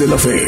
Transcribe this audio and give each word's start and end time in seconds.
De 0.00 0.06
la 0.06 0.16
Fe. 0.16 0.46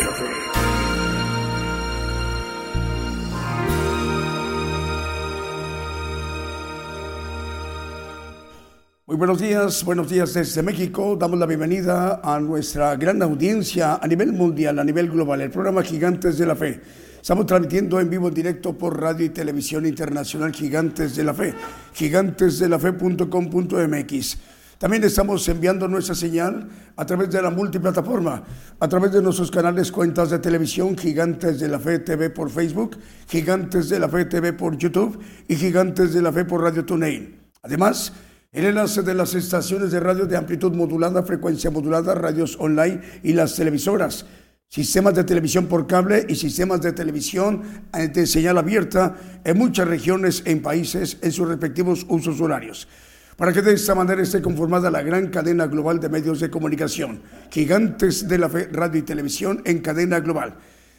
Muy 9.05 9.19
buenos 9.19 9.39
días, 9.39 9.85
buenos 9.85 10.09
días 10.09 10.33
desde 10.33 10.63
México. 10.63 11.19
Damos 11.21 11.39
la 11.39 11.45
bienvenida 11.45 12.23
a 12.25 12.41
nuestra 12.41 12.97
gran 12.97 13.21
audiencia 13.21 13.97
a 13.97 14.07
nivel 14.07 14.33
mundial, 14.33 14.79
a 14.79 14.85
nivel 14.85 15.11
global, 15.11 15.43
el 15.43 15.51
programa 15.51 15.83
Gigantes 15.83 16.39
de 16.39 16.47
la 16.47 16.57
Fe. 16.57 16.81
Estamos 17.21 17.45
transmitiendo 17.45 18.01
en 18.01 18.09
vivo 18.09 18.29
en 18.29 18.35
directo 18.35 18.73
por 18.73 18.99
radio 18.99 19.27
y 19.27 19.29
televisión 19.29 19.85
internacional 19.85 20.53
Gigantes 20.53 21.15
de 21.15 21.25
la 21.25 21.35
Fe, 21.35 21.53
gigantesdelafe.com.mx. 21.93 24.39
También 24.83 25.05
estamos 25.05 25.47
enviando 25.47 25.87
nuestra 25.87 26.13
señal 26.13 26.69
a 26.97 27.07
través 27.07 27.31
de 27.31 27.41
la 27.41 27.51
multiplataforma, 27.51 28.43
a 28.81 28.89
través 28.89 29.13
de 29.13 29.23
nuestros 29.23 29.49
canales 29.49 29.93
cuentas 29.93 30.31
de 30.31 30.41
televisión, 30.41 30.99
Gigantes 30.99 31.61
de 31.61 31.69
la 31.69 31.79
Fe 31.79 32.01
TV 32.01 32.31
por 32.31 32.51
Facebook, 32.51 32.99
Gigantes 33.29 33.89
de 33.91 34.01
la 34.01 34.09
Fe 34.09 34.25
TV 34.25 34.55
por 34.55 34.77
YouTube 34.77 35.21
y 35.47 35.55
Gigantes 35.55 36.13
de 36.13 36.21
la 36.21 36.33
Fe 36.33 36.45
por 36.45 36.63
Radio 36.63 36.85
TuneIn. 36.85 37.39
Además, 37.63 38.13
el 38.51 38.65
enlace 38.65 39.03
de 39.03 39.15
las 39.15 39.37
estaciones 39.37 39.93
de 39.93 40.01
radio 40.01 40.27
de 40.27 40.37
amplitud 40.37 40.73
modulada, 40.73 41.23
frecuencia 41.23 41.71
modulada, 41.71 42.17
radios 42.17 42.57
online 42.59 43.03
y 43.23 43.35
las 43.35 43.55
televisoras, 43.55 44.27
sistemas 44.69 45.15
de 45.15 45.23
televisión 45.23 45.67
por 45.69 45.87
cable 45.87 46.27
y 46.29 46.35
sistemas 46.35 46.83
de 46.83 46.91
televisión 46.91 47.63
de 47.93 48.27
señal 48.27 48.59
abierta 48.59 49.15
en 49.45 49.57
muchas 49.57 49.87
regiones 49.87 50.43
en 50.45 50.61
países 50.61 51.19
en 51.23 51.31
sus 51.31 51.47
respectivos 51.47 52.05
usos 52.09 52.41
horarios 52.41 52.89
para 53.43 53.53
que 53.53 53.61
de 53.61 53.75
esta 53.75 53.97
manera 53.97 54.23
esté 54.23 54.41
conformada 54.41 54.89
la 54.89 55.03
gran 55.03 55.27
cadena 55.27 55.67
global 55.67 55.99
de 55.99 56.09
medios 56.09 56.39
de 56.39 56.49
comunicación, 56.49 57.23
gigantes 57.51 58.29
de 58.29 58.39
la 58.39 58.49
fe, 58.49 58.69
radio 58.71 59.01
y 59.01 59.03
televisión 59.03 59.63
en 59.65 59.81
cadena 59.81 60.21
global. 60.21 60.55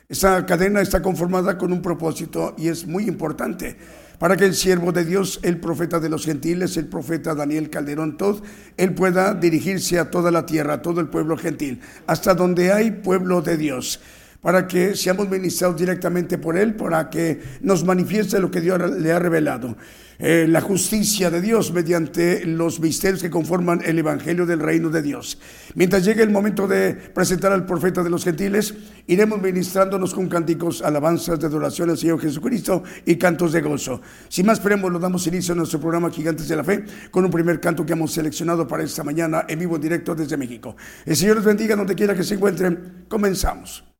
Esta 0.09 0.45
cadena 0.45 0.81
está 0.81 1.01
conformada 1.01 1.57
con 1.57 1.71
un 1.71 1.81
propósito 1.81 2.53
y 2.57 2.67
es 2.67 2.85
muy 2.85 3.07
importante 3.07 3.77
para 4.19 4.35
que 4.35 4.43
el 4.43 4.55
siervo 4.55 4.91
de 4.91 5.05
Dios, 5.05 5.39
el 5.41 5.57
profeta 5.61 6.01
de 6.01 6.09
los 6.09 6.25
gentiles, 6.25 6.75
el 6.75 6.87
profeta 6.87 7.33
Daniel 7.33 7.69
Calderón 7.69 8.17
Todd, 8.17 8.43
él 8.75 8.93
pueda 8.93 9.33
dirigirse 9.33 9.97
a 9.97 10.11
toda 10.11 10.29
la 10.29 10.45
tierra, 10.45 10.73
a 10.73 10.81
todo 10.81 10.99
el 10.99 11.07
pueblo 11.07 11.37
gentil, 11.37 11.79
hasta 12.07 12.33
donde 12.33 12.73
hay 12.73 12.91
pueblo 12.91 13.41
de 13.41 13.55
Dios 13.55 14.01
para 14.43 14.67
que 14.67 14.95
seamos 14.95 15.29
ministrados 15.29 15.77
directamente 15.77 16.37
por 16.37 16.57
Él, 16.57 16.75
para 16.75 17.09
que 17.09 17.41
nos 17.61 17.85
manifieste 17.85 18.39
lo 18.39 18.51
que 18.51 18.59
Dios 18.61 18.77
le 18.99 19.11
ha 19.11 19.17
revelado. 19.17 19.75
Eh, 20.19 20.45
la 20.47 20.61
justicia 20.61 21.31
de 21.31 21.41
Dios 21.41 21.73
mediante 21.73 22.45
los 22.45 22.79
misterios 22.79 23.21
que 23.21 23.29
conforman 23.29 23.81
el 23.83 23.97
Evangelio 23.97 24.45
del 24.45 24.59
Reino 24.59 24.89
de 24.89 25.01
Dios. 25.01 25.39
Mientras 25.75 26.05
llegue 26.05 26.21
el 26.21 26.29
momento 26.29 26.67
de 26.67 26.93
presentar 26.93 27.51
al 27.51 27.65
profeta 27.65 28.03
de 28.03 28.09
los 28.09 28.23
gentiles, 28.23 28.73
iremos 29.07 29.41
ministrándonos 29.41 30.13
con 30.13 30.27
cánticos, 30.27 30.81
alabanzas 30.81 31.39
de 31.39 31.47
adoración 31.47 31.89
al 31.89 31.97
Señor 31.97 32.21
Jesucristo 32.21 32.83
y 33.05 33.15
cantos 33.15 33.53
de 33.53 33.61
gozo. 33.61 34.01
Sin 34.27 34.45
más 34.45 34.59
preámbulos, 34.59 35.01
damos 35.01 35.25
inicio 35.25 35.53
a 35.53 35.57
nuestro 35.57 35.79
programa 35.79 36.11
Gigantes 36.11 36.47
de 36.47 36.55
la 36.57 36.63
Fe 36.63 36.83
con 37.09 37.25
un 37.25 37.31
primer 37.31 37.59
canto 37.59 37.85
que 37.85 37.93
hemos 37.93 38.13
seleccionado 38.13 38.67
para 38.67 38.83
esta 38.83 39.03
mañana 39.03 39.45
en 39.47 39.57
vivo 39.57 39.77
en 39.77 39.81
directo 39.81 40.13
desde 40.13 40.37
México. 40.37 40.75
El 41.05 41.15
Señor 41.15 41.37
les 41.37 41.45
bendiga 41.45 41.75
donde 41.75 41.95
quiera 41.95 42.13
que 42.13 42.23
se 42.23 42.35
encuentren. 42.35 43.05
Comenzamos. 43.07 43.92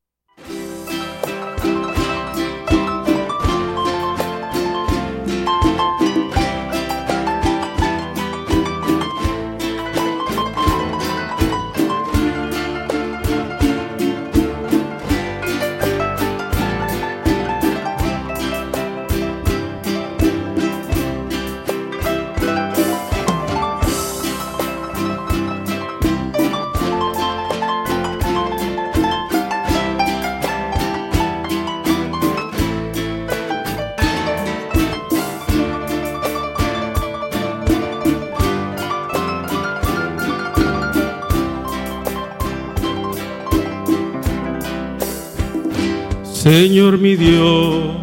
Señor 46.43 46.97
mi 46.97 47.15
Dios, 47.15 47.95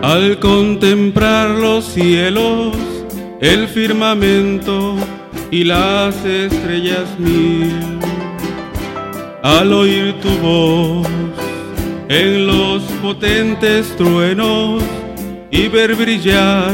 al 0.00 0.38
contemplar 0.38 1.50
los 1.50 1.84
cielos, 1.84 2.74
el 3.42 3.68
firmamento 3.68 4.96
y 5.50 5.64
las 5.64 6.16
estrellas 6.24 7.04
mil, 7.18 7.98
al 9.42 9.70
oír 9.70 10.14
tu 10.22 10.30
voz 10.38 11.06
en 12.08 12.46
los 12.46 12.82
potentes 13.02 13.94
truenos 13.98 14.82
y 15.50 15.68
ver 15.68 15.94
brillar 15.94 16.72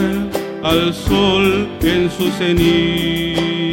al 0.62 0.94
sol 0.94 1.66
en 1.82 2.08
su 2.08 2.30
cenit. 2.38 3.71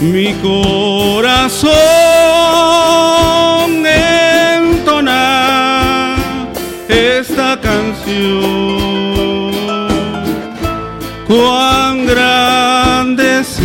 Mi 0.00 0.34
corazón 0.34 1.74
canción. 7.60 8.74
Cuán 11.26 12.06
grande 12.06 13.40
es 13.40 13.58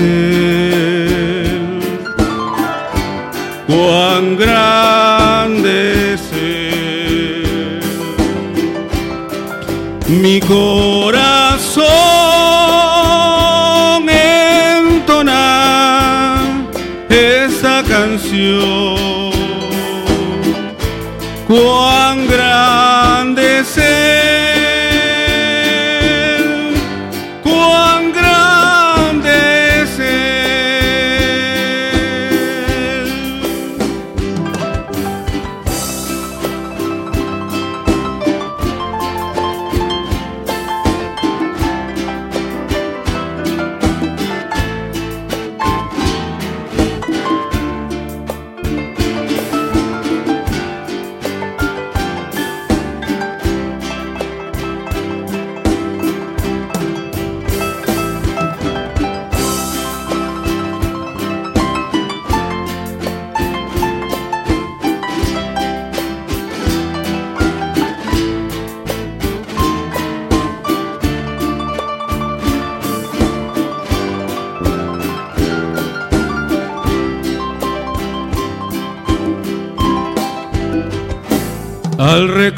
cuán 3.67 4.37
grande 4.37 6.13
es 6.13 6.21
Mi 10.07 10.39
corazón 10.39 12.18
esta 18.19 18.27
canción. 18.27 19.29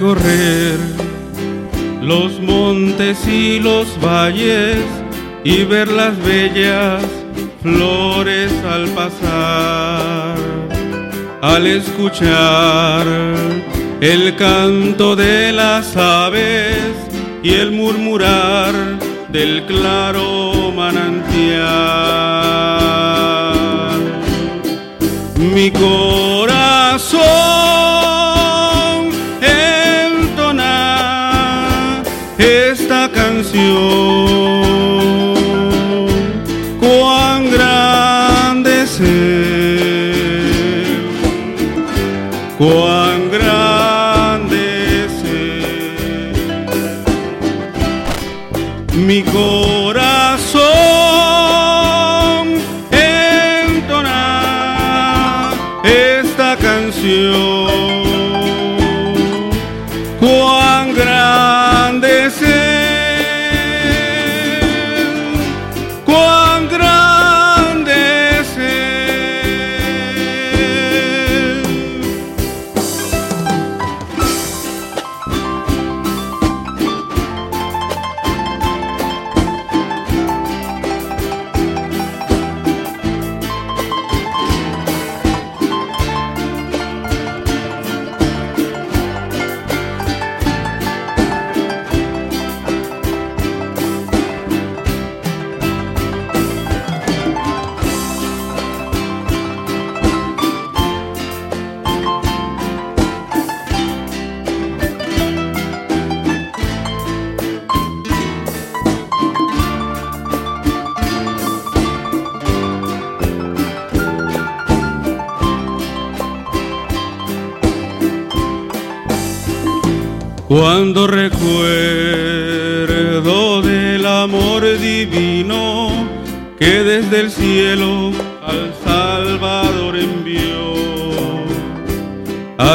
Recorrer 0.02 0.80
los 2.02 2.40
montes 2.40 3.28
y 3.28 3.60
los 3.60 3.88
valles 4.02 4.80
y 5.44 5.64
ver 5.64 5.90
las 5.90 6.18
bellas 6.24 7.04
flores 7.62 8.52
al 8.66 8.88
pasar, 8.96 10.36
al 11.44 11.68
escuchar 11.68 13.06
el 14.02 14.36
canto 14.38 15.16
de 15.16 15.52
las 15.52 15.96
aves 15.96 16.80
y 17.44 17.54
el 17.54 17.72
murmurar 17.72 18.74
del 19.32 19.66
claro 19.68 20.72
manantial. 20.76 21.22
Mi 25.54 25.70
corazón 25.70 26.41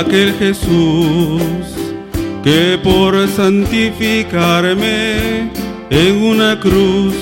aquel 0.06 0.32
Jesús 0.38 1.42
que 2.44 2.78
por 2.82 3.28
santificarme 3.28 5.50
en 5.90 6.22
una 6.22 6.58
cruz 6.60 7.14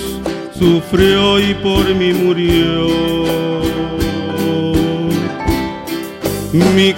sufrió 0.59 1.41
y 1.41 1.55
por 1.55 1.87
mí 1.95 2.13
murió. 2.13 2.87
Mi 6.53 6.93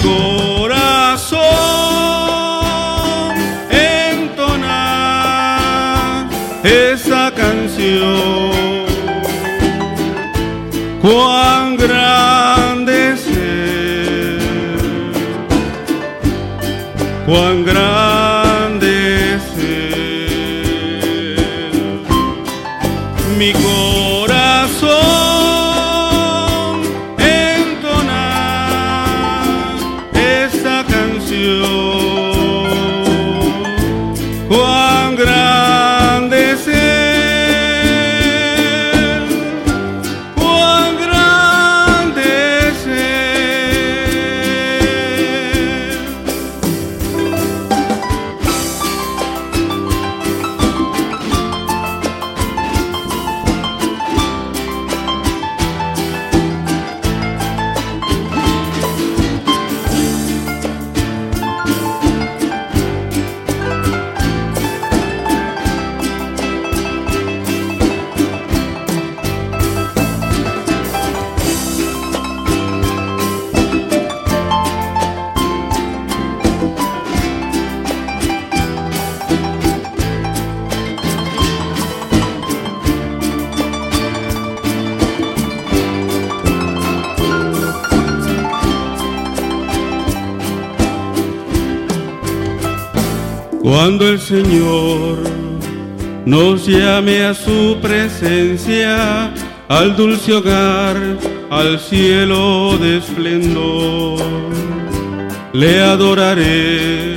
a 97.08 97.34
su 97.34 97.78
presencia, 97.80 99.32
al 99.68 99.94
dulce 99.94 100.32
hogar, 100.32 100.96
al 101.50 101.78
cielo 101.78 102.76
de 102.78 102.96
esplendor, 102.96 104.20
le 105.52 105.80
adoraré 105.82 107.14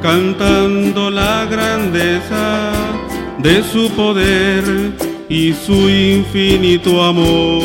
cantando 0.00 1.10
la 1.10 1.46
grandeza 1.46 2.70
de 3.38 3.64
su 3.64 3.90
poder 3.90 4.62
y 5.28 5.52
su 5.52 5.90
infinito 5.90 7.02
amor. 7.02 7.64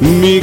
Mi 0.00 0.40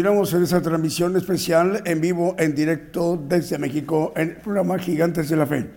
en 0.00 0.42
esa 0.42 0.62
transmisión 0.62 1.14
especial 1.16 1.82
en 1.84 2.00
vivo, 2.00 2.34
en 2.38 2.54
directo 2.54 3.22
desde 3.28 3.58
México, 3.58 4.14
en 4.16 4.30
el 4.30 4.36
programa 4.36 4.78
Gigantes 4.78 5.28
de 5.28 5.36
la 5.36 5.46
Fe. 5.46 5.70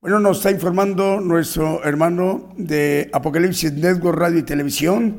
Bueno, 0.00 0.18
nos 0.18 0.38
está 0.38 0.50
informando 0.50 1.20
nuestro 1.20 1.84
hermano 1.84 2.52
de 2.56 3.08
Apocalipsis 3.12 3.72
Network 3.72 4.18
Radio 4.18 4.40
y 4.40 4.42
Televisión, 4.42 5.18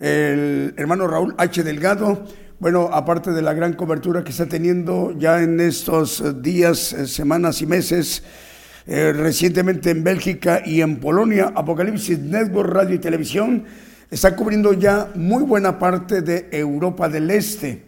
el 0.00 0.74
hermano 0.76 1.06
Raúl 1.06 1.32
H. 1.38 1.62
Delgado. 1.62 2.24
Bueno, 2.58 2.90
aparte 2.92 3.30
de 3.30 3.40
la 3.40 3.54
gran 3.54 3.74
cobertura 3.74 4.24
que 4.24 4.32
está 4.32 4.46
teniendo 4.46 5.16
ya 5.16 5.40
en 5.40 5.60
estos 5.60 6.42
días, 6.42 6.92
eh, 6.92 7.06
semanas 7.06 7.62
y 7.62 7.66
meses, 7.66 8.24
eh, 8.88 9.12
recientemente 9.12 9.90
en 9.90 10.02
Bélgica 10.02 10.60
y 10.66 10.80
en 10.80 10.98
Polonia, 10.98 11.52
Apocalipsis 11.54 12.18
Network 12.18 12.72
Radio 12.72 12.96
y 12.96 12.98
Televisión 12.98 13.64
está 14.10 14.34
cubriendo 14.34 14.72
ya 14.72 15.08
muy 15.14 15.44
buena 15.44 15.78
parte 15.78 16.20
de 16.20 16.48
Europa 16.50 17.08
del 17.08 17.30
Este 17.30 17.84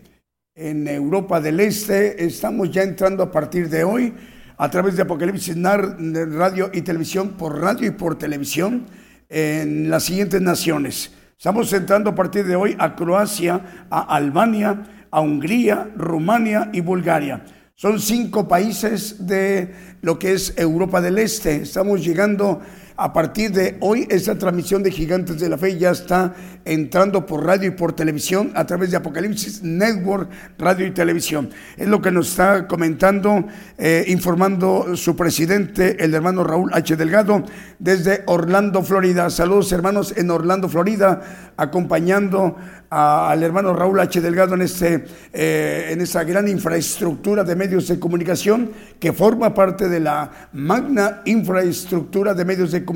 en 0.55 0.87
Europa 0.87 1.41
del 1.41 1.61
Este. 1.61 2.25
Estamos 2.25 2.71
ya 2.71 2.83
entrando 2.83 3.25
a 3.25 3.33
partir 3.33 3.69
de 3.69 3.83
hoy 3.85 4.15
a 4.57 4.71
través 4.71 4.97
de 4.97 5.03
Apocalipsis 5.03 5.57
Radio 5.61 6.71
y 6.73 6.83
Televisión, 6.83 7.31
por 7.31 7.61
radio 7.61 7.89
y 7.89 7.91
por 7.91 8.17
televisión, 8.17 8.87
en 9.29 9.91
las 9.91 10.05
siguientes 10.05 10.41
naciones. 10.41 11.13
Estamos 11.37 11.73
entrando 11.73 12.11
a 12.11 12.15
partir 12.15 12.47
de 12.47 12.55
hoy 12.55 12.77
a 12.79 12.95
Croacia, 12.95 13.87
a 13.91 14.15
Albania, 14.15 15.07
a 15.11 15.21
Hungría, 15.21 15.91
Rumania 15.97 16.71
y 16.73 16.81
Bulgaria. 16.81 17.45
Son 17.75 17.99
cinco 17.99 18.47
países 18.47 19.27
de 19.27 19.75
lo 20.03 20.19
que 20.19 20.35
es 20.35 20.57
Europa 20.57 21.01
del 21.01 21.19
Este. 21.19 21.63
Estamos 21.63 22.05
llegando 22.05 22.61
a 23.03 23.13
partir 23.13 23.51
de 23.51 23.79
hoy, 23.81 24.07
esta 24.11 24.39
transmisión 24.39 24.81
de 24.85 24.93
Gigantes 24.93 25.41
de 25.41 25.49
la 25.49 25.59
Fe 25.59 25.77
ya 25.77 25.91
está 25.91 26.35
entrando 26.65 27.27
por 27.27 27.45
radio 27.45 27.67
y 27.67 27.73
por 27.73 27.95
televisión 27.95 28.53
a 28.55 28.65
través 28.65 28.93
de 28.93 28.97
Apocalipsis 28.97 29.61
Network, 29.65 30.31
radio 30.57 30.87
y 30.87 30.93
televisión. 30.93 31.51
Es 31.77 31.89
lo 31.89 32.01
que 32.01 32.13
nos 32.13 32.29
está 32.29 32.69
comentando, 32.69 33.45
eh, 33.77 34.05
informando 34.07 34.95
su 34.95 35.17
presidente, 35.17 35.97
el 35.99 36.15
hermano 36.15 36.45
Raúl 36.45 36.71
H. 36.73 36.95
Delgado, 36.95 37.43
desde 37.81 38.23
Orlando, 38.27 38.85
Florida. 38.85 39.31
Saludos 39.31 39.73
hermanos 39.73 40.15
en 40.17 40.31
Orlando, 40.31 40.69
Florida, 40.69 41.53
acompañando 41.57 42.57
al 42.89 43.43
hermano 43.43 43.75
Raúl 43.75 43.99
H. 43.99 44.21
Delgado 44.21 44.55
en, 44.55 44.63
este, 44.63 45.07
eh, 45.33 45.89
en 45.91 46.03
esa 46.03 46.23
gran 46.25 46.47
infraestructura 46.47 47.43
de 47.43 47.57
medios 47.57 47.89
de 47.89 47.99
comunicación 47.99 48.71
que 49.01 49.13
forma 49.13 49.55
parte 49.55 49.89
de 49.89 49.99
la 49.99 50.31
magna 50.53 51.23
infraestructura 51.25 52.35
de 52.35 52.45
medios 52.45 52.71
de 52.71 52.85
comunicación 52.85 52.92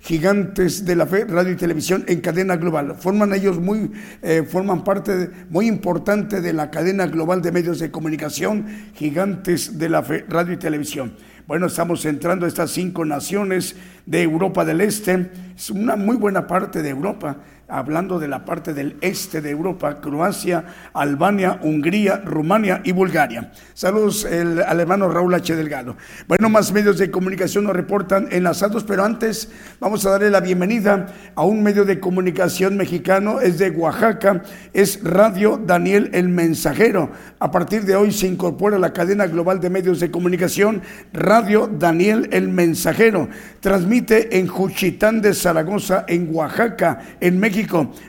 gigantes 0.00 0.84
de 0.84 0.96
la 0.96 1.06
fe, 1.06 1.24
radio 1.24 1.52
y 1.52 1.56
televisión 1.56 2.04
en 2.06 2.20
cadena 2.20 2.56
global. 2.56 2.96
Forman 2.98 3.32
ellos 3.32 3.58
muy, 3.58 3.90
eh, 4.22 4.44
forman 4.48 4.84
parte 4.84 5.30
muy 5.50 5.66
importante 5.66 6.40
de 6.40 6.52
la 6.52 6.70
cadena 6.70 7.06
global 7.06 7.42
de 7.42 7.52
medios 7.52 7.78
de 7.78 7.90
comunicación 7.90 8.66
gigantes 8.94 9.78
de 9.78 9.88
la 9.88 10.02
fe, 10.02 10.24
radio 10.28 10.54
y 10.54 10.58
televisión. 10.58 11.14
Bueno, 11.46 11.66
estamos 11.66 12.04
entrando 12.04 12.44
a 12.44 12.48
estas 12.48 12.70
cinco 12.70 13.04
naciones 13.04 13.74
de 14.04 14.22
Europa 14.22 14.64
del 14.64 14.82
Este. 14.82 15.30
Es 15.56 15.70
una 15.70 15.96
muy 15.96 16.16
buena 16.16 16.46
parte 16.46 16.82
de 16.82 16.90
Europa 16.90 17.38
hablando 17.68 18.18
de 18.18 18.28
la 18.28 18.46
parte 18.46 18.72
del 18.72 18.96
este 19.02 19.42
de 19.42 19.50
Europa, 19.50 20.00
Croacia, 20.00 20.64
Albania, 20.94 21.60
Hungría, 21.62 22.22
Rumania 22.24 22.80
y 22.82 22.92
Bulgaria. 22.92 23.52
Saludos 23.74 24.24
el, 24.24 24.62
al 24.62 24.80
hermano 24.80 25.10
Raúl 25.10 25.34
H. 25.34 25.54
Delgado. 25.54 25.94
Bueno, 26.26 26.48
más 26.48 26.72
medios 26.72 26.96
de 26.96 27.10
comunicación 27.10 27.64
nos 27.64 27.76
reportan 27.76 28.28
enlazados, 28.30 28.84
pero 28.84 29.04
antes 29.04 29.50
vamos 29.80 30.06
a 30.06 30.10
darle 30.10 30.30
la 30.30 30.40
bienvenida 30.40 31.06
a 31.34 31.44
un 31.44 31.62
medio 31.62 31.84
de 31.84 32.00
comunicación 32.00 32.76
mexicano, 32.78 33.40
es 33.40 33.58
de 33.58 33.70
Oaxaca, 33.70 34.42
es 34.72 35.04
Radio 35.04 35.60
Daniel 35.62 36.10
el 36.14 36.30
Mensajero. 36.30 37.10
A 37.38 37.50
partir 37.50 37.84
de 37.84 37.96
hoy 37.96 38.12
se 38.12 38.26
incorpora 38.26 38.76
a 38.76 38.80
la 38.80 38.94
cadena 38.94 39.26
global 39.26 39.60
de 39.60 39.68
medios 39.68 40.00
de 40.00 40.10
comunicación 40.10 40.80
Radio 41.12 41.68
Daniel 41.68 42.30
el 42.32 42.48
Mensajero. 42.48 43.28
Transmite 43.60 44.38
en 44.38 44.46
Juchitán 44.46 45.20
de 45.20 45.34
Zaragoza, 45.34 46.04
en 46.08 46.34
Oaxaca, 46.34 47.00
en 47.20 47.38
México 47.38 47.57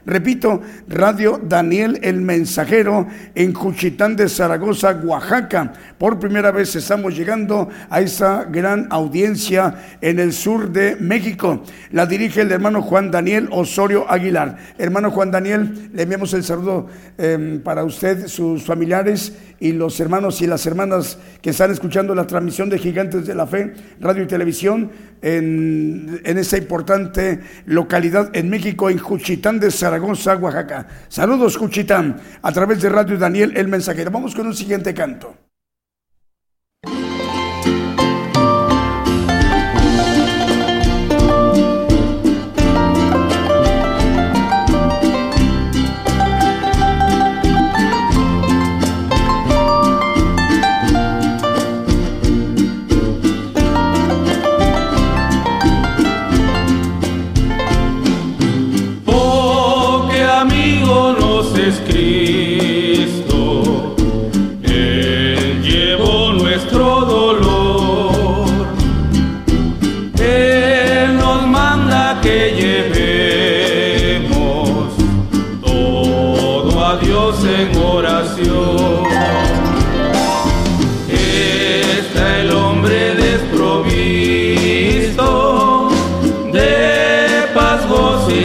Repito, 0.06 0.62
Radio 0.88 1.42
Daniel 1.44 2.00
el 2.04 2.22
Mensajero 2.22 3.08
en 3.34 3.54
Juchitán 3.54 4.16
de 4.16 4.30
Zaragoza, 4.30 4.92
Oaxaca. 5.04 5.74
Por 5.98 6.20
primera 6.20 6.52
vez 6.52 6.76
estamos 6.76 7.18
llegando 7.18 7.68
a 7.90 8.02
esa 8.02 8.44
gran 8.44 8.88
audiencia 8.92 9.98
en 10.02 10.20
el 10.20 10.34
sur 10.34 10.72
de 10.72 10.98
México. 10.98 11.64
La 11.92 12.06
dirige 12.06 12.42
el 12.42 12.52
hermano 12.52 12.84
Juan 12.84 13.10
Daniel 13.10 13.50
Osorio 13.52 14.10
Aguilar. 14.10 14.58
Hermano 14.78 15.10
Juan 15.10 15.32
Daniel, 15.32 15.90
le 15.94 16.04
enviamos 16.04 16.34
el 16.34 16.44
saludo 16.44 16.88
em, 17.18 17.62
para 17.62 17.84
usted, 17.84 18.28
sus 18.28 18.64
familiares 18.64 19.34
y 19.60 19.72
los 19.72 20.00
hermanos 20.00 20.42
y 20.42 20.48
las 20.48 20.66
hermanas 20.66 21.18
que 21.42 21.50
están 21.50 21.72
escuchando 21.72 22.14
la 22.14 22.28
transmisión 22.28 22.70
de 22.70 22.78
Gigantes 22.78 23.26
de 23.26 23.36
la 23.36 23.48
Fe, 23.48 23.74
radio 24.00 24.24
y 24.24 24.28
televisión 24.28 24.92
en, 25.22 26.22
en 26.24 26.38
esa 26.38 26.58
importante 26.58 27.40
localidad 27.66 28.30
en 28.34 28.50
México, 28.50 28.90
en 28.90 29.00
Juchitán 29.00 29.39
de 29.42 29.72
Zaragoza, 29.72 30.36
Oaxaca. 30.36 30.86
Saludos, 31.08 31.58
Cuchitán, 31.58 32.20
a 32.42 32.52
través 32.52 32.82
de 32.82 32.90
Radio 32.90 33.18
Daniel, 33.18 33.54
el 33.56 33.70
mensajero. 33.70 34.12
Vamos 34.12 34.36
con 34.36 34.48
un 34.48 34.54
siguiente 34.54 34.94
canto. 34.94 35.49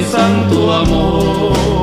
santo 0.02 0.72
amor. 0.72 1.73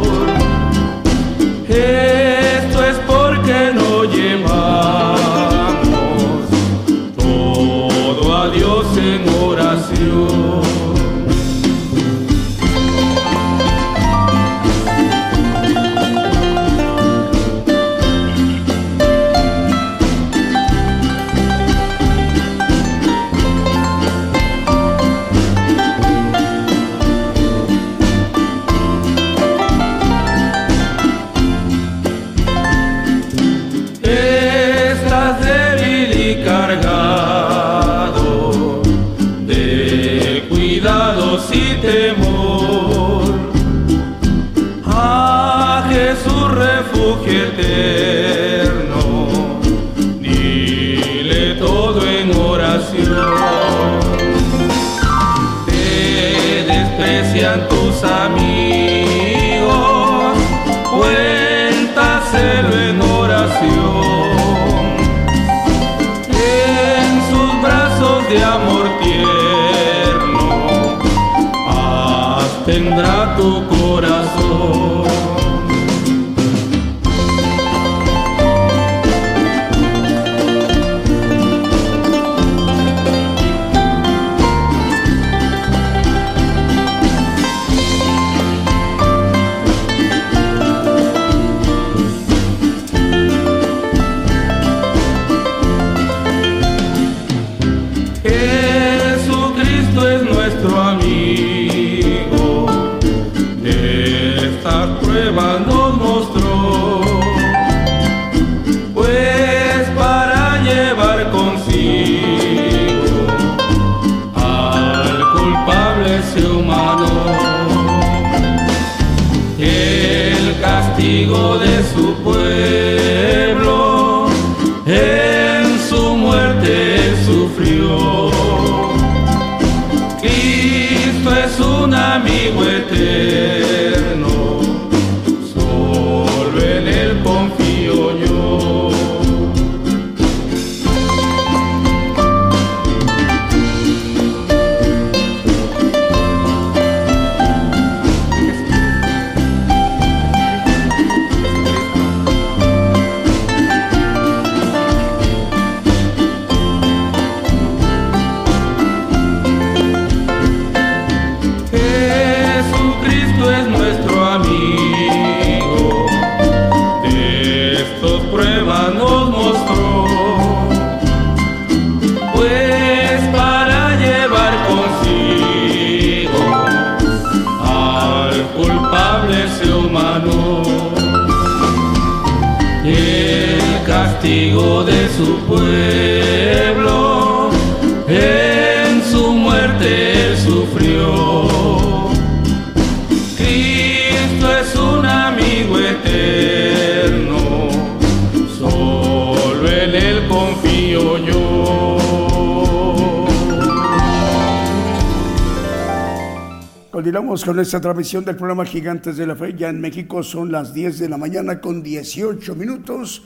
Con 207.51 207.59
esta 207.59 207.81
transmisión 207.81 208.23
del 208.23 208.37
programa 208.37 208.63
Gigantes 208.63 209.17
de 209.17 209.27
la 209.27 209.35
Fe. 209.35 209.53
Ya 209.57 209.67
en 209.67 209.81
México 209.81 210.23
son 210.23 210.53
las 210.53 210.73
10 210.73 210.99
de 210.99 211.09
la 211.09 211.17
mañana 211.17 211.59
con 211.59 211.83
18 211.83 212.55
minutos. 212.55 213.23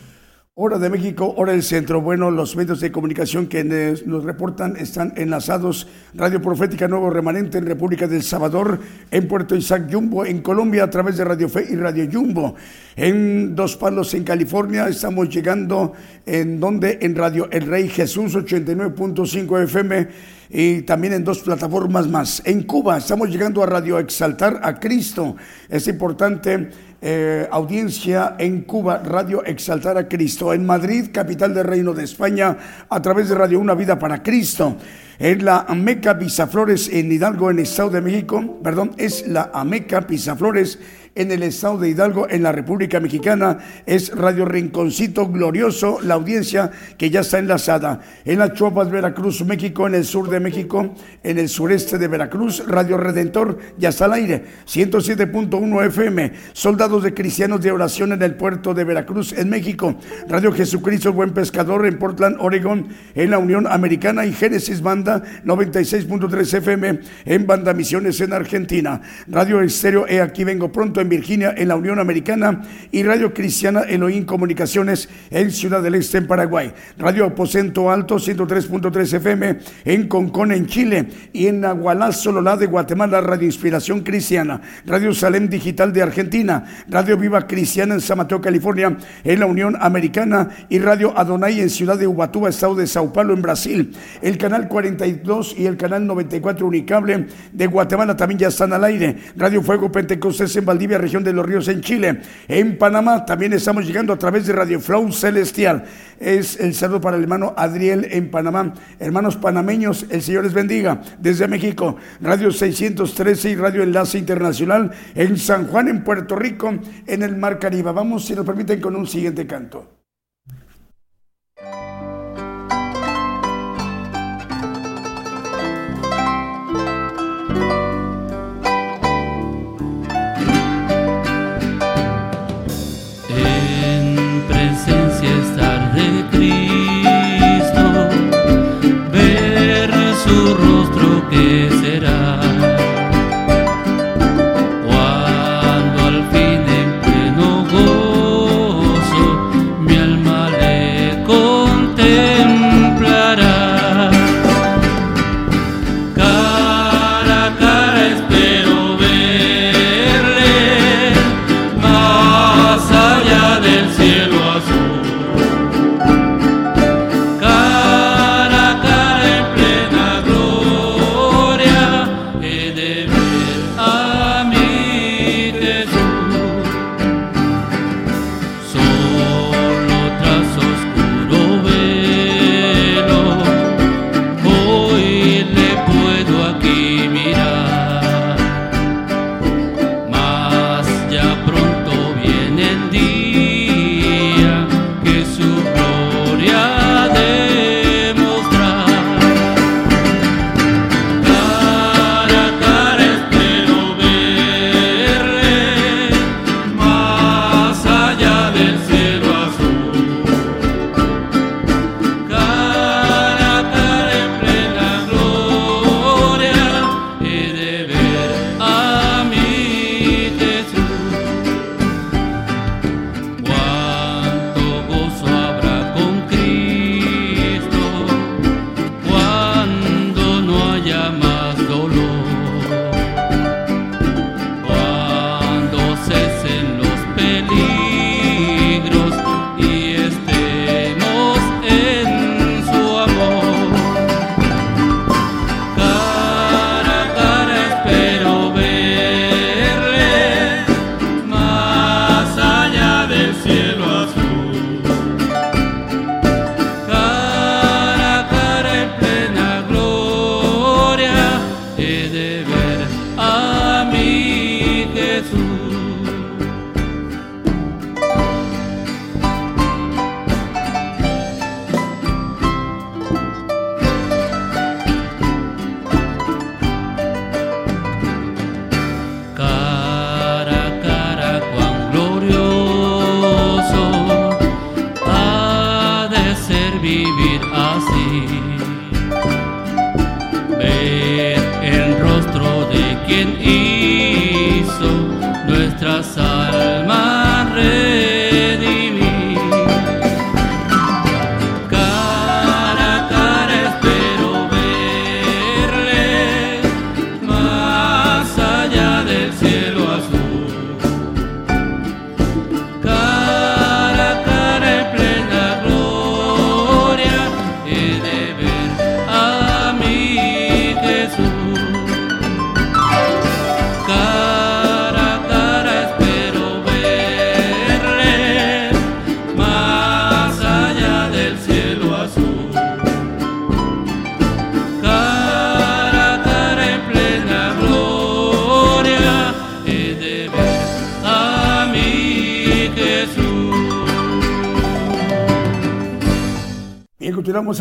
Hora 0.56 0.80
de 0.80 0.90
México, 0.90 1.36
hora 1.38 1.52
del 1.52 1.62
centro. 1.62 2.02
Bueno, 2.02 2.32
los 2.32 2.56
medios 2.56 2.80
de 2.80 2.92
comunicación 2.92 3.46
que 3.46 3.64
nos 3.64 4.24
reportan 4.24 4.78
están 4.78 5.14
enlazados. 5.16 5.88
Radio 6.16 6.42
Profética 6.42 6.88
Nuevo 6.88 7.12
Remanente 7.12 7.60
en 7.60 7.68
República 7.68 8.08
del 8.08 8.24
Salvador, 8.24 8.80
en 9.12 9.28
Puerto 9.28 9.56
Isaac 9.56 9.90
Jumbo, 9.92 10.26
en 10.26 10.42
Colombia, 10.42 10.86
a 10.86 10.90
través 10.90 11.18
de 11.18 11.24
Radio 11.24 11.48
Fe 11.48 11.68
y 11.70 11.76
Radio 11.76 12.10
Jumbo. 12.12 12.56
En 12.96 13.54
Dos 13.56 13.78
Palos, 13.78 14.12
en 14.16 14.24
California, 14.24 14.88
estamos 14.88 15.30
llegando 15.30 15.94
en 16.26 16.60
donde 16.60 16.98
en 17.00 17.16
Radio 17.16 17.48
El 17.52 17.68
Rey 17.68 17.90
Jesús 17.90 18.34
89.5 18.34 19.64
FM 19.66 20.08
y 20.50 20.82
también 20.84 21.14
en 21.14 21.24
dos 21.24 21.40
plataformas 21.40 22.08
más. 22.08 22.42
En 22.46 22.64
Cuba 22.64 22.98
estamos 22.98 23.30
llegando 23.30 23.64
a 23.64 23.66
Radio 23.66 24.00
Exaltar 24.00 24.60
a 24.64 24.80
Cristo. 24.80 25.36
Es 25.70 25.88
importante 25.88 26.70
eh, 27.02 27.48
audiencia 27.52 28.36
en 28.40 28.62
Cuba, 28.62 29.02
Radio 29.04 29.44
Exaltar 29.46 29.98
a 29.98 30.08
Cristo. 30.08 30.54
En 30.54 30.66
Madrid, 30.66 31.10
capital 31.14 31.54
del 31.54 31.66
Reino 31.66 31.94
de 31.94 32.04
España, 32.04 32.58
a 32.90 33.02
través 33.02 33.30
de 33.30 33.36
Radio 33.36 33.60
Una 33.60 33.76
Vida 33.76 34.00
para 34.00 34.24
Cristo. 34.24 34.78
En 35.20 35.46
la 35.46 35.66
Ameca 35.68 36.18
Pisaflores 36.18 36.90
en 36.90 37.12
Hidalgo, 37.12 37.50
en 37.50 37.60
Estado 37.60 37.92
de 37.92 38.02
México, 38.02 38.60
perdón, 38.62 38.92
es 38.98 39.28
la 39.28 39.50
Ameca 39.54 40.02
Pisaflores 40.08 40.80
en 41.16 41.32
el 41.32 41.44
estado 41.44 41.78
de 41.78 41.90
Hidalgo, 41.90 42.30
en 42.30 42.44
la 42.44 42.52
República 42.52 43.00
Mexicana, 43.00 43.60
es 43.86 44.14
Radio 44.14 44.46
Rinconcito 44.46 45.28
Glorioso, 45.30 46.00
la 46.02 46.16
audiencia 46.16 46.72
que 46.98 47.10
ya 47.10 47.22
está 47.22 47.40
enlazada. 47.40 48.02
En 48.26 48.40
las 48.40 48.54
Chuapas, 48.54 48.92
Veracruz, 48.92 49.44
México, 49.46 49.88
en 49.88 49.96
el 49.96 50.04
sur 50.04 50.30
de 50.30 50.42
México, 50.42 50.94
en 51.24 51.40
el 51.40 51.48
sureste 51.48 51.98
de 51.98 52.10
Veracruz, 52.10 52.64
Radio 52.68 52.98
Redentor, 52.98 53.58
ya 53.78 53.90
está 53.90 54.06
al 54.06 54.14
aire, 54.14 54.44
107.1 54.68 55.86
FM, 55.88 56.34
Soldados 56.52 57.04
de 57.04 57.14
Cristianos 57.14 57.62
de 57.62 57.72
Oración 57.72 58.12
en 58.12 58.22
el 58.22 58.36
puerto 58.36 58.74
de 58.74 58.84
Veracruz, 58.84 59.32
en 59.34 59.50
México, 59.50 59.96
Radio 60.28 60.52
Jesucristo, 60.52 61.14
Buen 61.14 61.32
Pescador, 61.32 61.86
en 61.86 61.98
Portland, 61.98 62.36
Oregon, 62.40 62.90
en 63.16 63.30
la 63.30 63.38
Unión 63.38 63.68
Americana, 63.68 64.26
y 64.26 64.34
Génesis 64.34 64.82
Banda, 64.82 65.24
96.3 65.46 66.58
FM, 66.58 67.00
en 67.24 67.48
Banda 67.48 67.74
Misiones, 67.74 68.20
en 68.20 68.34
Argentina, 68.34 69.02
Radio 69.28 69.62
Estéreo, 69.62 70.06
he 70.08 70.20
aquí 70.20 70.44
vengo 70.44 70.72
pronto, 70.72 71.05
Virginia, 71.10 71.54
en 71.56 71.68
la 71.68 71.76
Unión 71.76 72.00
Americana, 72.00 72.62
y 72.92 73.04
Radio 73.04 73.34
Cristiana 73.34 73.82
Elohim 73.82 74.26
Comunicaciones 74.26 75.10
en 75.30 75.52
Ciudad 75.52 75.82
del 75.82 75.96
Este, 75.96 76.18
en 76.18 76.28
Paraguay. 76.28 76.74
Radio 76.98 77.26
Aposento 77.26 77.92
Alto, 77.92 78.16
103.3 78.16 79.14
FM 79.14 79.60
en 79.86 80.08
Concón, 80.08 80.52
en 80.52 80.66
Chile, 80.68 81.08
y 81.34 81.48
en 81.48 81.64
Agualá, 81.66 82.12
Sololá 82.12 82.58
de 82.58 82.68
Guatemala, 82.68 83.22
Radio 83.22 83.46
Inspiración 83.46 84.02
Cristiana. 84.02 84.62
Radio 84.86 85.14
Salem 85.14 85.50
Digital 85.50 85.94
de 85.94 86.02
Argentina, 86.02 86.66
Radio 86.88 87.18
Viva 87.18 87.48
Cristiana 87.48 87.94
en 87.94 88.02
San 88.02 88.18
Mateo, 88.18 88.42
California, 88.42 88.98
en 89.24 89.40
la 89.40 89.46
Unión 89.46 89.78
Americana, 89.80 90.50
y 90.70 90.80
Radio 90.80 91.18
Adonai 91.18 91.60
en 91.60 91.70
Ciudad 91.70 91.98
de 91.98 92.08
Ubatuba, 92.08 92.50
Estado 92.50 92.76
de 92.76 92.88
Sao 92.88 93.12
Paulo, 93.12 93.34
en 93.34 93.42
Brasil. 93.42 93.94
El 94.22 94.38
canal 94.38 94.68
42 94.68 95.56
y 95.58 95.66
el 95.66 95.78
canal 95.78 96.06
94 96.06 96.68
Unicable 96.68 97.28
de 97.52 97.68
Guatemala 97.68 98.16
también 98.16 98.40
ya 98.40 98.48
están 98.48 98.74
al 98.74 98.84
aire. 98.84 99.18
Radio 99.36 99.62
Fuego 99.62 99.92
Pentecostés 99.92 100.56
en 100.56 100.66
Valdivia, 100.66 100.95
región 100.98 101.24
de 101.24 101.34
los 101.34 101.46
Ríos 101.46 101.68
en 101.68 101.82
Chile. 101.82 102.22
En 102.48 102.78
Panamá 102.78 103.26
también 103.26 103.54
estamos 103.54 103.86
llegando 103.86 104.14
a 104.14 104.18
través 104.18 104.46
de 104.46 104.54
Radio 104.54 104.80
Flow 104.80 105.12
Celestial. 105.12 105.86
Es 106.20 106.60
el 106.60 106.74
saludo 106.74 107.02
para 107.02 107.18
el 107.18 107.24
hermano 107.24 107.54
Adriel 107.58 108.08
en 108.12 108.32
Panamá. 108.32 108.74
Hermanos 109.00 109.36
panameños, 109.36 110.06
el 110.10 110.22
Señor 110.22 110.44
les 110.44 110.54
bendiga. 110.54 111.02
Desde 111.20 111.48
México, 111.48 111.98
Radio 112.22 112.52
613 112.52 113.50
y 113.52 113.56
Radio 113.56 113.84
Enlace 113.84 114.18
Internacional 114.18 114.92
en 115.14 115.38
San 115.38 115.68
Juan, 115.68 115.88
en 115.88 116.04
Puerto 116.04 116.36
Rico, 116.36 116.74
en 117.06 117.24
el 117.24 117.36
Mar 117.36 117.60
Caribe. 117.60 117.92
Vamos, 117.92 118.26
si 118.26 118.36
nos 118.36 118.46
permiten, 118.46 118.80
con 118.80 118.96
un 118.96 119.08
siguiente 119.08 119.46
canto. 119.46 119.95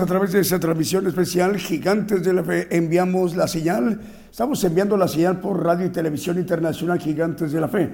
A 0.01 0.07
través 0.07 0.33
de 0.33 0.41
esa 0.41 0.59
transmisión 0.59 1.07
especial 1.07 1.57
Gigantes 1.57 2.23
de 2.23 2.33
la 2.33 2.43
Fe. 2.43 2.69
Enviamos 2.71 3.37
la 3.37 3.47
señal. 3.47 4.01
Estamos 4.31 4.63
enviando 4.65 4.97
la 4.97 5.09
señal 5.09 5.41
por 5.41 5.63
radio 5.63 5.87
y 5.87 5.91
televisión 5.91 6.39
internacional 6.39 6.99
Gigantes 6.99 7.53
de 7.53 7.61
la 7.61 7.69
Fe. 7.69 7.91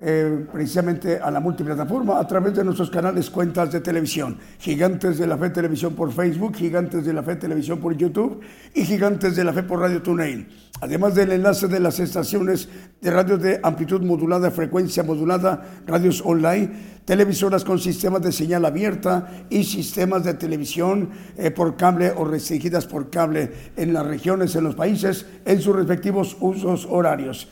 Eh, 0.00 0.46
precisamente 0.52 1.18
a 1.18 1.28
la 1.28 1.40
multiplataforma 1.40 2.20
a 2.20 2.24
través 2.28 2.54
de 2.54 2.62
nuestros 2.62 2.88
canales 2.88 3.28
cuentas 3.30 3.72
de 3.72 3.80
televisión. 3.80 4.38
Gigantes 4.60 5.18
de 5.18 5.26
la 5.26 5.36
Fe 5.36 5.50
Televisión 5.50 5.96
por 5.96 6.12
Facebook, 6.12 6.54
Gigantes 6.54 7.04
de 7.04 7.12
la 7.12 7.24
Fe 7.24 7.34
Televisión 7.34 7.80
por 7.80 7.96
YouTube 7.96 8.40
y 8.76 8.84
Gigantes 8.84 9.34
de 9.34 9.42
la 9.42 9.52
Fe 9.52 9.64
por 9.64 9.80
Radio 9.80 10.00
TuneIn. 10.00 10.46
Además 10.80 11.16
del 11.16 11.32
enlace 11.32 11.66
de 11.66 11.80
las 11.80 11.98
estaciones 11.98 12.68
de 13.00 13.10
radio 13.10 13.38
de 13.38 13.58
amplitud 13.60 14.00
modulada, 14.02 14.52
frecuencia 14.52 15.02
modulada, 15.02 15.80
radios 15.84 16.22
online, 16.24 17.00
televisoras 17.04 17.64
con 17.64 17.80
sistemas 17.80 18.22
de 18.22 18.30
señal 18.30 18.66
abierta 18.66 19.46
y 19.50 19.64
sistemas 19.64 20.22
de 20.22 20.34
televisión 20.34 21.10
eh, 21.36 21.50
por 21.50 21.76
cable 21.76 22.12
o 22.16 22.24
restringidas 22.24 22.86
por 22.86 23.10
cable 23.10 23.50
en 23.74 23.92
las 23.92 24.06
regiones, 24.06 24.54
en 24.54 24.62
los 24.62 24.76
países, 24.76 25.26
en 25.44 25.60
sus 25.60 25.74
respectivos 25.74 26.36
usos 26.38 26.86
horarios. 26.88 27.48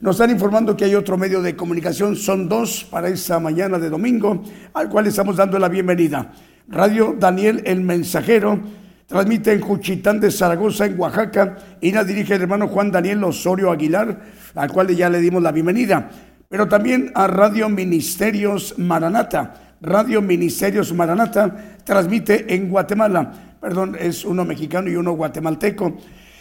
Nos 0.00 0.16
están 0.16 0.30
informando 0.30 0.76
que 0.76 0.84
hay 0.84 0.94
otro 0.96 1.16
medio 1.16 1.40
de 1.40 1.54
comunicación, 1.54 2.16
son 2.16 2.48
dos 2.48 2.84
para 2.90 3.08
esta 3.08 3.38
mañana 3.38 3.78
de 3.78 3.88
domingo, 3.88 4.42
al 4.72 4.88
cual 4.88 5.06
estamos 5.06 5.36
dando 5.36 5.56
la 5.58 5.68
bienvenida. 5.68 6.32
Radio 6.66 7.14
Daniel 7.16 7.62
el 7.64 7.80
Mensajero 7.80 8.58
transmite 9.06 9.52
en 9.52 9.60
Juchitán 9.60 10.18
de 10.18 10.32
Zaragoza, 10.32 10.86
en 10.86 10.98
Oaxaca, 10.98 11.56
y 11.80 11.92
la 11.92 12.02
dirige 12.02 12.34
el 12.34 12.42
hermano 12.42 12.66
Juan 12.66 12.90
Daniel 12.90 13.22
Osorio 13.22 13.70
Aguilar, 13.70 14.20
al 14.56 14.72
cual 14.72 14.88
ya 14.88 15.08
le 15.08 15.20
dimos 15.20 15.42
la 15.42 15.52
bienvenida. 15.52 16.10
Pero 16.48 16.66
también 16.66 17.12
a 17.14 17.28
Radio 17.28 17.68
Ministerios 17.68 18.74
Maranata. 18.76 19.76
Radio 19.80 20.20
Ministerios 20.20 20.92
Maranata 20.92 21.54
transmite 21.84 22.52
en 22.52 22.68
Guatemala, 22.68 23.32
perdón, 23.60 23.96
es 23.98 24.24
uno 24.24 24.44
mexicano 24.44 24.90
y 24.90 24.96
uno 24.96 25.12
guatemalteco 25.12 25.96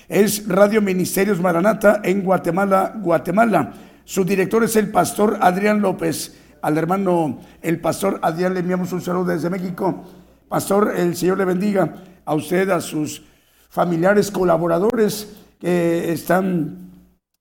es 0.08 0.48
Radio 0.48 0.82
Ministerios 0.82 1.40
Maranata 1.40 2.02
en 2.04 2.24
Guatemala, 2.24 2.94
Guatemala. 2.98 3.74
Su 4.06 4.26
director 4.26 4.64
es 4.64 4.76
el 4.76 4.90
pastor 4.92 5.38
Adrián 5.42 5.82
López. 5.82 6.38
Al 6.62 6.78
hermano, 6.78 7.40
el 7.62 7.80
pastor 7.80 8.20
Adrián, 8.22 8.54
le 8.54 8.62
enviamos 8.62 8.92
un 8.94 9.02
saludo 9.02 9.26
desde 9.26 9.50
México. 9.50 10.04
Pastor, 10.48 10.94
el 10.96 11.16
Señor 11.16 11.38
le 11.38 11.46
bendiga 11.46 11.94
a 12.26 12.36
usted, 12.36 12.70
a 12.70 12.80
sus 12.80 13.24
familiares, 13.70 14.30
colaboradores 14.32 15.36
que 15.60 16.12
están 16.12 16.92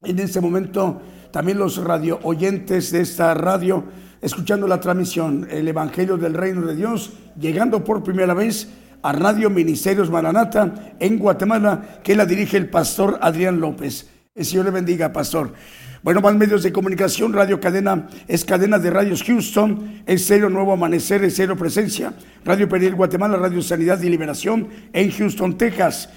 en 0.02 0.18
este 0.18 0.40
momento, 0.40 1.00
también 1.30 1.58
los 1.58 1.76
radio 1.76 2.18
oyentes 2.22 2.90
de 2.90 3.00
esta 3.00 3.34
radio, 3.34 3.84
escuchando 4.20 4.66
la 4.66 4.80
transmisión, 4.80 5.46
el 5.50 5.68
Evangelio 5.68 6.16
del 6.16 6.34
Reino 6.34 6.62
de 6.62 6.74
Dios, 6.74 7.12
llegando 7.38 7.84
por 7.84 8.02
primera 8.02 8.34
vez 8.34 8.68
a 9.02 9.12
Radio 9.12 9.50
Ministerios 9.50 10.10
Maranata 10.10 10.94
en 10.98 11.18
Guatemala, 11.18 12.00
que 12.02 12.14
la 12.14 12.26
dirige 12.26 12.56
el 12.56 12.70
pastor 12.70 13.18
Adrián 13.20 13.60
López. 13.60 14.08
El 14.34 14.44
Señor 14.44 14.66
le 14.66 14.70
bendiga, 14.70 15.12
pastor. 15.12 15.52
Bueno, 16.02 16.20
más 16.20 16.34
medios 16.34 16.62
de 16.62 16.72
comunicación, 16.72 17.32
Radio 17.32 17.60
Cadena, 17.60 18.08
es 18.26 18.44
cadena 18.44 18.78
de 18.78 18.90
radios 18.90 19.22
Houston, 19.22 20.02
es 20.04 20.26
Cero 20.26 20.50
Nuevo 20.50 20.72
Amanecer, 20.72 21.22
es 21.22 21.36
Cero 21.36 21.56
Presencia, 21.56 22.12
Radio 22.44 22.68
Peril 22.68 22.96
Guatemala, 22.96 23.36
Radio 23.36 23.62
Sanidad 23.62 24.00
y 24.02 24.08
Liberación 24.08 24.68
en 24.92 25.12
Houston, 25.12 25.56
Texas. 25.56 26.08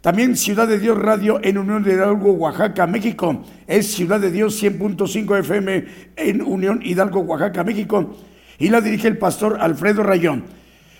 También 0.00 0.36
Ciudad 0.36 0.68
de 0.68 0.78
Dios 0.78 0.96
Radio 0.96 1.40
en 1.42 1.58
Unión 1.58 1.84
Hidalgo, 1.84 2.32
Oaxaca, 2.32 2.86
México. 2.86 3.44
Es 3.66 3.88
Ciudad 3.92 4.20
de 4.20 4.30
Dios 4.30 4.62
100.5 4.62 5.40
FM 5.40 5.84
en 6.16 6.42
Unión 6.42 6.80
Hidalgo, 6.82 7.20
Oaxaca, 7.20 7.64
México. 7.64 8.16
Y 8.58 8.68
la 8.68 8.80
dirige 8.80 9.08
el 9.08 9.18
pastor 9.18 9.58
Alfredo 9.60 10.02
Rayón. 10.02 10.44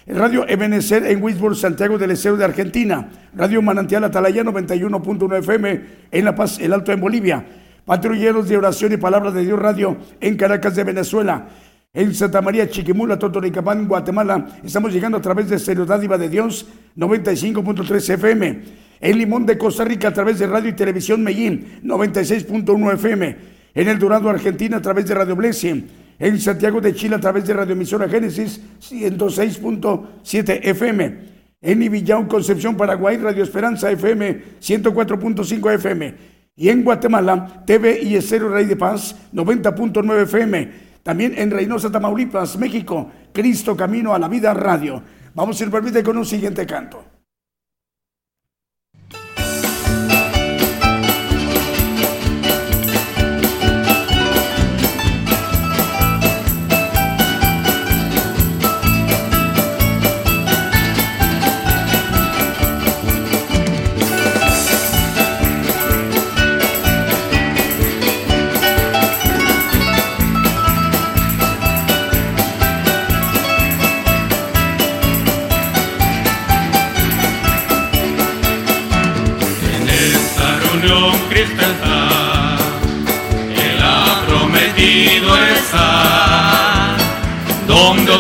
Radio 0.09 0.47
Ebenezer 0.47 1.05
en 1.05 1.21
Wisborne, 1.21 1.57
Santiago 1.57 1.99
del 1.99 2.13
Estero 2.13 2.37
de 2.37 2.45
Argentina. 2.45 3.09
Radio 3.35 3.61
Manantial 3.61 4.05
Atalaya 4.05 4.45
91.1 4.45 5.39
FM 5.39 5.81
en 6.13 6.25
La 6.25 6.33
Paz, 6.33 6.61
el 6.61 6.73
Alto 6.73 6.93
en 6.93 7.01
Bolivia. 7.01 7.45
Patrulleros 7.85 8.49
de 8.49 8.57
Oración 8.57 8.93
y 8.93 8.99
Palabra 8.99 9.33
de 9.33 9.45
Dios 9.45 9.59
Radio 9.59 9.97
en 10.21 10.37
Caracas 10.37 10.77
de 10.77 10.85
Venezuela. 10.85 11.49
En 11.93 12.15
Santa 12.15 12.41
María 12.41 12.71
Chiquimula, 12.71 13.19
Totoricapán, 13.19 13.89
Guatemala. 13.89 14.47
Estamos 14.63 14.93
llegando 14.93 15.19
a 15.19 15.23
través 15.23 15.49
de 15.49 15.59
Stereo 15.59 15.87
Dádiva 15.87 16.17
de 16.17 16.29
Dios 16.29 16.69
95.3 16.97 18.11
FM. 18.11 18.63
En 19.01 19.19
Limón 19.19 19.45
de 19.45 19.59
Costa 19.59 19.85
Rica 19.85 20.09
a 20.09 20.13
través 20.13 20.39
de 20.39 20.47
Radio 20.47 20.71
y 20.71 20.75
Televisión 20.75 21.25
Medellín 21.25 21.81
96.1 21.83 22.95
FM. 22.95 23.37
En 23.75 23.89
El 23.89 23.99
Dorado, 23.99 24.31
Argentina 24.31 24.77
a 24.77 24.83
través 24.83 25.07
de 25.07 25.15
Radio 25.15 25.35
Blessing 25.35 26.06
en 26.19 26.41
Santiago 26.41 26.81
de 26.81 26.95
Chile 26.95 27.17
a 27.17 27.21
través 27.21 27.47
de 27.47 27.55
Radioemisora 27.55 28.09
Génesis 28.09 28.61
106.7 28.81 30.61
FM. 30.63 31.37
En 31.61 31.83
Ibillao, 31.83 32.29
Concepción, 32.29 32.77
Paraguay, 32.77 33.17
Radio 33.17 33.43
Esperanza 33.43 33.91
FM 33.91 34.43
104.5 34.61 35.75
FM. 35.75 36.15
Y 36.57 36.69
en 36.69 36.85
Guatemala, 36.85 37.65
TV 37.67 38.03
y 38.03 38.17
Estero 38.17 38.49
Rey 38.49 38.65
de 38.67 38.77
Paz 38.77 39.17
90.9 39.33 40.23
FM. 40.23 40.87
También 41.03 41.35
en 41.37 41.51
Reynosa, 41.51 41.91
Tamaulipas, 41.91 42.59
México, 42.59 43.11
Cristo 43.33 43.77
Camino 43.77 44.15
a 44.15 44.19
la 44.19 44.29
Vida 44.29 44.55
Radio. 44.55 45.03
Vamos 45.35 45.61
a 45.61 45.65
ir 45.65 45.71
permite 45.71 46.03
con 46.03 46.17
un 46.17 46.25
siguiente 46.25 46.67
canto. 46.67 47.16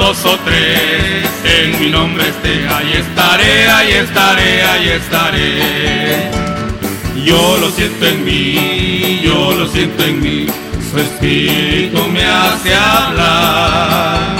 Dos 0.06 0.24
o 0.24 0.38
tres 0.44 1.28
en 1.42 1.80
mi 1.80 1.90
nombre 1.90 2.22
esté, 2.28 2.54
ahí 2.68 2.92
estaré, 2.92 3.68
ahí 3.68 3.92
estaré, 4.04 4.62
ahí 4.62 4.88
estaré. 5.00 6.30
Yo 7.24 7.58
lo 7.58 7.68
siento 7.70 8.06
en 8.06 8.24
mí, 8.24 9.20
yo 9.24 9.52
lo 9.52 9.66
siento 9.66 10.04
en 10.04 10.20
mí, 10.22 10.46
su 10.90 10.98
espíritu 11.00 12.06
me 12.14 12.24
hace 12.24 12.72
hablar. 12.72 14.36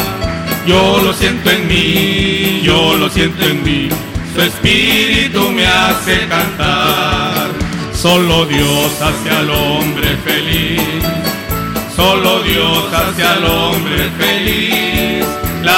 Yo 0.68 1.00
lo 1.02 1.12
siento 1.12 1.50
en 1.50 1.66
mí, 1.66 2.60
yo 2.62 2.94
lo 2.94 3.08
siento 3.08 3.44
en 3.44 3.62
mí, 3.64 3.88
su 4.34 4.42
espíritu 4.42 5.50
me 5.50 5.66
hace 5.66 6.28
cantar. 6.28 7.48
Solo 7.92 8.46
Dios 8.46 8.92
hace 9.00 9.30
al 9.30 9.50
hombre 9.50 10.16
feliz, 10.24 11.02
solo 11.96 12.40
Dios 12.44 12.84
hace 12.92 13.24
al 13.24 13.44
hombre 13.44 14.10
feliz. 14.20 14.95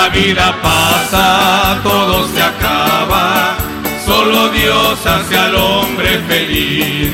La 0.09 0.15
vida 0.15 0.57
pasa, 0.63 1.81
todo 1.83 2.27
se 2.29 2.41
acaba, 2.41 3.59
solo 4.07 4.49
Dios 4.49 4.99
hace 5.05 5.37
al 5.37 5.55
hombre 5.55 6.19
feliz. 6.27 7.11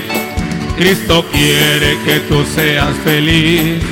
Cristo 0.77 1.27
quiere 1.33 1.99
que 2.05 2.21
tú 2.29 2.45
seas 2.55 2.95
feliz. 3.03 3.83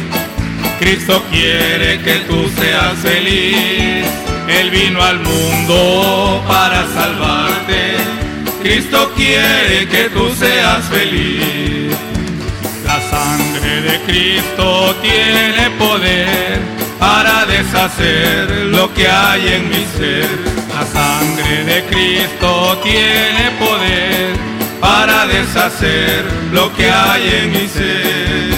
Cristo 0.79 1.21
quiere 1.33 2.01
que 2.03 2.15
tú 2.29 2.49
seas 2.57 2.97
feliz. 3.03 4.07
Él 4.47 4.71
vino 4.71 5.03
al 5.03 5.19
mundo 5.19 6.41
para 6.47 6.87
salvarte. 6.95 7.97
Cristo 8.63 9.11
quiere 9.17 9.89
que 9.89 10.11
tú 10.11 10.31
seas 10.39 10.85
feliz. 10.85 11.93
La 12.87 13.01
sangre 13.11 13.81
de 13.83 14.01
Cristo 14.03 14.95
tiene 15.03 15.71
poder 15.77 16.82
para 17.03 17.45
deshacer 17.47 18.49
lo 18.77 18.95
que 18.95 19.09
hay 19.09 19.55
en 19.57 19.69
mi 19.71 19.85
ser. 19.97 20.31
La 20.73 20.85
sangre 20.87 21.65
de 21.65 21.79
Cristo 21.91 22.79
tiene 22.85 23.45
poder 23.59 24.37
para 24.81 25.27
deshacer 25.27 26.25
lo 26.53 26.73
que 26.77 26.89
hay 26.89 27.25
en 27.41 27.51
mi 27.51 27.67
ser. 27.67 28.51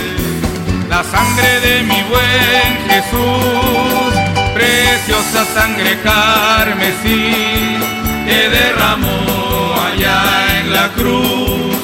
La 0.91 1.03
sangre 1.05 1.53
de 1.67 1.83
mi 1.85 2.01
buen 2.13 2.71
Jesús, 2.91 4.13
preciosa 4.53 5.41
sangre 5.57 5.99
carmesí, 6.03 7.79
que 8.27 8.41
derramó 8.59 9.75
allá 9.89 10.21
en 10.61 10.67
la 10.71 10.89
cruz, 10.99 11.77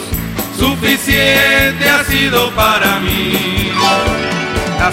suficiente 0.59 1.88
ha 1.88 2.05
sido 2.05 2.51
para 2.51 3.01
mí. 3.01 3.51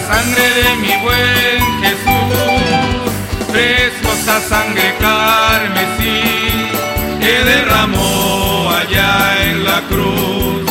Sangre 0.06 0.48
de 0.54 0.76
mi 0.76 0.94
buen 1.02 1.82
Jesús, 1.82 3.12
preciosa 3.52 4.40
sangre 4.48 4.94
carmesí, 5.00 6.22
que 7.20 7.44
derramó 7.44 8.70
allá 8.70 9.44
en 9.44 9.64
la 9.64 9.82
cruz, 9.88 10.70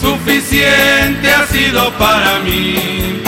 suficiente 0.00 1.32
ha 1.32 1.46
sido 1.46 1.90
para 1.98 2.38
mí. 2.40 3.22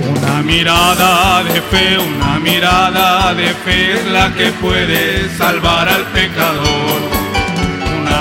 Una 0.00 0.42
mirada 0.42 1.44
de 1.44 1.60
fe, 1.62 1.98
una 1.98 2.38
mirada 2.40 3.32
de 3.34 3.48
fe 3.64 3.92
es 3.92 4.04
la 4.06 4.34
que 4.34 4.50
puede 4.52 5.28
salvar 5.38 5.88
al 5.88 6.04
pecador. 6.06 7.29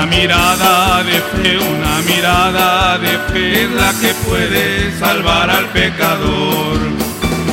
Mirada 0.10 1.04
de 1.04 1.22
fe, 1.32 1.58
una 1.58 2.02
mirada 2.02 2.98
de 2.98 3.18
fe 3.32 3.64
es 3.64 3.72
la 3.72 3.94
que 4.02 4.14
puede 4.28 4.92
salvar 4.98 5.50
al 5.50 5.66
pecador. 5.68 6.78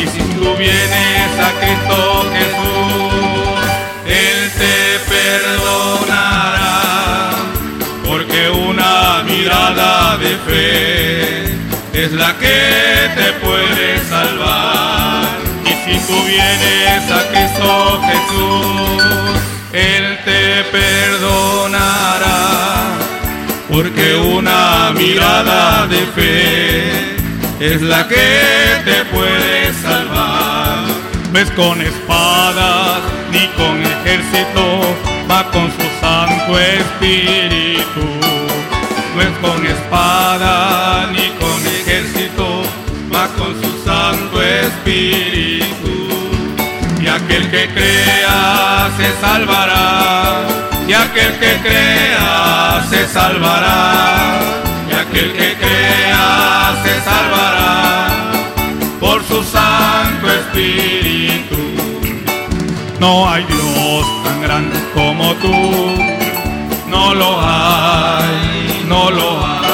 Y 0.00 0.06
si 0.06 0.18
tú 0.34 0.56
vienes 0.56 1.30
a 1.38 1.52
Cristo 1.60 2.26
Jesús, 2.32 3.58
Él 4.06 4.50
te 4.58 4.98
perdonará. 5.14 6.80
Porque 8.04 8.48
una 8.48 9.22
mirada 9.24 10.16
de 10.16 10.36
fe 10.46 11.44
es 12.04 12.12
la 12.12 12.36
que 12.38 13.10
te 13.16 13.32
puede 13.44 14.00
salvar. 14.08 15.26
Y 15.64 15.72
si 15.84 15.98
tú 16.06 16.16
vienes 16.24 17.10
a 17.10 17.22
Cristo 17.30 18.00
Jesús, 18.08 19.02
Él 19.72 20.18
te 20.24 20.64
perdonará. 20.72 21.55
Porque 23.76 24.16
una 24.16 24.90
mirada 24.92 25.86
de 25.86 25.98
fe 26.16 27.16
es 27.60 27.82
la 27.82 28.08
que 28.08 28.16
te 28.86 29.04
puede 29.14 29.70
salvar. 29.82 30.78
Ves 31.30 31.50
con 31.50 31.82
espadas 31.82 33.02
ni 33.30 33.46
con 33.48 33.82
ejército, 33.82 34.96
va 35.30 35.50
con 35.50 35.66
su 35.76 35.86
Santo 36.00 36.58
Espíritu. 36.58 38.06
No 39.14 39.20
es 39.20 39.36
con 39.42 39.66
espada 39.66 41.10
ni 41.12 41.28
con 41.38 41.60
ejército, 41.66 42.62
va 43.14 43.28
con 43.36 43.60
su 43.60 43.84
Santo 43.84 44.40
Espíritu. 44.40 46.08
Y 46.98 47.08
aquel 47.08 47.50
que 47.50 47.68
crea 47.74 48.90
se 48.96 49.20
salvará, 49.20 50.46
y 50.88 50.92
aquel 50.92 51.32
que 51.38 51.58
crea 51.62 52.84
se 52.88 53.08
salvará, 53.08 54.38
y 54.88 54.94
aquel 54.94 55.32
que 55.32 55.56
crea 55.56 56.74
se 56.84 57.00
salvará 57.00 58.08
por 59.00 59.22
su 59.24 59.42
Santo 59.42 60.30
Espíritu. 60.30 61.56
No 63.00 63.28
hay 63.28 63.44
Dios 63.44 64.24
tan 64.24 64.40
grande 64.42 64.78
como 64.94 65.34
tú, 65.34 65.52
no 66.88 67.14
lo 67.14 67.40
hay, 67.40 68.84
no 68.88 69.10
lo 69.10 69.46
hay. 69.46 69.65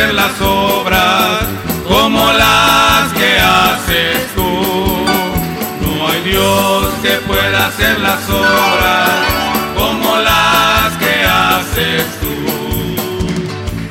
Hacer 0.00 0.14
las 0.14 0.40
obras 0.40 1.44
como 1.86 2.32
las 2.32 3.12
que 3.12 3.38
haces 3.38 4.34
tú. 4.34 5.04
No 5.82 6.08
hay 6.08 6.22
Dios 6.22 6.86
que 7.02 7.10
pueda 7.26 7.66
hacer 7.66 8.00
las 8.00 8.28
obras 8.30 9.10
como 9.76 10.16
las 10.18 10.92
que 10.96 11.24
haces 11.24 12.04
tú. 12.20 12.96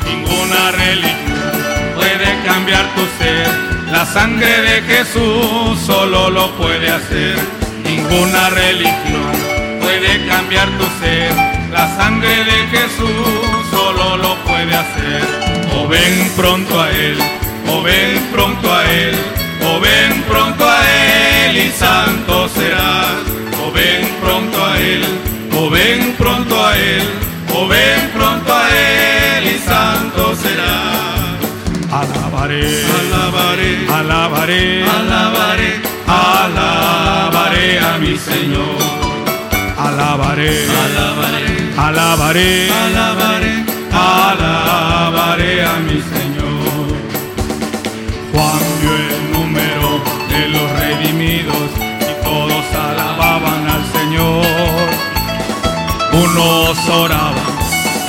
Ninguna 0.09 0.71
religión 0.71 1.93
puede 1.95 2.43
cambiar 2.43 2.85
tu 2.95 3.23
ser. 3.23 3.47
La 3.91 4.05
sangre 4.05 4.61
de 4.61 4.81
Jesús 4.81 5.79
solo 5.85 6.31
lo 6.31 6.51
puede 6.55 6.89
hacer. 6.89 7.37
Ninguna 7.83 8.49
religión 8.49 9.31
puede 9.79 10.25
cambiar 10.27 10.69
tu 10.69 10.85
ser. 11.03 11.31
La 11.71 11.87
sangre 11.97 12.35
de 12.45 12.67
Jesús 12.77 13.69
solo 13.69 14.17
lo 14.17 14.35
puede 14.43 14.75
hacer. 14.75 15.48
Ven 15.89 16.30
pronto 16.36 16.80
a 16.80 16.91
Él, 16.91 17.17
o 17.67 17.82
ven 17.82 18.19
pronto 18.32 18.71
a 18.71 18.86
Él, 18.86 19.15
o 19.65 19.80
ven 19.80 20.21
pronto 20.30 20.63
a 20.69 20.80
Él 21.47 21.58
y 21.58 21.71
santo 21.71 22.47
serás. 22.49 23.25
O 23.65 23.71
ven 23.71 24.08
pronto 24.21 24.63
a 24.63 24.80
Él, 24.80 25.04
o 25.58 25.67
ven 25.71 26.13
pronto 26.15 26.63
a 26.63 26.78
Él, 26.78 27.02
o 27.56 27.67
ven 27.67 28.12
pronto 28.13 28.54
a 28.54 28.69
Él 28.69 29.47
y 29.47 29.58
santo 29.67 30.36
serás. 30.36 31.39
Alabaré, 31.91 32.62
alabaré, 32.99 33.88
alabaré, 33.91 34.84
alabaré, 34.84 35.71
alabaré 36.06 37.80
a 37.80 37.97
mi 37.97 38.15
Señor. 38.15 38.78
Alabaré, 39.75 40.67
alabaré, 40.86 41.73
alabaré, 41.78 42.69
alabaré 42.71 43.58
a 45.69 45.79
mi 45.79 45.99
Señor. 46.13 46.88
Juan 48.32 48.62
vio 48.82 48.93
el 49.13 49.32
número 49.34 49.89
de 50.32 50.41
los 50.53 50.67
redimidos 50.79 51.69
y 52.10 52.13
todos 52.23 52.65
alababan 52.88 53.62
al 53.75 53.84
Señor. 53.97 54.88
Unos 56.23 56.89
oraban, 56.89 57.53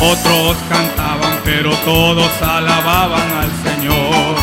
otros 0.01 0.57
cantaban, 0.68 1.35
pero 1.44 1.70
todos 1.85 2.31
alababan 2.42 3.29
al 3.42 3.53
Señor. 3.66 4.35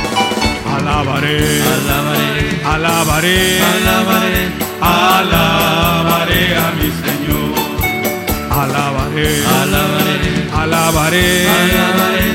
Alabaré, 0.76 1.40
alabaré, 1.76 2.46
alabaré, 2.74 3.40
alabaré, 3.62 4.44
alabaré 4.82 6.44
a 6.66 6.72
mi 6.80 6.90
Señor. 7.04 7.58
Alabaré, 8.64 9.30
alabaré, 9.62 10.18
alabaré, 10.62 11.48
alabaré, 11.48 12.27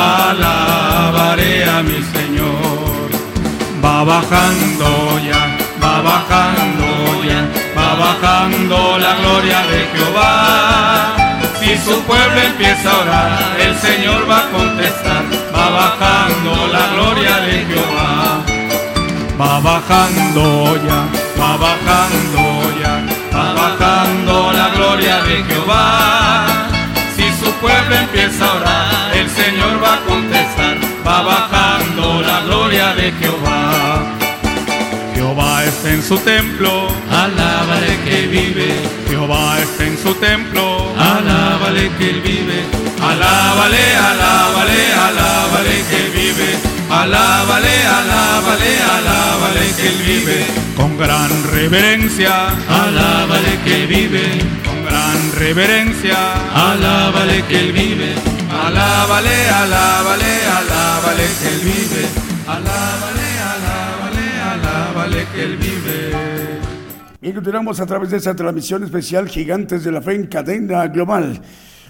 alabaré 0.00 1.64
a 1.64 1.82
mi 1.82 2.00
Señor. 2.14 3.08
Va 3.84 4.04
bajando 4.04 4.90
ya, 5.28 5.42
va 5.82 5.94
bajando 6.10 6.88
ya, 7.30 7.40
va 7.76 7.88
bajando 8.04 8.98
la 9.04 9.12
gloria 9.20 9.60
de 9.70 9.80
Jehová. 9.92 10.34
Si 11.60 11.76
su 11.86 11.96
pueblo 12.08 12.40
empieza 12.50 12.90
a 12.90 12.98
orar, 13.02 13.60
el 13.66 13.74
Señor 13.86 14.20
va 14.30 14.38
a 14.44 14.50
contestar. 14.56 15.22
Va 15.54 15.66
bajando 15.80 16.52
la 16.76 16.84
gloria 16.94 17.34
de 17.46 17.56
Jehová. 17.68 18.10
Va 19.40 19.60
bajando 19.60 20.44
ya, 20.86 21.00
va 21.40 21.56
bajando 21.66 22.39
alábale 33.10 33.12
Jehová. 33.18 34.02
Jehová 35.14 35.64
está 35.64 35.90
en 35.90 36.02
su 36.02 36.18
templo, 36.18 36.88
alábale 37.10 37.98
que 38.04 38.26
vive. 38.26 38.74
Jehová 39.08 39.58
está 39.60 39.84
en 39.84 39.98
su 39.98 40.14
templo, 40.14 40.92
alábale 40.96 41.90
que 41.98 42.10
él 42.10 42.20
vive. 42.20 42.64
Alábale, 43.00 43.96
alábale, 43.96 44.92
alábale 44.94 45.84
que 45.90 46.18
vive. 46.18 46.58
Alábale, 46.90 47.86
alábale, 47.86 48.78
alábale 48.98 49.72
que 49.76 49.88
él 49.88 50.02
vive. 50.06 50.46
Con 50.76 50.96
gran 50.98 51.30
reverencia, 51.52 52.48
alábale 52.68 53.58
que 53.64 53.86
vive. 53.86 54.38
Con 54.64 54.84
gran 54.84 55.32
reverencia, 55.38 56.16
alábale 56.54 57.44
que 57.44 57.58
él 57.60 57.72
vive. 57.72 58.14
Alábale, 58.50 59.48
alábale, 59.50 60.32
alábale 60.58 61.26
que 61.40 61.48
él 61.48 61.60
vive. 61.60 62.29
Alábale, 62.50 63.28
alábale, 63.54 64.26
alábale 64.42 65.26
que 65.32 65.44
él 65.44 65.56
vive. 65.56 66.60
Y 67.22 67.32
continuamos 67.32 67.78
a 67.78 67.86
través 67.86 68.10
de 68.10 68.16
esta 68.16 68.34
transmisión 68.34 68.82
especial 68.82 69.28
Gigantes 69.28 69.84
de 69.84 69.92
la 69.92 70.02
Fe 70.02 70.16
en 70.16 70.26
cadena 70.26 70.88
global. 70.88 71.40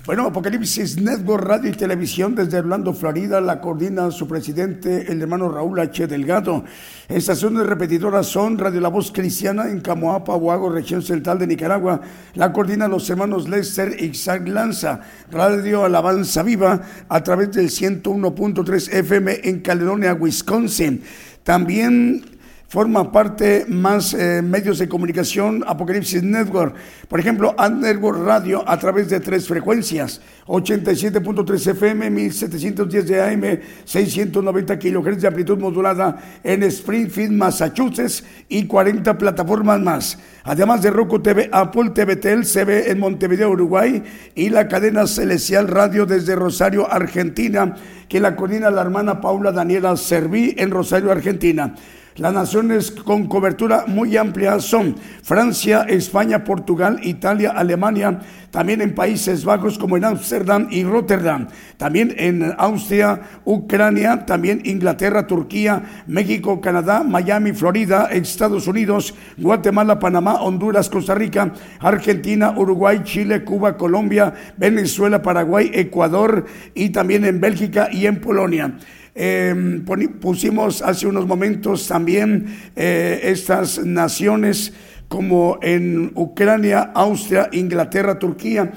Bueno, 0.07 0.25
Apocalipsis 0.25 0.97
Network 0.97 1.45
Radio 1.45 1.71
y 1.71 1.75
Televisión 1.75 2.35
desde 2.35 2.61
Orlando, 2.61 2.95
Florida, 2.95 3.39
la 3.43 3.61
coordina 3.61 4.11
su 4.11 4.27
presidente, 4.27 5.13
el 5.13 5.21
hermano 5.21 5.51
Raúl 5.51 5.79
H. 5.79 6.07
Delgado. 6.07 6.65
Estaciones 7.07 7.67
repetidoras 7.67 8.27
son 8.27 8.57
Radio 8.57 8.81
La 8.81 8.89
Voz 8.89 9.13
Cristiana 9.13 9.69
en 9.69 9.81
Camoapa, 9.81 10.37
Huago, 10.37 10.71
región 10.71 11.03
central 11.03 11.39
de 11.39 11.49
Nicaragua. 11.49 12.01
La 12.35 12.51
coordina 12.51 12.89
los 12.89 13.11
hermanos 13.11 13.47
Lester 13.47 13.95
y 14.01 14.07
Isaac 14.07 14.49
Lanza. 14.49 15.01
Radio 15.31 15.85
Alabanza 15.85 16.43
Viva 16.43 16.81
a 17.07 17.23
través 17.23 17.53
del 17.53 17.69
101.3 17.69 18.95
FM 18.95 19.41
en 19.45 19.61
Caledonia, 19.61 20.15
Wisconsin. 20.15 21.03
También 21.45 22.30
forma 22.71 23.11
parte 23.11 23.67
más 23.67 24.15
eh, 24.15 24.43
medios 24.43 24.79
de 24.79 24.89
comunicación 24.89 25.65
Apocalipsis 25.67 26.23
Network. 26.23 26.77
Por 27.09 27.19
ejemplo, 27.19 27.53
Ad 27.59 27.73
Network 27.73 28.25
Radio 28.25 28.63
a 28.65 28.79
través 28.79 29.11
de 29.11 29.19
tres 29.19 29.49
frecuencias, 29.49 30.21
87.3 30.47 31.67
FM, 31.73 32.11
1710 32.11 33.09
de 33.09 33.23
AM, 33.23 33.61
690 33.85 34.79
kHz 34.79 35.21
de 35.21 35.27
amplitud 35.27 35.59
modulada 35.59 36.17
en 36.45 36.63
Springfield, 36.63 37.33
Massachusetts 37.33 38.23
y 38.49 38.65
40 38.69 39.19
plataformas 39.19 39.81
más. 39.81 40.19
Además 40.45 40.81
de 40.81 40.91
Roku 40.93 41.19
TV, 41.19 41.51
Apple 41.51 41.91
TV 41.91 42.15
Tel, 42.15 42.45
CB 42.45 42.89
en 42.89 43.01
Montevideo, 43.01 43.51
Uruguay 43.51 44.01
y 44.37 44.49
la 44.49 44.69
cadena 44.69 45.09
Celestial 45.09 45.67
Radio 45.67 46.07
desde 46.07 46.37
Rosario, 46.37 46.89
Argentina, 46.89 47.75
que 48.09 48.21
la 48.21 48.37
coordina 48.37 48.71
la 48.71 48.83
hermana 48.83 49.21
Paula 49.21 49.51
Daniela 49.51 49.97
Serví 49.97 50.55
en 50.57 50.71
Rosario, 50.71 51.11
Argentina. 51.11 51.75
Las 52.21 52.35
naciones 52.35 52.91
con 52.91 53.29
cobertura 53.29 53.85
muy 53.87 54.15
amplia 54.19 54.61
son 54.61 54.95
Francia, 55.23 55.87
España, 55.89 56.45
Portugal, 56.45 57.01
Italia, 57.03 57.53
Alemania, 57.57 58.21
también 58.51 58.83
en 58.83 58.95
Países 58.95 59.43
Bajos 59.43 59.79
como 59.79 59.97
en 59.97 60.05
Ámsterdam 60.05 60.69
y 60.71 60.85
Rotterdam, 60.85 61.49
también 61.79 62.15
en 62.19 62.55
Austria, 62.59 63.23
Ucrania, 63.47 64.27
también 64.27 64.61
Inglaterra, 64.67 65.27
Turquía, 65.27 66.05
México, 66.07 66.61
Canadá, 66.61 67.03
Miami, 67.05 67.53
Florida, 67.55 68.11
Estados 68.11 68.67
Unidos, 68.67 69.15
Guatemala, 69.39 69.99
Panamá, 69.99 70.43
Honduras, 70.43 70.91
Costa 70.91 71.15
Rica, 71.15 71.55
Argentina, 71.79 72.53
Uruguay, 72.55 73.01
Chile, 73.03 73.45
Cuba, 73.45 73.79
Colombia, 73.79 74.35
Venezuela, 74.59 75.23
Paraguay, 75.23 75.71
Ecuador 75.73 76.45
y 76.75 76.91
también 76.91 77.25
en 77.25 77.41
Bélgica 77.41 77.89
y 77.91 78.05
en 78.05 78.21
Polonia. 78.21 78.75
Eh, 79.15 79.83
pusimos 80.21 80.83
hace 80.83 81.07
unos 81.07 81.27
momentos 81.27 81.87
también 81.89 82.47
eh, 82.77 83.21
estas 83.25 83.85
naciones 83.85 84.73
como 85.09 85.59
en 85.61 86.13
Ucrania, 86.15 86.93
Austria, 86.95 87.49
Inglaterra, 87.53 88.19
Turquía, 88.19 88.71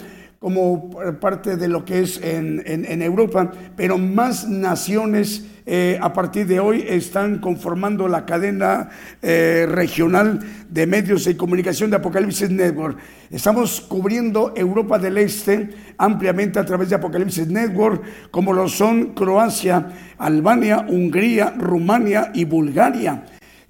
como 0.44 0.90
parte 1.22 1.56
de 1.56 1.70
lo 1.70 1.86
que 1.86 2.02
es 2.02 2.20
en, 2.22 2.62
en, 2.66 3.02
Europa, 3.02 3.50
pero 3.78 3.98
más 3.98 4.46
naciones 4.46 5.46
eh, 5.66 5.98
a 6.02 6.12
partir 6.12 6.46
de 6.48 6.60
hoy 6.60 6.84
están 6.86 7.40
conformando 7.40 8.10
la 8.10 8.26
cadena 8.26 8.90
eh, 9.22 9.66
regional 9.70 10.42
de 10.70 10.86
medios 10.86 11.24
de 11.24 11.38
comunicación 11.38 11.92
de 11.92 11.96
Apocalipsis 11.96 12.50
Network. 12.50 12.98
Estamos 13.32 13.80
cubriendo 13.80 14.54
Europa 14.58 15.00
del 15.00 15.18
Este 15.18 15.70
ampliamente 15.98 16.60
a 16.60 16.66
través 16.66 16.90
de 16.90 16.96
Apocalipsis 16.96 17.48
Network, 17.48 18.04
como 18.30 18.52
lo 18.52 18.68
son 18.68 19.14
Croacia, 19.14 19.94
Albania, 20.18 20.86
Hungría, 20.90 21.54
Rumania 21.58 22.32
y 22.34 22.44
Bulgaria. 22.44 23.24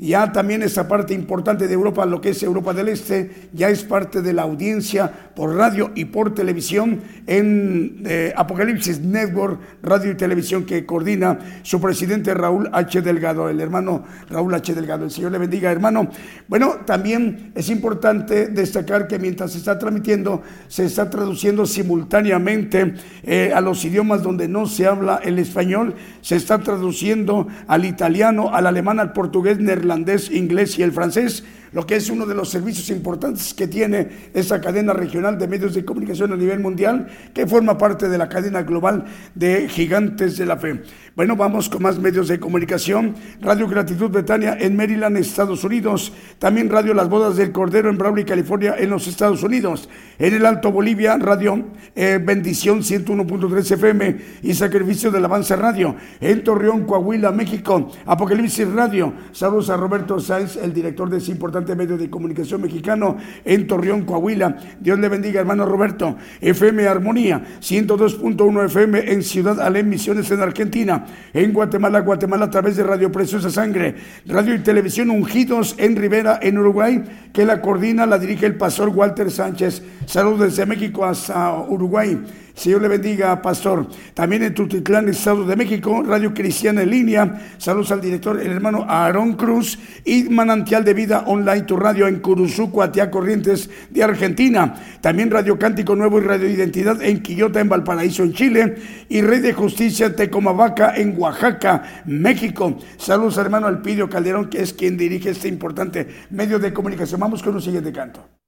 Ya 0.04 0.34
también 0.34 0.62
esa 0.64 0.86
parte 0.86 1.14
importante 1.14 1.66
de 1.66 1.74
Europa, 1.74 2.06
lo 2.06 2.20
que 2.20 2.32
es 2.32 2.44
Europa 2.44 2.74
del 2.74 2.90
Este, 2.90 3.48
ya 3.54 3.70
es 3.70 3.86
parte 3.86 4.22
de 4.22 4.34
la 4.34 4.42
audiencia 4.42 5.10
por 5.34 5.56
radio 5.56 5.92
y 5.96 6.04
por 6.04 6.36
televisión 6.36 7.00
en 7.26 8.04
eh, 8.06 8.34
Apocalipsis 8.36 9.00
Network, 9.00 9.62
radio 9.82 10.12
y 10.12 10.16
televisión 10.16 10.66
que 10.66 10.86
coordina 10.86 11.40
su 11.62 11.80
presidente 11.80 12.34
Raúl 12.34 12.70
H. 12.74 13.02
Delgado, 13.02 13.48
el 13.48 13.62
hermano 13.62 14.04
Raúl 14.30 14.54
H. 14.54 14.76
Delgado. 14.76 15.06
El 15.06 15.12
Señor 15.12 15.32
le 15.32 15.38
bendiga, 15.38 15.72
hermano. 15.72 16.10
Bueno, 16.50 16.80
también 16.86 17.54
es 17.56 17.70
importante 17.70 18.48
destacar 18.48 19.08
que 19.08 19.20
mientras 19.20 19.54
se 19.54 19.60
está 19.60 19.80
transmitiendo, 19.80 20.42
se 20.68 20.84
está 20.84 21.10
traduciendo 21.10 21.66
simultáneamente 21.66 22.96
eh, 23.24 23.54
a 23.56 23.62
los 23.62 23.86
idiomas 23.86 24.22
donde 24.22 24.50
no 24.50 24.66
se 24.66 24.86
habla 24.86 25.22
el 25.24 25.40
español, 25.40 25.96
se 26.20 26.36
está 26.36 26.60
traduciendo 26.60 27.48
al 27.68 27.86
italiano, 27.86 28.54
al 28.54 28.68
alemán, 28.68 29.00
al 29.00 29.14
portugués, 29.14 29.60
neerlandés, 29.60 29.93
inglés 30.32 30.78
y 30.78 30.84
el 30.84 30.92
francés 30.92 31.44
lo 31.74 31.86
que 31.86 31.96
es 31.96 32.10
uno 32.10 32.26
de 32.26 32.36
los 32.36 32.50
servicios 32.50 32.90
importantes 32.90 33.54
que 33.54 33.68
tiene 33.68 34.30
esa 34.34 34.62
cadena 34.62 34.94
regional 34.94 35.38
de 35.38 35.48
medios 35.48 35.74
de 35.74 35.84
comunicación 35.84 36.32
a 36.32 36.36
nivel 36.36 36.60
mundial, 36.60 37.08
que 37.34 37.48
forma 37.48 37.78
parte 37.78 38.10
de 38.10 38.18
la 38.18 38.30
cadena 38.30 38.64
global 38.64 39.06
de 39.36 39.68
gigantes 39.68 40.38
de 40.38 40.46
la 40.46 40.58
fe. 40.58 40.82
Bueno, 41.16 41.36
vamos 41.36 41.70
con 41.70 41.84
más 41.84 42.00
medios 42.00 42.28
de 42.28 42.40
comunicación. 42.40 43.16
Radio 43.40 43.68
Gratitud 43.68 44.10
Betania 44.10 44.58
en 44.60 44.76
Maryland, 44.76 45.18
Estados 45.18 45.64
Unidos. 45.64 46.12
También 46.40 46.70
Radio 46.70 46.94
Las 46.94 47.08
Bodas 47.08 47.36
del 47.38 47.52
Cordero 47.52 47.90
en 47.90 47.98
Brawley, 47.98 48.26
California, 48.26 48.76
en 48.78 48.90
los 48.90 49.08
Estados 49.08 49.44
Unidos. 49.44 49.90
En 50.18 50.34
el 50.34 50.46
Alto 50.46 50.72
Bolivia, 50.72 51.18
Radio 51.18 51.66
eh, 51.96 52.20
Bendición 52.24 52.80
101.3 52.80 53.72
FM 53.74 54.18
y 54.42 54.54
Sacrificio 54.54 55.12
del 55.12 55.26
Avance 55.26 55.56
Radio. 55.56 55.96
En 56.20 56.44
Torreón, 56.44 56.86
Coahuila, 56.86 57.32
México. 57.32 57.92
Apocalipsis 58.06 58.68
Radio. 58.72 59.14
Saludos 59.32 59.70
a 59.70 59.78
Roberto 59.78 60.20
Sáenz, 60.20 60.56
el 60.56 60.74
director 60.74 61.10
de 61.10 61.18
ese 61.18 61.32
importante 61.32 61.63
medio 61.76 61.98
de 61.98 62.10
comunicación 62.10 62.62
mexicano 62.62 63.18
en 63.46 63.68
Torreón, 63.68 64.04
Coahuila. 64.04 64.58
Dios 64.80 65.00
le 65.00 65.10
bendiga, 65.10 65.40
hermano 65.40 65.66
Roberto. 65.66 66.18
FM 66.42 66.88
Armonía, 66.88 67.44
102.1 67.62 68.66
FM 68.66 69.12
en 69.12 69.24
Ciudad 69.24 69.60
Alem, 69.62 69.90
Misiones 69.90 70.30
en 70.32 70.42
Argentina. 70.42 71.06
En 71.34 71.54
Guatemala, 71.54 72.02
Guatemala 72.02 72.46
a 72.46 72.50
través 72.50 72.76
de 72.76 72.84
Radio 72.84 73.12
Preciosa 73.12 73.50
Sangre. 73.50 73.96
Radio 74.26 74.54
y 74.54 74.60
Televisión 74.60 75.10
Ungidos 75.10 75.76
en 75.78 75.96
Rivera, 75.96 76.40
en 76.42 76.58
Uruguay, 76.58 77.04
que 77.32 77.46
la 77.46 77.62
coordina, 77.62 78.06
la 78.06 78.20
dirige 78.20 78.46
el 78.46 78.56
pastor 78.56 78.90
Walter 78.90 79.32
Sánchez. 79.32 79.82
Saludos 80.06 80.40
desde 80.42 80.66
México 80.66 81.06
hasta 81.06 81.60
Uruguay. 81.62 82.20
Señor 82.54 82.84
le 82.84 82.88
bendiga, 82.88 83.42
pastor. 83.42 83.88
También 84.14 84.44
en 84.44 84.54
Tutitlán, 84.54 85.10
Estado 85.10 85.44
de 85.44 85.56
México, 85.56 86.04
Radio 86.04 86.34
Cristiana 86.34 86.84
en 86.84 86.92
línea. 86.92 87.56
Saludos 87.58 87.92
al 87.92 88.00
director, 88.00 88.40
el 88.40 88.52
hermano 88.52 88.86
Aarón 88.88 89.34
Cruz. 89.34 89.80
Y 90.06 90.26
Manantial 90.26 90.86
de 90.86 90.94
Vida 90.94 91.24
Online, 91.26 91.64
tu 91.64 91.78
radio 91.78 92.08
en 92.08 92.20
Curuzú, 92.20 92.70
Cuatia 92.72 93.10
Corrientes 93.10 93.70
de 93.90 94.04
Argentina. 94.04 94.76
También 95.02 95.32
Radio 95.32 95.58
Cántico 95.58 95.96
Nuevo 95.96 96.20
y 96.20 96.24
Radio 96.24 96.48
Identidad 96.48 97.02
en 97.02 97.24
Quillota, 97.24 97.60
en 97.60 97.70
Valparaíso, 97.70 98.24
en 98.24 98.34
Chile. 98.34 98.76
Y 99.10 99.22
Rey 99.22 99.40
de 99.40 99.54
Justicia, 99.54 100.16
Tecomavaca, 100.16 100.96
en 100.96 101.16
Oaxaca, 101.18 102.04
México. 102.06 102.78
Saludos, 102.98 103.38
hermano 103.38 103.66
Alpidio 103.66 104.08
Calderón, 104.08 104.50
que 104.50 104.62
es 104.62 104.74
quien 104.74 104.96
dirige 104.96 105.32
este 105.32 105.48
importante 105.48 106.08
medio 106.30 106.60
de 106.60 106.72
comunicación. 106.72 107.20
Vamos 107.20 107.42
con 107.42 107.56
un 107.56 107.62
siguiente 107.62 107.92
canto. 107.92 108.43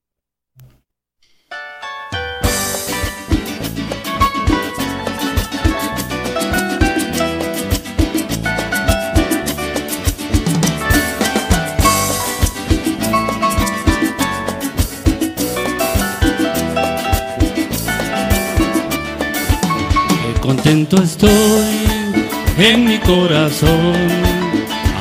Contento 20.88 21.02
estoy 21.02 22.64
en 22.64 22.84
mi 22.84 22.98
corazón, 22.98 23.96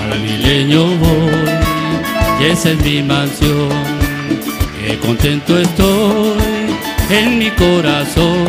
al 0.02 0.20
milenio 0.20 0.88
voy, 0.88 2.42
y 2.42 2.46
esa 2.46 2.72
es 2.72 2.80
mi 2.84 3.04
mansión. 3.04 3.70
Qué 4.80 4.98
contento 4.98 5.60
estoy 5.60 6.74
en 7.12 7.38
mi 7.38 7.52
corazón, 7.52 8.48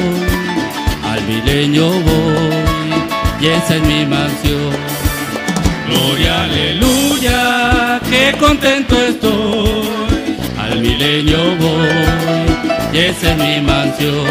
al 1.04 1.22
milenio 1.24 1.90
voy, 1.90 3.42
y 3.42 3.46
esa 3.48 3.76
es 3.76 3.82
mi 3.82 4.06
mansión. 4.06 4.72
Gloria, 5.90 6.44
aleluya, 6.44 8.00
qué 8.08 8.34
contento 8.40 8.96
estoy. 8.96 9.90
Al 10.58 10.80
milenio 10.80 11.54
voy, 11.60 12.94
y 12.94 12.98
esa 12.98 13.32
es 13.32 13.36
mi 13.36 13.60
mansión. 13.60 14.24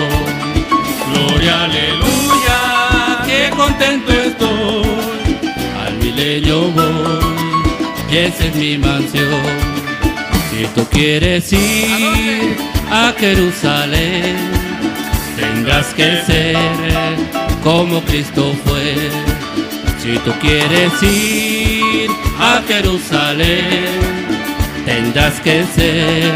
Gloria, 1.13 1.65
aleluya, 1.65 2.74
contento 3.55 4.11
estoy. 4.11 5.37
Al 5.85 5.97
milenio 5.97 6.71
voy, 6.71 7.25
y 8.11 8.17
esa 8.17 8.45
es 8.45 8.55
mi 8.55 8.77
mansión. 8.77 9.75
Si 10.51 10.65
tú 10.75 10.85
quieres 10.89 11.51
ir 11.51 12.55
a 12.91 13.13
Jerusalén, 13.17 14.35
tendrás 15.35 15.87
que 15.93 16.21
ser 16.25 16.57
como 17.63 18.01
Cristo 18.01 18.55
fue. 18.65 18.95
Si 20.01 20.17
tú 20.19 20.31
quieres 20.39 20.93
ir 21.01 22.09
a 22.39 22.61
Jerusalén, 22.67 23.99
tendrás 24.85 25.39
que 25.41 25.65
ser 25.75 26.35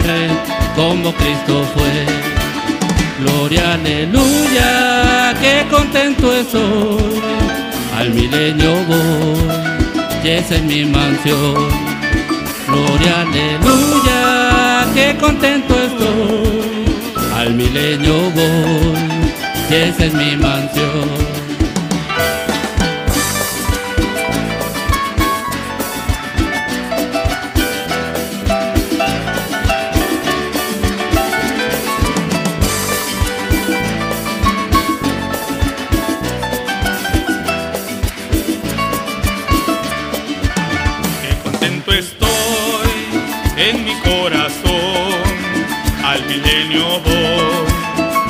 como 0.76 1.14
Cristo 1.14 1.66
fue. 1.76 2.29
Gloria, 3.22 3.74
aleluya, 3.74 5.34
qué 5.42 5.66
contento 5.70 6.34
estoy. 6.34 7.22
Al 7.98 8.14
milenio 8.14 8.76
voy, 8.88 10.24
y 10.24 10.30
esa 10.30 10.56
es 10.56 10.64
mi 10.64 10.86
mansión. 10.86 11.68
Gloria, 12.68 13.22
aleluya, 13.22 14.88
qué 14.94 15.18
contento 15.20 15.76
estoy. 15.76 16.86
Al 17.36 17.54
milenio 17.56 18.32
voy, 18.32 18.98
y 19.70 19.74
esa 19.74 20.06
es 20.06 20.14
mi 20.14 20.38
mansión. 20.38 21.39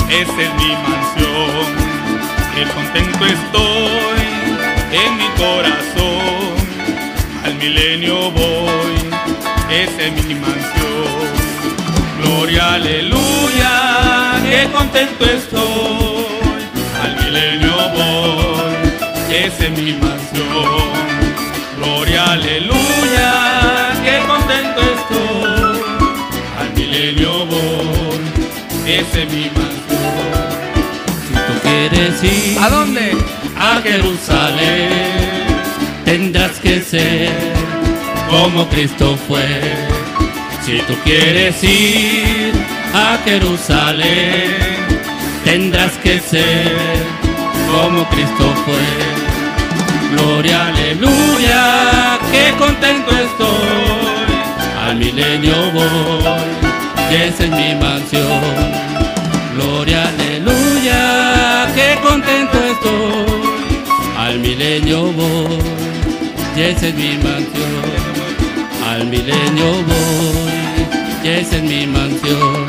Esa 0.10 0.42
es 0.42 0.54
mi 0.56 0.72
mansión. 0.88 1.66
Qué 2.56 2.64
contento 2.74 3.26
estoy 3.26 4.22
en 4.92 5.18
mi 5.18 5.28
corazón. 5.38 6.50
Al 7.46 7.56
milenio 7.56 8.32
voy, 8.32 8.96
esa 9.72 10.02
es 10.02 10.26
mi 10.26 10.36
mansión. 10.36 11.30
Gloria, 12.22 12.74
aleluya, 12.74 14.42
qué 14.50 14.70
contento 14.72 15.26
estoy. 15.26 16.64
Al 17.04 17.16
milenio 17.24 17.76
voy, 17.94 19.36
esa 19.36 19.66
es 19.66 19.72
mi 19.72 19.94
mansión. 19.94 20.90
Gloria, 21.78 22.32
aleluya, 22.32 23.32
qué 24.04 24.20
contento 24.28 24.82
estoy. 24.82 25.09
Ese 29.00 29.26
mi 29.26 29.50
mansión 29.56 29.80
quieres 31.90 32.24
ir 32.24 32.60
¿A 32.60 32.70
dónde? 32.70 33.12
A 33.58 33.82
Jerusalén. 33.82 34.90
Tendrás 36.06 36.60
que 36.60 36.82
ser 36.82 37.30
como 38.30 38.68
Cristo 38.70 39.18
fue. 39.28 39.62
Si 40.66 40.80
tú 40.88 40.94
quieres 41.04 41.64
ir 41.64 42.54
a 42.94 43.18
Jerusalén, 43.24 44.56
tendrás 45.44 45.94
que 46.04 46.20
ser 46.20 46.72
como 47.72 48.08
Cristo 48.10 48.54
fue. 48.66 50.16
Gloria, 50.16 50.68
aleluya, 50.68 52.20
qué 52.32 52.54
contento 52.58 53.12
estoy. 53.12 54.30
Al 54.84 54.98
milenio 54.98 55.72
voy, 55.72 56.50
que 57.10 57.28
esa 57.28 57.44
es 57.44 57.52
mi 57.52 57.76
mansión. 57.76 58.89
Gloria, 59.80 60.10
aleluya 60.10 61.72
qué 61.74 61.98
contento 62.06 62.58
estoy. 62.66 63.50
Al 64.18 64.40
milenio 64.40 65.04
voy, 65.14 65.58
y 66.58 66.62
esa 66.62 66.88
es 66.90 66.96
mi 66.96 67.16
mansión. 67.24 67.86
Al 68.86 69.08
milenio 69.08 69.72
voy, 69.88 71.24
y 71.24 71.28
esa 71.30 71.56
es 71.56 71.64
mi 71.64 71.88
mansión. 71.88 72.68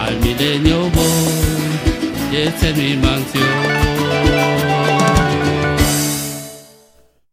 Al 0.00 0.20
milenio 0.20 0.82
voy, 0.82 2.30
y 2.30 2.36
esa 2.36 2.68
es 2.68 2.76
mi 2.76 2.96
mansión. 2.96 3.44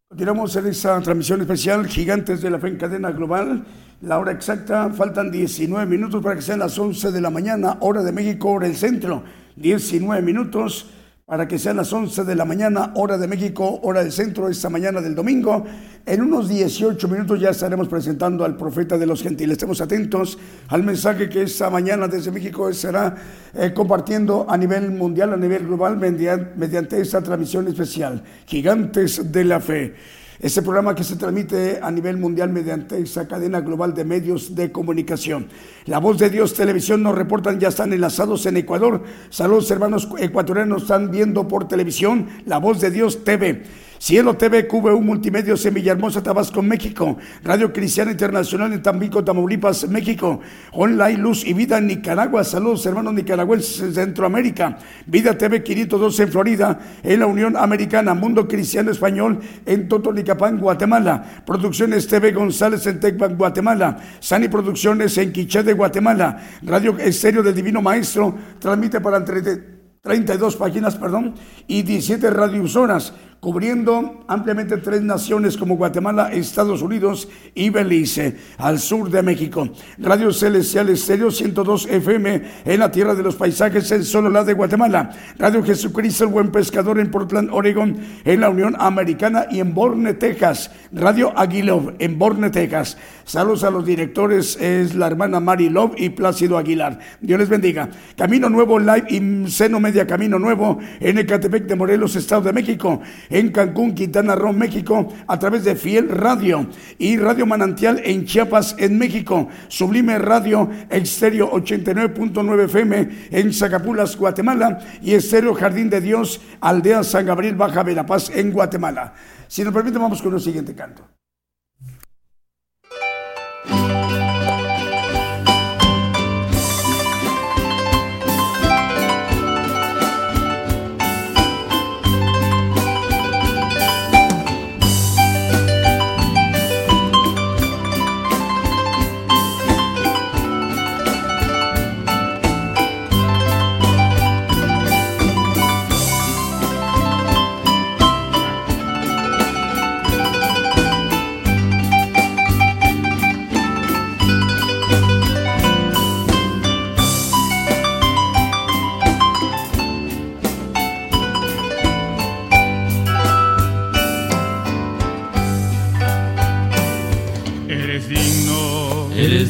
Continuamos 0.09 0.55
en 0.55 0.65
esta 0.65 0.99
transmisión 1.01 1.41
especial 1.41 1.85
Gigantes 1.85 2.41
de 2.41 2.49
la 2.49 2.57
Fe 2.57 2.69
en 2.69 2.77
Cadena 2.77 3.11
Global. 3.11 3.63
La 4.01 4.17
hora 4.17 4.31
exacta, 4.31 4.89
faltan 4.89 5.29
19 5.29 5.85
minutos 5.85 6.23
para 6.23 6.35
que 6.35 6.41
sean 6.41 6.57
las 6.57 6.77
11 6.77 7.11
de 7.11 7.21
la 7.21 7.29
mañana, 7.29 7.77
hora 7.81 8.01
de 8.01 8.11
México, 8.11 8.49
hora 8.49 8.65
del 8.65 8.75
centro. 8.75 9.23
19 9.57 10.23
minutos 10.23 10.89
para 11.23 11.47
que 11.47 11.59
sean 11.59 11.77
las 11.77 11.93
11 11.93 12.23
de 12.23 12.35
la 12.35 12.43
mañana, 12.43 12.93
hora 12.95 13.19
de 13.19 13.27
México, 13.27 13.79
hora 13.83 14.01
del 14.01 14.11
centro, 14.11 14.49
esta 14.49 14.71
mañana 14.71 15.01
del 15.01 15.13
domingo. 15.13 15.65
En 16.03 16.23
unos 16.23 16.49
18 16.49 17.07
minutos 17.07 17.39
ya 17.39 17.51
estaremos 17.51 17.87
presentando 17.87 18.43
al 18.43 18.57
profeta 18.57 18.97
de 18.97 19.05
los 19.05 19.21
gentiles. 19.21 19.51
Estemos 19.51 19.79
atentos 19.81 20.39
al 20.69 20.81
mensaje 20.81 21.29
que 21.29 21.43
esta 21.43 21.69
mañana 21.69 22.07
desde 22.07 22.31
México 22.31 22.69
estará 22.69 23.15
eh, 23.53 23.71
compartiendo 23.71 24.47
a 24.49 24.57
nivel 24.57 24.89
mundial, 24.89 25.31
a 25.31 25.37
nivel 25.37 25.67
global, 25.67 25.97
mediante 25.97 26.99
esta 26.99 27.21
transmisión 27.21 27.67
especial. 27.67 28.23
Gigantes 28.47 29.31
de 29.31 29.43
la 29.43 29.59
Fe. 29.59 29.93
Este 30.41 30.63
programa 30.63 30.95
que 30.95 31.03
se 31.03 31.17
transmite 31.17 31.77
a 31.83 31.91
nivel 31.91 32.17
mundial 32.17 32.49
mediante 32.49 32.97
esa 32.97 33.27
cadena 33.27 33.61
global 33.61 33.93
de 33.93 34.03
medios 34.03 34.55
de 34.55 34.71
comunicación. 34.71 35.47
La 35.85 35.99
Voz 35.99 36.17
de 36.17 36.31
Dios 36.31 36.55
Televisión 36.55 37.03
nos 37.03 37.13
reportan, 37.13 37.59
ya 37.59 37.67
están 37.67 37.93
enlazados 37.93 38.47
en 38.47 38.57
Ecuador. 38.57 39.03
Saludos 39.29 39.69
hermanos 39.69 40.09
ecuatorianos, 40.17 40.81
están 40.81 41.11
viendo 41.11 41.47
por 41.47 41.67
televisión 41.67 42.27
La 42.47 42.57
Voz 42.57 42.81
de 42.81 42.89
Dios 42.89 43.23
TV. 43.23 43.61
Cielo 44.01 44.35
TV, 44.35 44.67
QVU 44.67 44.99
Multimedios 44.99 45.63
en 45.63 45.75
Villahermosa, 45.75 46.23
Tabasco, 46.23 46.63
México. 46.63 47.19
Radio 47.43 47.71
Cristiana 47.71 48.09
Internacional 48.09 48.73
en 48.73 48.81
Tampico, 48.81 49.23
Tamaulipas, 49.23 49.87
México. 49.87 50.39
Online 50.71 51.19
Luz 51.19 51.45
y 51.45 51.53
Vida 51.53 51.77
en 51.77 51.85
Nicaragua. 51.85 52.43
Saludos, 52.43 52.83
hermanos 52.87 53.13
nicaragüenses 53.13 53.93
Centroamérica. 53.93 54.79
Vida 55.05 55.37
TV 55.37 55.61
512 55.61 56.23
en 56.23 56.31
Florida, 56.31 56.79
en 57.03 57.19
la 57.19 57.27
Unión 57.27 57.55
Americana. 57.55 58.15
Mundo 58.15 58.47
Cristiano 58.47 58.89
Español 58.89 59.39
en 59.67 59.87
Totonicapán, 59.87 60.57
Guatemala. 60.57 61.43
Producciones 61.45 62.07
TV 62.07 62.31
González 62.31 62.87
en 62.87 62.99
Tecpan, 62.99 63.37
Guatemala. 63.37 63.99
Sani 64.19 64.47
Producciones 64.47 65.15
en 65.19 65.31
Quiché 65.31 65.61
de 65.61 65.73
Guatemala. 65.73 66.41
Radio 66.63 66.97
Estéreo 66.97 67.43
del 67.43 67.53
Divino 67.53 67.83
Maestro 67.83 68.35
transmite 68.57 68.99
para 68.99 69.23
32 69.23 70.55
páginas, 70.55 70.95
perdón, 70.95 71.35
y 71.67 71.83
17 71.83 72.31
radiosoras 72.31 73.13
cubriendo 73.41 74.23
ampliamente 74.27 74.77
tres 74.77 75.01
naciones 75.01 75.57
como 75.57 75.75
Guatemala, 75.75 76.31
Estados 76.31 76.83
Unidos 76.83 77.27
y 77.55 77.71
Belice, 77.71 78.37
al 78.59 78.77
sur 78.77 79.09
de 79.09 79.23
México. 79.23 79.67
Radio 79.97 80.31
Celestial 80.31 80.89
Estéreo 80.89 81.31
102 81.31 81.87
FM 81.87 82.41
en 82.63 82.79
la 82.79 82.91
tierra 82.91 83.15
de 83.15 83.23
los 83.23 83.35
paisajes 83.35 83.91
en 83.91 84.03
Sonola 84.03 84.43
de 84.43 84.53
Guatemala. 84.53 85.09
Radio 85.39 85.63
Jesucristo 85.63 86.25
el 86.25 86.29
Buen 86.29 86.51
Pescador 86.51 86.99
en 86.99 87.09
Portland, 87.09 87.49
Oregon, 87.51 87.97
en 88.23 88.41
la 88.41 88.51
Unión 88.51 88.75
Americana 88.77 89.47
y 89.49 89.59
en 89.59 89.73
Borne, 89.73 90.13
Texas. 90.13 90.69
Radio 90.91 91.33
Aguilov 91.35 91.95
en 91.97 92.19
Borne, 92.19 92.51
Texas. 92.51 92.95
Saludos 93.23 93.63
a 93.63 93.71
los 93.71 93.85
directores, 93.85 94.55
es 94.61 94.93
la 94.93 95.07
hermana 95.07 95.39
Mari 95.39 95.69
Love 95.69 95.93
y 95.97 96.09
Plácido 96.09 96.59
Aguilar. 96.59 96.99
Dios 97.21 97.39
les 97.39 97.49
bendiga. 97.49 97.89
Camino 98.15 98.49
Nuevo 98.49 98.77
Live 98.77 99.05
y 99.09 99.49
Seno 99.49 99.79
Media 99.79 100.05
Camino 100.05 100.37
Nuevo 100.37 100.77
en 100.99 101.17
Ecatepec 101.17 101.65
de 101.65 101.75
Morelos, 101.75 102.15
Estado 102.15 102.41
de 102.41 102.53
México 102.53 103.01
en 103.31 103.51
Cancún, 103.51 103.95
Quintana 103.95 104.35
Roo, 104.35 104.53
México, 104.53 105.11
a 105.27 105.39
través 105.39 105.63
de 105.63 105.75
Fiel 105.75 106.09
Radio 106.09 106.67
y 106.97 107.17
Radio 107.17 107.45
Manantial 107.45 108.01
en 108.03 108.25
Chiapas, 108.25 108.75
en 108.77 108.97
México, 108.97 109.47
Sublime 109.67 110.19
Radio 110.19 110.69
Exterior 110.89 111.49
89.9 111.51 112.65
FM 112.65 113.09
en 113.31 113.53
Zacapulas, 113.53 114.15
Guatemala 114.15 114.79
y 115.01 115.13
Estéreo 115.13 115.53
Jardín 115.53 115.89
de 115.89 116.01
Dios, 116.01 116.41
Aldea 116.59 117.03
San 117.03 117.25
Gabriel, 117.25 117.55
Baja 117.55 117.83
Verapaz, 117.83 118.29
en 118.29 118.51
Guatemala. 118.51 119.13
Si 119.47 119.63
nos 119.63 119.73
permite, 119.73 119.97
vamos 119.97 120.21
con 120.21 120.33
el 120.33 120.39
siguiente 120.39 120.75
canto. 120.75 121.20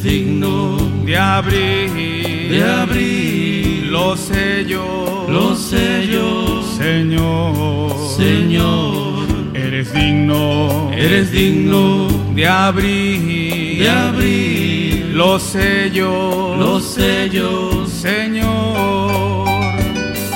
De 0.03 1.15
abril, 1.15 2.49
de 2.49 2.63
abril, 2.63 3.91
los 3.91 4.19
sellos, 4.19 5.29
los 5.29 5.59
sellos, 5.59 6.65
Señor, 6.75 7.93
Señor, 8.17 9.27
eres 9.53 9.93
digno, 9.93 10.89
eres 10.91 11.31
digno 11.31 12.07
de 12.33 12.47
abrir, 12.47 13.77
de 13.83 13.89
abrir 13.89 15.05
los 15.13 15.43
sellos, 15.43 16.57
los 16.57 16.83
sellos, 16.83 17.87
Señor, 17.91 19.45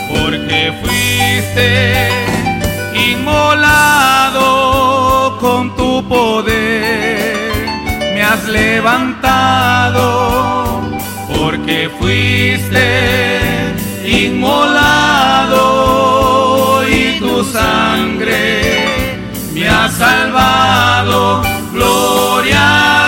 porque 0.09 0.71
fuiste 0.83 2.09
inmolado 2.93 4.45
con 5.39 5.75
tu 5.75 6.07
poder, 6.07 7.24
has 8.35 8.47
levantado, 8.49 10.03
porque 11.37 11.89
fuiste 11.99 12.85
inmolado 14.05 15.63
y 16.87 17.17
tu 17.19 17.43
sangre 17.45 19.19
me 19.53 19.69
ha 19.69 19.89
salvado. 19.89 21.41
Gloria 21.71 23.04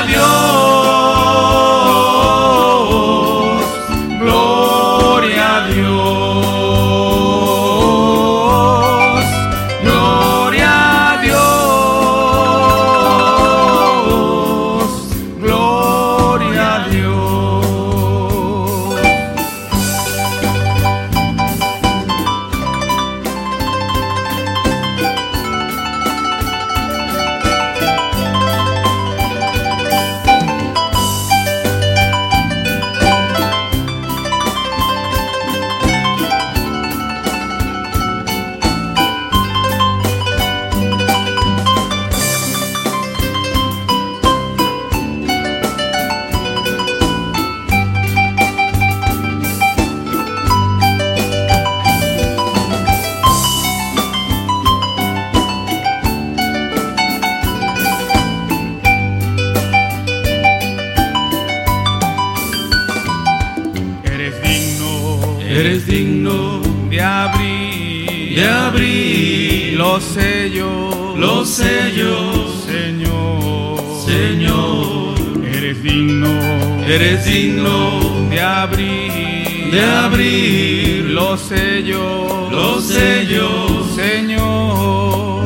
de 79.72 79.84
abrir 79.84 81.06
los 81.06 81.42
sellos, 81.42 82.52
los 82.52 82.86
sellos, 82.86 83.92
Señor, 83.96 85.44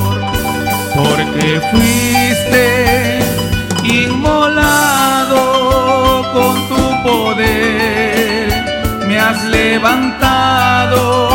porque 0.94 1.62
fuiste 1.72 3.20
inmolado 3.84 5.42
con 6.34 6.68
tu 6.70 7.04
poder, 7.04 8.50
me 9.08 9.20
has 9.20 9.44
levantado, 9.46 11.30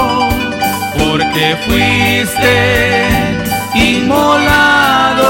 porque 0.97 1.57
fuiste 1.67 3.09
inmolado 3.75 5.25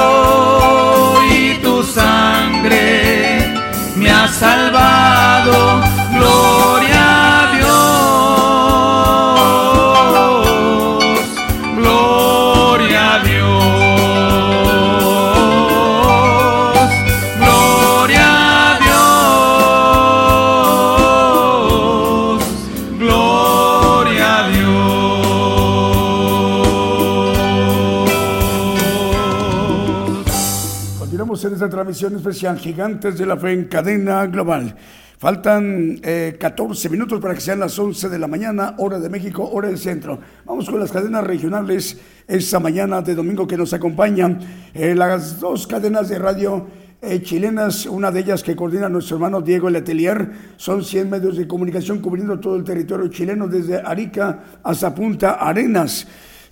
y 1.32 1.54
tu 1.62 1.82
sangre 1.82 3.54
me 3.96 4.10
ha 4.10 4.28
salvado. 4.28 5.85
Esta 31.66 31.78
transmisión 31.78 32.14
especial 32.14 32.58
Gigantes 32.58 33.18
de 33.18 33.26
la 33.26 33.36
Fe 33.36 33.52
en 33.52 33.64
cadena 33.64 34.24
global. 34.26 34.76
Faltan 35.18 35.98
eh, 36.02 36.36
14 36.38 36.88
minutos 36.88 37.20
para 37.20 37.34
que 37.34 37.40
sean 37.40 37.58
las 37.58 37.76
11 37.76 38.08
de 38.08 38.18
la 38.20 38.28
mañana, 38.28 38.76
hora 38.78 39.00
de 39.00 39.08
México, 39.08 39.50
hora 39.52 39.66
del 39.66 39.78
centro. 39.78 40.20
Vamos 40.44 40.70
con 40.70 40.78
las 40.78 40.92
cadenas 40.92 41.24
regionales 41.24 41.98
esta 42.28 42.60
mañana 42.60 43.02
de 43.02 43.16
domingo 43.16 43.48
que 43.48 43.56
nos 43.56 43.72
acompañan. 43.72 44.38
Eh, 44.74 44.94
las 44.94 45.40
dos 45.40 45.66
cadenas 45.66 46.08
de 46.08 46.20
radio 46.20 46.66
eh, 47.02 47.20
chilenas, 47.22 47.86
una 47.86 48.12
de 48.12 48.20
ellas 48.20 48.44
que 48.44 48.54
coordina 48.54 48.88
nuestro 48.88 49.16
hermano 49.16 49.40
Diego 49.40 49.68
Letelier, 49.68 50.30
son 50.56 50.84
100 50.84 51.10
medios 51.10 51.36
de 51.36 51.48
comunicación 51.48 51.98
cubriendo 51.98 52.38
todo 52.38 52.54
el 52.54 52.62
territorio 52.62 53.08
chileno 53.08 53.48
desde 53.48 53.80
Arica 53.80 54.60
hasta 54.62 54.94
Punta 54.94 55.32
Arenas. 55.32 56.06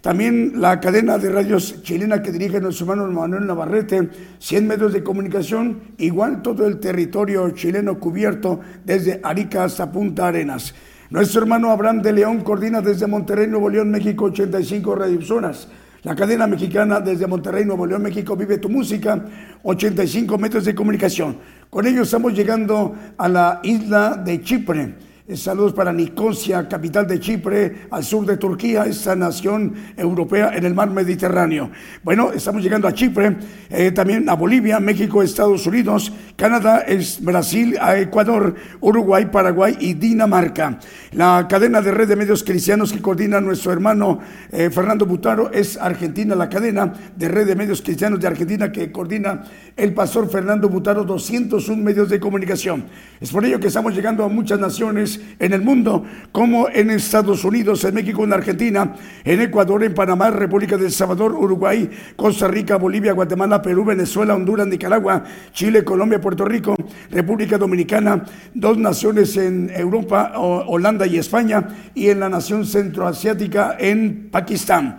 También 0.04 0.60
la 0.60 0.80
cadena 0.80 1.16
de 1.16 1.30
radios 1.30 1.82
chilena 1.82 2.20
que 2.20 2.30
dirige 2.30 2.60
nuestro 2.60 2.84
hermano 2.84 3.10
Manuel 3.10 3.46
Navarrete, 3.46 4.10
100 4.38 4.66
medios 4.66 4.92
de 4.92 5.02
comunicación, 5.02 5.94
igual 5.96 6.42
todo 6.42 6.66
el 6.66 6.78
territorio 6.78 7.48
chileno 7.52 7.98
cubierto 7.98 8.60
desde 8.84 9.18
Arica 9.22 9.64
hasta 9.64 9.90
Punta 9.90 10.28
Arenas. 10.28 10.74
Nuestro 11.08 11.40
hermano 11.40 11.70
Abraham 11.70 12.02
de 12.02 12.12
León 12.12 12.42
coordina 12.42 12.82
desde 12.82 13.06
Monterrey, 13.06 13.46
Nuevo 13.46 13.70
León, 13.70 13.90
México, 13.90 14.26
85 14.26 14.94
radiozonas. 14.94 15.68
La 16.02 16.14
cadena 16.14 16.46
mexicana 16.46 17.00
desde 17.00 17.26
Monterrey, 17.26 17.64
Nuevo 17.64 17.86
León, 17.86 18.02
México, 18.02 18.36
Vive 18.36 18.58
tu 18.58 18.68
Música, 18.68 19.24
85 19.62 20.36
metros 20.36 20.66
de 20.66 20.74
comunicación. 20.74 21.38
Con 21.70 21.86
ello 21.86 22.02
estamos 22.02 22.34
llegando 22.34 22.94
a 23.16 23.26
la 23.26 23.60
isla 23.62 24.20
de 24.22 24.42
Chipre. 24.42 25.13
Eh, 25.26 25.38
Saludos 25.38 25.72
para 25.72 25.90
Nicosia, 25.90 26.68
capital 26.68 27.06
de 27.06 27.18
Chipre, 27.18 27.86
al 27.90 28.04
sur 28.04 28.26
de 28.26 28.36
Turquía, 28.36 28.84
esta 28.84 29.16
nación 29.16 29.72
europea 29.96 30.50
en 30.54 30.66
el 30.66 30.74
mar 30.74 30.90
Mediterráneo. 30.90 31.70
Bueno, 32.02 32.30
estamos 32.30 32.62
llegando 32.62 32.86
a 32.86 32.92
Chipre, 32.92 33.34
eh, 33.70 33.90
también 33.92 34.28
a 34.28 34.34
Bolivia, 34.34 34.78
México, 34.80 35.22
Estados 35.22 35.66
Unidos, 35.66 36.12
Canadá, 36.36 36.84
Brasil, 37.22 37.78
a 37.80 37.98
Ecuador, 37.98 38.54
Uruguay, 38.82 39.24
Paraguay 39.32 39.78
y 39.80 39.94
Dinamarca. 39.94 40.78
La 41.12 41.46
cadena 41.48 41.80
de 41.80 41.92
red 41.92 42.06
de 42.06 42.16
medios 42.16 42.44
cristianos 42.44 42.92
que 42.92 43.00
coordina 43.00 43.40
nuestro 43.40 43.72
hermano 43.72 44.18
eh, 44.52 44.68
Fernando 44.68 45.06
Butaro 45.06 45.50
es 45.52 45.78
Argentina, 45.78 46.34
la 46.34 46.50
cadena 46.50 46.92
de 47.16 47.28
red 47.28 47.46
de 47.46 47.56
medios 47.56 47.80
cristianos 47.80 48.20
de 48.20 48.26
Argentina 48.26 48.70
que 48.70 48.92
coordina 48.92 49.42
el 49.74 49.94
pastor 49.94 50.28
Fernando 50.28 50.68
Butaro, 50.68 51.02
201 51.02 51.82
medios 51.82 52.10
de 52.10 52.20
comunicación. 52.20 52.84
Es 53.22 53.30
por 53.30 53.42
ello 53.46 53.58
que 53.58 53.68
estamos 53.68 53.94
llegando 53.94 54.22
a 54.22 54.28
muchas 54.28 54.60
naciones 54.60 55.13
en 55.38 55.52
el 55.52 55.62
mundo, 55.62 56.04
como 56.32 56.68
en 56.68 56.90
Estados 56.90 57.44
Unidos, 57.44 57.84
en 57.84 57.94
México, 57.94 58.24
en 58.24 58.32
Argentina, 58.32 58.94
en 59.24 59.40
Ecuador, 59.40 59.82
en 59.84 59.94
Panamá, 59.94 60.30
República 60.30 60.76
del 60.76 60.90
Salvador, 60.90 61.32
Uruguay, 61.32 61.90
Costa 62.16 62.48
Rica, 62.48 62.76
Bolivia, 62.76 63.12
Guatemala, 63.12 63.62
Perú, 63.62 63.84
Venezuela, 63.84 64.34
Honduras, 64.34 64.66
Nicaragua, 64.66 65.24
Chile, 65.52 65.84
Colombia, 65.84 66.20
Puerto 66.20 66.44
Rico, 66.44 66.74
República 67.10 67.58
Dominicana, 67.58 68.24
dos 68.54 68.78
naciones 68.78 69.36
en 69.36 69.70
Europa, 69.74 70.32
Holanda 70.36 71.06
y 71.06 71.18
España, 71.18 71.68
y 71.94 72.08
en 72.08 72.20
la 72.20 72.28
nación 72.28 72.66
centroasiática 72.66 73.76
en 73.78 74.28
Pakistán. 74.30 74.98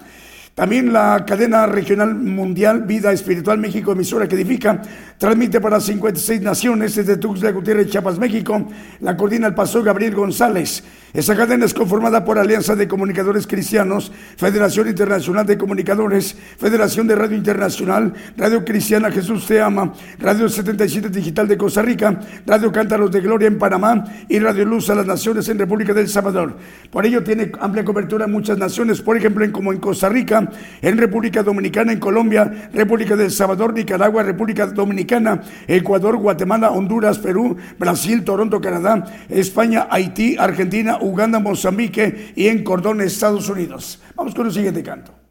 También 0.55 0.93
la 0.93 1.25
cadena 1.27 1.65
regional 1.65 2.15
mundial 2.15 2.83
Vida 2.83 3.11
Espiritual 3.11 3.57
México, 3.57 3.91
emisora 3.91 4.25
que 4.25 4.35
edifica, 4.35 4.81
transmite 5.17 5.59
para 5.59 5.81
56 5.81 6.41
naciones 6.41 6.95
desde 6.95 7.17
Tuxtla 7.17 7.51
Gutiérrez, 7.51 7.89
Chiapas, 7.89 8.17
México. 8.17 8.65
La 9.01 9.17
coordina 9.17 9.47
el 9.47 9.53
pastor 9.53 9.83
Gabriel 9.83 10.15
González. 10.15 10.81
Esa 11.15 11.33
cadena 11.33 11.63
es 11.63 11.73
conformada 11.73 12.25
por 12.25 12.37
Alianza 12.37 12.75
de 12.75 12.89
Comunicadores 12.89 13.47
Cristianos, 13.47 14.11
Federación 14.35 14.89
Internacional 14.89 15.45
de 15.45 15.57
Comunicadores, 15.57 16.35
Federación 16.59 17.07
de 17.07 17.15
Radio 17.15 17.37
Internacional, 17.37 18.13
Radio 18.35 18.65
Cristiana 18.65 19.09
Jesús 19.09 19.47
Te 19.47 19.61
Ama, 19.61 19.93
Radio 20.19 20.49
77 20.49 21.07
Digital 21.07 21.47
de 21.47 21.57
Costa 21.57 21.81
Rica, 21.81 22.19
Radio 22.45 22.69
Cántaros 22.69 23.11
de 23.11 23.21
Gloria 23.21 23.47
en 23.47 23.57
Panamá 23.57 24.03
y 24.27 24.39
Radio 24.39 24.65
Luz 24.65 24.89
a 24.89 24.95
las 24.95 25.05
Naciones 25.05 25.47
en 25.47 25.57
República 25.57 25.93
del 25.93 26.09
Salvador. 26.09 26.57
Por 26.91 27.05
ello 27.05 27.23
tiene 27.23 27.49
amplia 27.61 27.85
cobertura 27.85 28.25
en 28.25 28.33
muchas 28.33 28.57
naciones, 28.57 29.01
por 29.01 29.15
ejemplo, 29.15 29.45
en, 29.45 29.53
como 29.53 29.71
en 29.71 29.79
Costa 29.79 30.09
Rica, 30.09 30.51
en 30.81 30.97
República 30.97 31.43
Dominicana, 31.43 31.93
en 31.93 31.99
Colombia, 32.01 32.69
República 32.73 33.15
del 33.15 33.31
Salvador, 33.31 33.73
Nicaragua, 33.73 34.21
República 34.21 34.67
Dominicana, 34.67 35.41
Ecuador, 35.65 36.17
Guatemala, 36.17 36.71
Honduras, 36.71 37.19
Perú, 37.19 37.55
Brasil, 37.79 38.25
Toronto, 38.25 38.59
Canadá, 38.59 39.05
España, 39.29 39.87
Haití, 39.89 40.35
Argentina, 40.37 40.97
Uganda, 41.05 41.39
Mozambique 41.39 42.33
y 42.35 42.47
en 42.47 42.63
Cordón, 42.63 43.01
Estados 43.01 43.49
Unidos. 43.49 44.01
Vamos 44.15 44.33
con 44.33 44.47
el 44.47 44.53
siguiente 44.53 44.83
canto. 44.83 45.24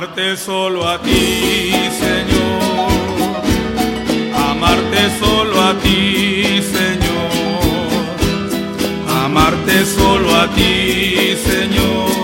Amarte 0.00 0.34
solo 0.34 0.88
a 0.88 0.98
ti, 0.98 1.72
Señor. 2.00 3.42
Amarte 4.34 5.10
solo 5.18 5.60
a 5.60 5.74
ti, 5.78 6.62
Señor. 6.62 7.84
Amarte 9.24 9.84
solo 9.84 10.34
a 10.34 10.48
ti, 10.54 11.36
Señor. 11.44 12.19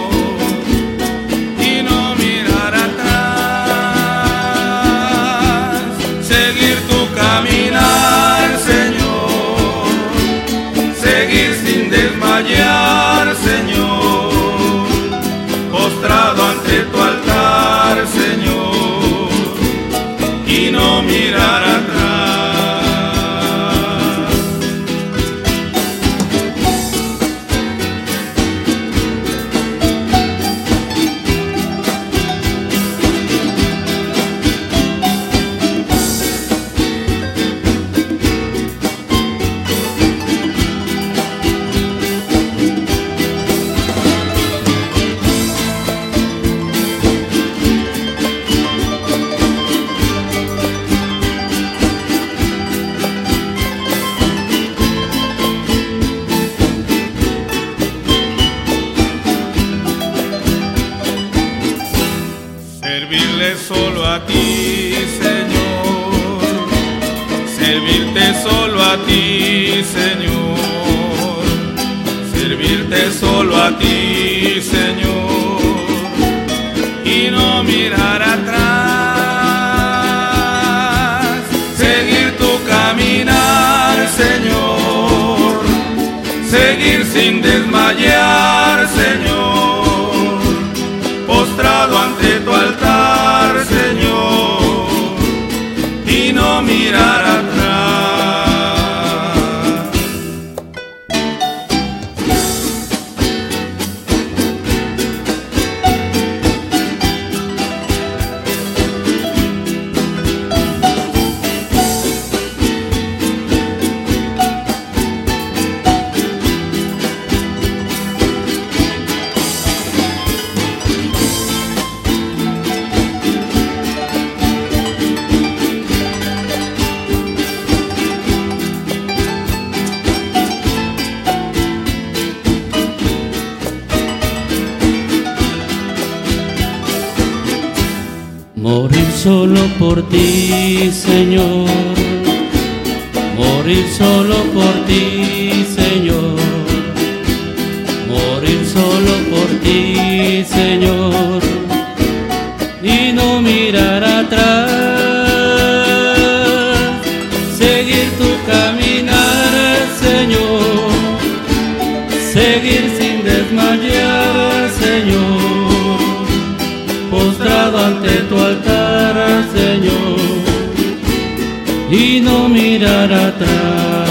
Atrás. 173.13 174.07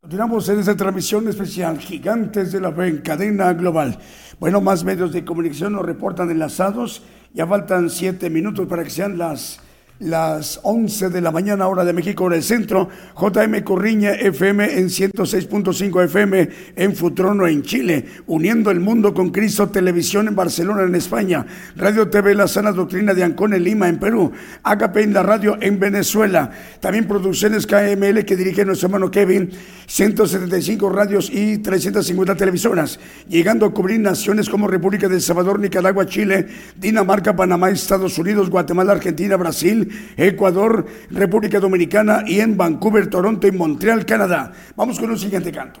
Continuamos 0.00 0.48
en 0.48 0.58
esta 0.58 0.76
transmisión 0.76 1.28
especial 1.28 1.78
Gigantes 1.78 2.52
de 2.52 2.60
la 2.60 2.72
Fe 2.72 2.88
en 2.88 2.98
cadena 2.98 3.52
global. 3.52 3.98
Bueno, 4.38 4.60
más 4.60 4.84
medios 4.84 5.12
de 5.12 5.24
comunicación 5.24 5.72
nos 5.72 5.86
reportan 5.86 6.30
enlazados. 6.30 7.02
Ya 7.32 7.46
faltan 7.46 7.90
siete 7.90 8.28
minutos 8.28 8.66
para 8.66 8.82
que 8.84 8.90
sean 8.90 9.18
las 9.18 9.60
las 10.00 10.60
11 10.62 11.10
de 11.10 11.20
la 11.20 11.30
mañana, 11.30 11.68
hora 11.68 11.84
de 11.84 11.92
México, 11.92 12.24
hora 12.24 12.34
del 12.34 12.42
centro. 12.42 12.88
JM 13.20 13.62
Corriña 13.62 14.12
FM 14.12 14.78
en 14.78 14.88
106.5 14.88 16.04
FM 16.04 16.48
en 16.74 16.96
Futrono, 16.96 17.46
en 17.46 17.62
Chile. 17.62 18.06
Uniendo 18.26 18.70
el 18.70 18.80
mundo 18.80 19.12
con 19.12 19.30
Cristo 19.30 19.68
Televisión 19.68 20.26
en 20.28 20.34
Barcelona, 20.34 20.84
en 20.84 20.94
España. 20.94 21.44
Radio 21.76 22.08
TV 22.08 22.34
La 22.34 22.48
Sana 22.48 22.72
Doctrina 22.72 23.12
de 23.12 23.24
Ancón 23.24 23.52
en 23.52 23.62
Lima, 23.62 23.88
en 23.88 23.98
Perú. 23.98 24.32
Agape 24.62 25.02
en 25.02 25.12
la 25.12 25.22
radio 25.22 25.58
en 25.60 25.78
Venezuela. 25.78 26.50
También 26.80 27.06
producciones 27.06 27.66
KML 27.66 28.24
que 28.24 28.36
dirige 28.36 28.64
nuestro 28.64 28.86
hermano 28.86 29.10
Kevin. 29.10 29.50
175 29.86 30.88
radios 30.88 31.28
y 31.30 31.58
350 31.58 32.36
televisoras. 32.36 32.98
Llegando 33.28 33.66
a 33.66 33.74
cubrir 33.74 34.00
naciones 34.00 34.48
como 34.48 34.66
República 34.66 35.08
de 35.08 35.16
El 35.16 35.20
Salvador, 35.20 35.60
Nicaragua, 35.60 36.06
Chile, 36.06 36.46
Dinamarca, 36.76 37.36
Panamá, 37.36 37.68
Estados 37.70 38.16
Unidos, 38.16 38.48
Guatemala, 38.48 38.92
Argentina, 38.92 39.36
Brasil. 39.36 39.89
Ecuador, 40.16 40.86
República 41.10 41.60
Dominicana 41.60 42.22
y 42.26 42.40
en 42.40 42.56
Vancouver, 42.56 43.08
Toronto 43.08 43.46
y 43.46 43.52
Montreal, 43.52 44.04
Canadá. 44.06 44.52
Vamos 44.76 44.98
con 44.98 45.10
un 45.10 45.18
siguiente 45.18 45.52
canto. 45.52 45.80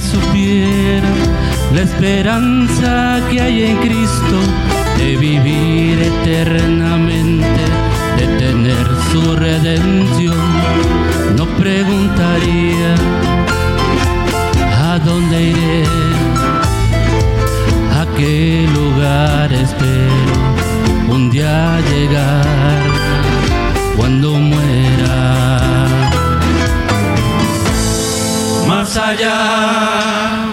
Supiera 0.00 1.08
la 1.74 1.82
esperanza 1.82 3.20
que 3.30 3.40
hay 3.40 3.64
en 3.64 3.76
Cristo 3.78 4.38
de 4.98 5.16
vivir 5.16 5.98
eternamente, 6.00 7.62
de 8.18 8.26
tener 8.38 8.86
su 9.10 9.36
redención, 9.36 10.36
no 11.36 11.46
preguntaría 11.56 12.94
a 14.90 14.98
dónde 14.98 15.42
iré, 15.50 15.84
a 18.00 18.06
qué 18.16 18.66
lugar 18.74 19.52
espero 19.52 20.56
un 21.08 21.30
día 21.30 21.80
llegar 21.90 22.46
cuando 23.96 24.32
muera 24.32 24.75
más 28.96 30.45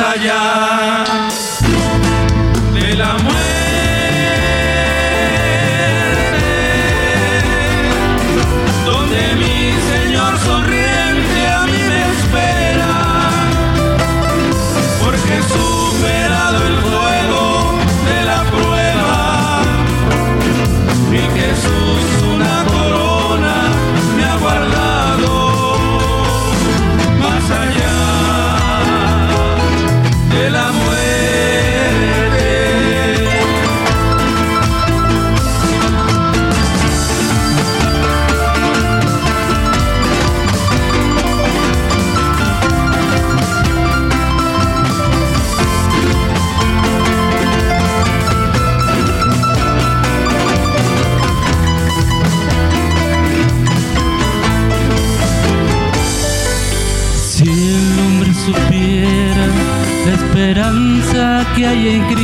allá 0.00 1.04
de 2.74 2.94
la 2.94 3.12
muerte. 3.18 3.57
Esperanza 61.88 62.17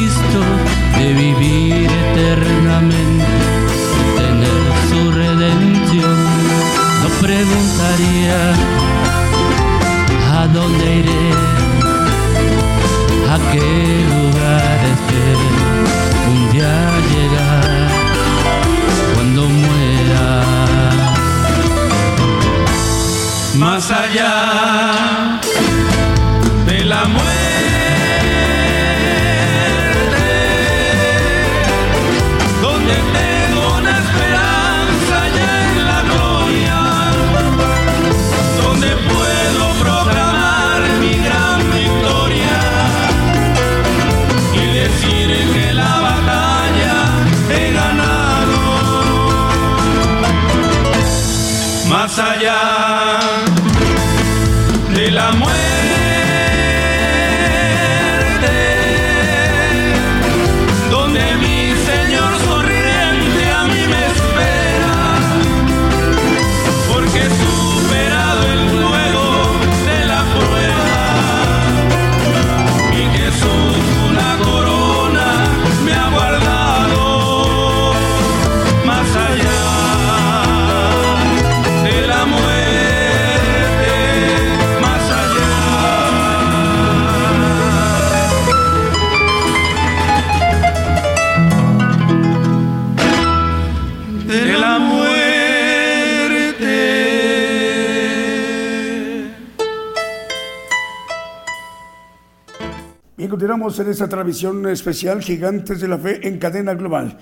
en 103.64 103.88
esta 103.88 104.06
transmisión 104.06 104.68
especial 104.68 105.22
Gigantes 105.22 105.80
de 105.80 105.88
la 105.88 105.96
Fe 105.96 106.28
en 106.28 106.38
cadena 106.38 106.74
global. 106.74 107.16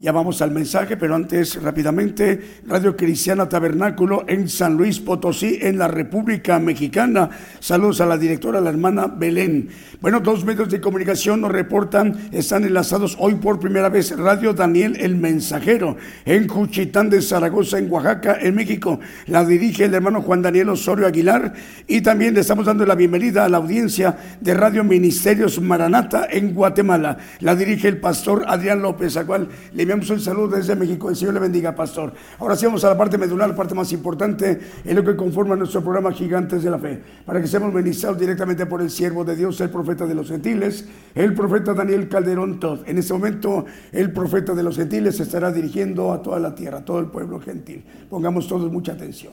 Ya 0.00 0.10
vamos 0.10 0.42
al 0.42 0.50
mensaje, 0.50 0.96
pero 0.96 1.14
antes 1.14 1.62
rápidamente, 1.62 2.62
Radio 2.66 2.96
Cristiana 2.96 3.48
Tabernáculo 3.48 4.24
en 4.26 4.48
San 4.48 4.76
Luis 4.76 4.98
Potosí, 4.98 5.56
en 5.62 5.78
la 5.78 5.86
República 5.86 6.58
Mexicana. 6.58 7.30
Saludos 7.60 8.00
a 8.00 8.06
la 8.06 8.18
directora, 8.18 8.60
la 8.60 8.70
hermana 8.70 9.06
Belén. 9.06 9.68
Bueno, 10.04 10.20
dos 10.20 10.44
medios 10.44 10.68
de 10.68 10.82
comunicación 10.82 11.40
nos 11.40 11.50
reportan, 11.50 12.28
están 12.30 12.62
enlazados 12.62 13.16
hoy 13.18 13.36
por 13.36 13.58
primera 13.58 13.88
vez 13.88 14.14
Radio 14.14 14.52
Daniel 14.52 14.98
El 15.00 15.16
Mensajero 15.16 15.96
en 16.26 16.46
Cuchitán 16.46 17.08
de 17.08 17.22
Zaragoza, 17.22 17.78
en 17.78 17.90
Oaxaca, 17.90 18.36
en 18.38 18.54
México. 18.54 19.00
La 19.28 19.46
dirige 19.46 19.86
el 19.86 19.94
hermano 19.94 20.20
Juan 20.20 20.42
Daniel 20.42 20.68
Osorio 20.68 21.06
Aguilar 21.06 21.54
y 21.86 22.02
también 22.02 22.34
le 22.34 22.40
estamos 22.40 22.66
dando 22.66 22.84
la 22.84 22.96
bienvenida 22.96 23.46
a 23.46 23.48
la 23.48 23.56
audiencia 23.56 24.14
de 24.42 24.52
Radio 24.52 24.84
Ministerios 24.84 25.58
Maranata 25.58 26.26
en 26.30 26.52
Guatemala. 26.52 27.16
La 27.40 27.56
dirige 27.56 27.88
el 27.88 27.96
pastor 27.96 28.44
Adrián 28.46 28.82
López, 28.82 29.16
a 29.16 29.24
cual 29.24 29.48
le 29.72 29.84
enviamos 29.84 30.10
un 30.10 30.20
saludo 30.20 30.58
desde 30.58 30.76
México. 30.76 31.08
El 31.08 31.16
Señor 31.16 31.32
le 31.32 31.40
bendiga, 31.40 31.74
pastor. 31.74 32.12
Ahora 32.40 32.56
sí 32.56 32.66
vamos 32.66 32.84
a 32.84 32.90
la 32.90 32.98
parte 32.98 33.16
medular, 33.16 33.48
la 33.48 33.56
parte 33.56 33.74
más 33.74 33.90
importante 33.92 34.60
en 34.84 34.96
lo 34.96 35.02
que 35.02 35.16
conforma 35.16 35.56
nuestro 35.56 35.82
programa 35.82 36.12
Gigantes 36.12 36.62
de 36.62 36.70
la 36.70 36.78
Fe, 36.78 37.00
para 37.24 37.40
que 37.40 37.46
seamos 37.46 37.72
ministrados 37.72 38.20
directamente 38.20 38.66
por 38.66 38.82
el 38.82 38.90
siervo 38.90 39.24
de 39.24 39.34
Dios, 39.34 39.58
el 39.62 39.70
profeta 39.70 39.93
de 39.94 40.14
los 40.14 40.28
gentiles, 40.28 40.86
el 41.14 41.32
profeta 41.32 41.72
Daniel 41.72 42.08
Calderón 42.08 42.58
Todd. 42.58 42.80
En 42.86 42.98
este 42.98 43.12
momento, 43.12 43.64
el 43.92 44.12
profeta 44.12 44.52
de 44.52 44.64
los 44.64 44.76
gentiles 44.76 45.16
se 45.16 45.22
estará 45.22 45.52
dirigiendo 45.52 46.12
a 46.12 46.20
toda 46.20 46.40
la 46.40 46.54
tierra, 46.54 46.78
a 46.78 46.84
todo 46.84 46.98
el 46.98 47.06
pueblo 47.06 47.40
gentil. 47.40 47.84
Pongamos 48.10 48.48
todos 48.48 48.70
mucha 48.72 48.92
atención. 48.92 49.32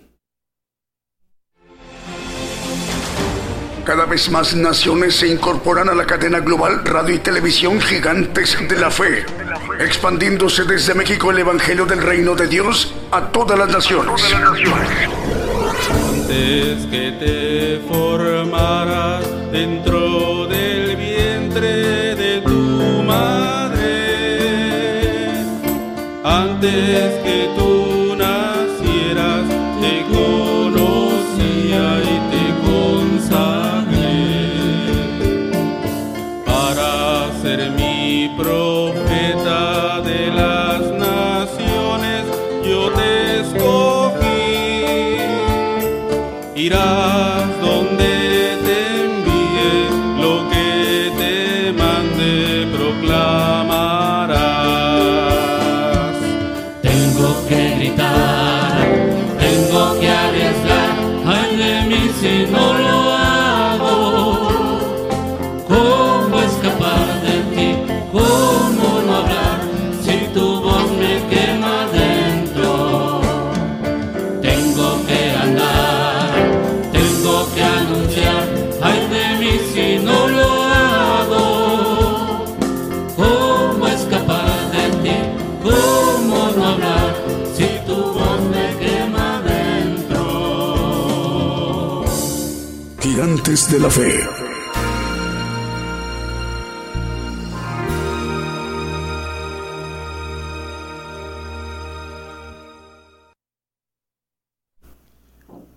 Cada 3.84 4.06
vez 4.06 4.30
más 4.30 4.56
naciones 4.56 5.16
se 5.16 5.28
incorporan 5.28 5.90
a 5.90 5.96
la 5.96 6.06
cadena 6.06 6.40
global 6.40 6.86
radio 6.86 7.16
y 7.16 7.20
televisión 7.20 7.82
gigantes 7.82 8.56
de 8.70 8.78
la 8.78 8.92
fe, 8.92 9.26
expandiéndose 9.80 10.66
desde 10.66 10.94
México 10.94 11.32
el 11.32 11.40
Evangelio 11.40 11.88
del 11.88 12.02
Reino 12.02 12.36
de 12.36 12.48
Dios 12.48 12.94
a 13.12 13.32
todas 13.32 13.58
las 13.58 13.70
naciones. 13.70 14.22
Antes 15.90 16.86
que 16.86 17.12
te 17.20 17.82
formaras 17.92 19.26
dentro 19.52 20.31
antes 26.64 27.14
que 27.24 27.50
tú 27.58 28.16
nacieras, 28.16 29.46
te 29.82 30.06
conocía 30.16 31.86
y 32.04 32.16
te 32.32 32.46
consagré 32.70 34.14
para 36.46 36.92
ser 37.42 37.60
mi 37.72 38.32
profeta 38.38 40.02
de 40.02 40.22
las 40.28 40.82
naciones. 40.92 42.22
Yo 42.64 42.92
te 42.92 43.40
escogí, 43.42 44.76
irás 46.56 47.21
de 93.72 93.80
la 93.80 93.90
Fe. 93.90 94.12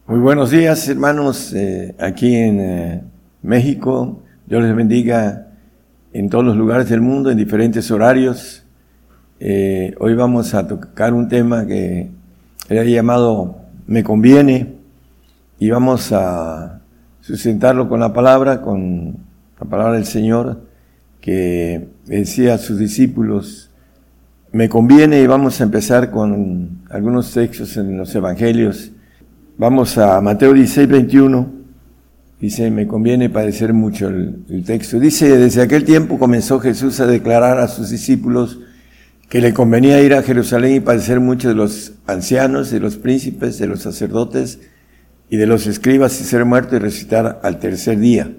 Muy 0.06 0.18
buenos 0.18 0.50
días, 0.50 0.88
hermanos, 0.88 1.52
eh, 1.54 1.94
aquí 2.00 2.34
en 2.34 2.60
eh, 2.60 3.02
México. 3.42 4.20
Dios 4.46 4.64
les 4.64 4.74
bendiga 4.74 5.46
en 6.12 6.28
todos 6.28 6.44
los 6.44 6.56
lugares 6.56 6.88
del 6.88 7.00
mundo, 7.00 7.30
en 7.30 7.38
diferentes 7.38 7.90
horarios. 7.92 8.64
Eh, 9.38 9.94
hoy 10.00 10.14
vamos 10.14 10.52
a 10.54 10.66
tocar 10.66 11.14
un 11.14 11.28
tema 11.28 11.64
que 11.64 12.10
era 12.68 12.82
llamado 12.82 13.56
Me 13.86 14.02
conviene 14.02 14.74
y 15.60 15.70
vamos 15.70 16.10
a 16.12 16.80
sustentarlo 17.24 17.88
con 17.88 18.00
la 18.00 18.12
palabra, 18.12 18.60
con 18.60 19.16
la 19.58 19.66
palabra 19.66 19.94
del 19.94 20.04
Señor 20.04 20.60
que 21.22 21.88
decía 22.04 22.54
a 22.54 22.58
sus 22.58 22.78
discípulos, 22.78 23.70
me 24.52 24.68
conviene 24.68 25.22
y 25.22 25.26
vamos 25.26 25.58
a 25.60 25.64
empezar 25.64 26.10
con 26.10 26.82
algunos 26.90 27.32
textos 27.32 27.78
en 27.78 27.96
los 27.96 28.14
evangelios. 28.14 28.92
Vamos 29.56 29.96
a 29.96 30.20
Mateo 30.20 30.52
16, 30.52 30.86
21. 30.86 31.52
Dice, 32.40 32.70
me 32.70 32.86
conviene 32.86 33.30
padecer 33.30 33.72
mucho 33.72 34.08
el, 34.08 34.44
el, 34.50 34.62
texto. 34.64 35.00
Dice, 35.00 35.38
desde 35.38 35.62
aquel 35.62 35.84
tiempo 35.84 36.18
comenzó 36.18 36.60
Jesús 36.60 37.00
a 37.00 37.06
declarar 37.06 37.58
a 37.58 37.68
sus 37.68 37.88
discípulos 37.88 38.58
que 39.30 39.40
le 39.40 39.54
convenía 39.54 40.02
ir 40.02 40.12
a 40.12 40.22
Jerusalén 40.22 40.74
y 40.74 40.80
padecer 40.80 41.20
mucho 41.20 41.48
de 41.48 41.54
los 41.54 41.94
ancianos, 42.06 42.70
de 42.70 42.80
los 42.80 42.96
príncipes, 42.96 43.58
de 43.58 43.66
los 43.66 43.80
sacerdotes 43.80 44.60
y 45.28 45.36
de 45.36 45.46
los 45.46 45.66
escribas 45.66 46.20
y 46.20 46.24
ser 46.24 46.44
muerto 46.44 46.76
y 46.76 46.78
resucitar 46.78 47.40
al 47.42 47.58
tercer 47.58 47.98
día. 47.98 48.30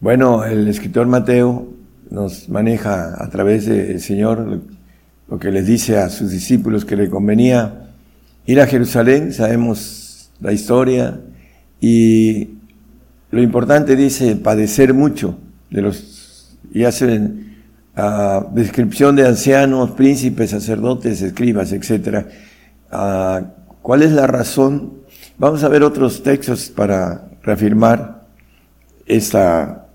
Bueno, 0.00 0.44
el 0.44 0.68
escritor 0.68 1.06
Mateo 1.06 1.68
nos 2.10 2.48
maneja 2.48 3.14
a 3.22 3.28
través 3.30 3.66
del 3.66 4.00
Señor 4.00 4.62
lo 5.28 5.38
que 5.38 5.50
les 5.50 5.66
dice 5.66 5.98
a 5.98 6.10
sus 6.10 6.30
discípulos 6.30 6.84
que 6.84 6.96
le 6.96 7.08
convenía 7.08 7.90
ir 8.46 8.60
a 8.60 8.66
Jerusalén, 8.66 9.32
sabemos 9.32 10.30
la 10.40 10.52
historia, 10.52 11.20
y 11.80 12.50
lo 13.30 13.42
importante 13.42 13.96
dice 13.96 14.36
padecer 14.36 14.94
mucho 14.94 15.38
de 15.70 15.82
los, 15.82 16.58
y 16.72 16.84
hacen 16.84 17.56
uh, 17.96 18.54
descripción 18.54 19.16
de 19.16 19.26
ancianos, 19.26 19.92
príncipes, 19.92 20.50
sacerdotes, 20.50 21.22
escribas, 21.22 21.72
etc. 21.72 22.26
Uh, 22.92 23.46
¿Cuál 23.82 24.02
es 24.02 24.12
la 24.12 24.26
razón? 24.26 25.03
Vamos 25.36 25.64
a 25.64 25.68
ver 25.68 25.82
otros 25.82 26.22
textos 26.22 26.68
para 26.68 27.28
reafirmar 27.42 28.22
esta 29.04 29.88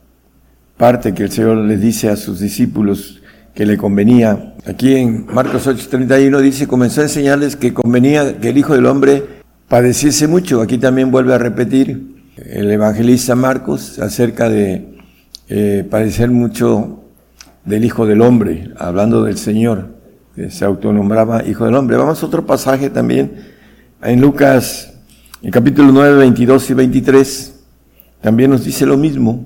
parte 0.76 1.14
que 1.14 1.24
el 1.24 1.32
Señor 1.32 1.60
les 1.60 1.80
dice 1.80 2.10
a 2.10 2.18
sus 2.18 2.42
discípulos 2.42 3.22
que 3.56 3.66
le 3.66 3.78
convenía. 3.78 4.56
Aquí 4.66 4.96
en 4.96 5.28
Marcos 5.28 5.66
8:31 5.66 6.42
dice, 6.42 6.68
comenzó 6.68 7.00
a 7.00 7.04
enseñarles 7.06 7.56
que 7.56 7.74
convenía 7.74 8.38
que 8.38 8.50
el 8.50 8.58
Hijo 8.58 8.76
del 8.76 8.86
Hombre 8.86 9.24
padeciese 9.70 10.28
mucho. 10.28 10.62
Aquí 10.62 10.78
también 10.78 11.10
vuelve 11.10 11.34
a 11.34 11.38
repetir 11.38 12.34
el 12.36 12.70
evangelista 12.70 13.34
Marcos 13.34 13.98
acerca 14.00 14.50
de 14.50 14.98
eh, 15.48 15.88
padecer 15.90 16.30
mucho 16.32 17.06
del 17.64 17.86
Hijo 17.86 18.06
del 18.06 18.22
Hombre, 18.22 18.72
hablando 18.78 19.24
del 19.24 19.38
Señor, 19.38 19.88
que 20.36 20.52
se 20.52 20.66
autonombraba 20.66 21.46
Hijo 21.46 21.64
del 21.64 21.76
Hombre. 21.76 21.96
Vamos 21.96 22.22
a 22.22 22.26
otro 22.26 22.46
pasaje 22.46 22.90
también 22.90 23.32
en 24.04 24.20
Lucas, 24.20 24.89
en 25.42 25.52
capítulo 25.52 25.92
9, 25.92 26.18
22 26.18 26.70
y 26.70 26.74
23, 26.74 27.54
también 28.22 28.52
nos 28.52 28.66
dice 28.66 28.86
lo 28.86 28.98
mismo 28.98 29.46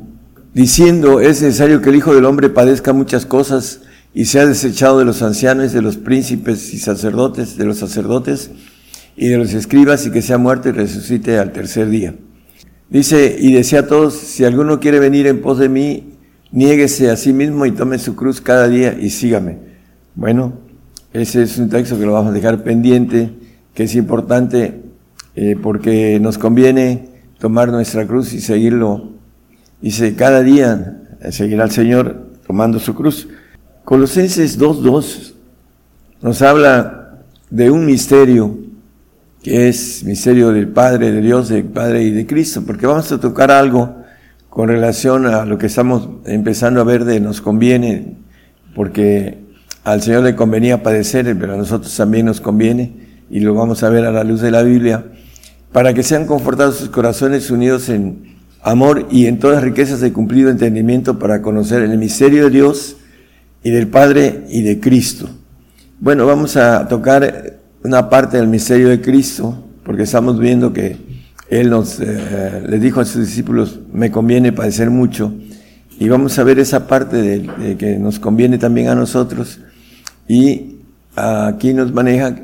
diciendo, 0.54 1.20
es 1.20 1.42
necesario 1.42 1.82
que 1.82 1.90
el 1.90 1.96
Hijo 1.96 2.14
del 2.14 2.26
Hombre 2.26 2.50
padezca 2.50 2.94
muchas 2.94 3.26
cosas 3.26 3.82
y 4.14 4.26
sea 4.26 4.46
desechado 4.46 5.00
de 5.00 5.06
los 5.06 5.22
ancianos, 5.22 5.74
de 5.74 5.82
los 5.82 5.98
príncipes 5.98 6.74
y 6.74 6.78
sacerdotes, 6.78 7.58
de 7.58 7.66
los 7.66 7.78
sacerdotes 7.78 8.52
y 9.16 9.28
de 9.28 9.38
los 9.38 9.54
escribas 9.54 10.06
y 10.06 10.12
que 10.12 10.22
sea 10.22 10.38
muerto 10.38 10.70
y 10.70 10.72
resucite 10.72 11.40
al 11.40 11.52
tercer 11.52 11.90
día. 11.90 12.16
Dice, 12.90 13.36
y 13.40 13.54
decía 13.54 13.80
a 13.80 13.88
todos, 13.88 14.14
si 14.14 14.46
alguno 14.46 14.80
quiere 14.80 15.00
venir 15.00 15.26
en 15.26 15.42
pos 15.42 15.58
de 15.58 15.70
mí, 15.70 16.14
niéguese 16.52 17.10
a 17.10 17.18
sí 17.18 17.34
mismo 17.34 17.66
y 17.66 17.72
tome 17.72 17.98
su 17.98 18.16
cruz 18.16 18.40
cada 18.40 18.68
día 18.68 18.96
y 19.00 19.10
sígame. 19.10 19.58
Bueno, 20.14 20.54
ese 21.12 21.42
es 21.42 21.58
un 21.58 21.70
texto 21.70 21.98
que 21.98 22.06
lo 22.06 22.14
vamos 22.14 22.32
a 22.32 22.34
dejar 22.34 22.64
pendiente, 22.64 23.32
que 23.74 23.84
es 23.84 23.96
importante 23.96 24.84
eh, 25.36 25.56
porque 25.62 26.20
nos 26.20 26.38
conviene 26.38 27.10
tomar 27.40 27.70
nuestra 27.70 28.06
cruz 28.08 28.34
y 28.34 28.42
seguirlo 28.42 29.14
Dice, 29.84 30.16
cada 30.16 30.42
día 30.44 30.96
seguir 31.32 31.60
al 31.60 31.70
Señor 31.70 32.30
tomando 32.48 32.80
su 32.80 32.96
cruz. 32.96 33.28
Colosenses 33.84 34.58
2.2 34.58 35.34
nos 36.22 36.42
habla 36.42 37.20
de 37.50 37.70
un 37.70 37.86
misterio 37.86 38.60
que 39.44 39.68
es 39.68 40.06
misterio 40.06 40.54
del 40.54 40.70
Padre, 40.70 41.12
de 41.12 41.20
Dios, 41.20 41.50
del 41.50 41.66
Padre 41.66 42.04
y 42.04 42.12
de 42.12 42.26
Cristo, 42.26 42.64
porque 42.66 42.88
vamos 42.88 43.12
a 43.12 43.20
tocar 43.20 43.52
algo 43.52 43.94
con 44.50 44.70
relación 44.70 45.26
a 45.26 45.44
lo 45.44 45.58
que 45.58 45.66
estamos 45.66 46.08
empezando 46.28 46.80
a 46.80 46.86
ver 46.86 47.04
de 47.04 47.20
nos 47.20 47.42
conviene, 47.42 48.16
porque 48.76 49.40
al 49.84 50.02
Señor 50.02 50.24
le 50.24 50.34
convenía 50.34 50.82
padecer, 50.82 51.36
pero 51.38 51.56
a 51.56 51.58
nosotros 51.58 51.94
también 51.98 52.28
nos 52.28 52.40
conviene, 52.40 52.94
y 53.30 53.42
lo 53.42 53.54
vamos 53.54 53.84
a 53.84 53.90
ver 53.90 54.06
a 54.06 54.14
la 54.14 54.24
luz 54.24 54.40
de 54.40 54.52
la 54.52 54.64
Biblia, 54.64 55.08
para 55.74 55.94
que 55.94 56.04
sean 56.04 56.26
confortados 56.26 56.78
sus 56.78 56.90
corazones 56.90 57.52
unidos 57.52 57.90
en 57.90 58.38
amor 58.62 59.08
y 59.12 59.26
en 59.26 59.40
todas 59.40 59.62
riquezas 59.62 60.00
de 60.00 60.14
cumplido 60.14 60.50
entendimiento 60.50 61.20
para 61.20 61.42
conocer 61.42 61.82
el 61.82 61.98
misterio 61.98 62.46
de 62.46 62.50
Dios 62.52 62.96
y 63.64 63.72
del 63.72 63.88
Padre 63.88 64.46
y 64.50 64.62
de 64.62 64.80
Cristo. 64.80 65.30
Bueno, 66.00 66.26
vamos 66.26 66.56
a 66.56 66.88
tocar 66.88 67.60
una 67.84 68.10
parte 68.10 68.38
del 68.38 68.48
misterio 68.48 68.90
de 68.90 69.02
Cristo, 69.02 69.66
porque 69.84 70.04
estamos 70.04 70.40
viendo 70.40 70.72
que 70.72 70.96
Él 71.50 71.70
nos 71.70 72.00
eh, 72.00 72.64
le 72.68 72.80
dijo 72.80 73.02
a 73.02 73.06
sus 73.06 73.26
discípulos, 73.26 73.80
me 73.92 74.12
conviene 74.12 74.54
padecer 74.54 74.90
mucho, 74.90 75.34
y 76.00 76.08
vamos 76.08 76.38
a 76.40 76.44
ver 76.44 76.60
esa 76.60 76.88
parte 76.88 77.18
de 77.18 77.78
que 77.78 77.98
nos 77.98 78.20
conviene 78.20 78.58
también 78.58 78.90
a 78.90 78.96
nosotros 78.96 79.60
y 80.28 80.78
aquí 81.16 81.74
nos 81.74 81.94
maneja 81.94 82.36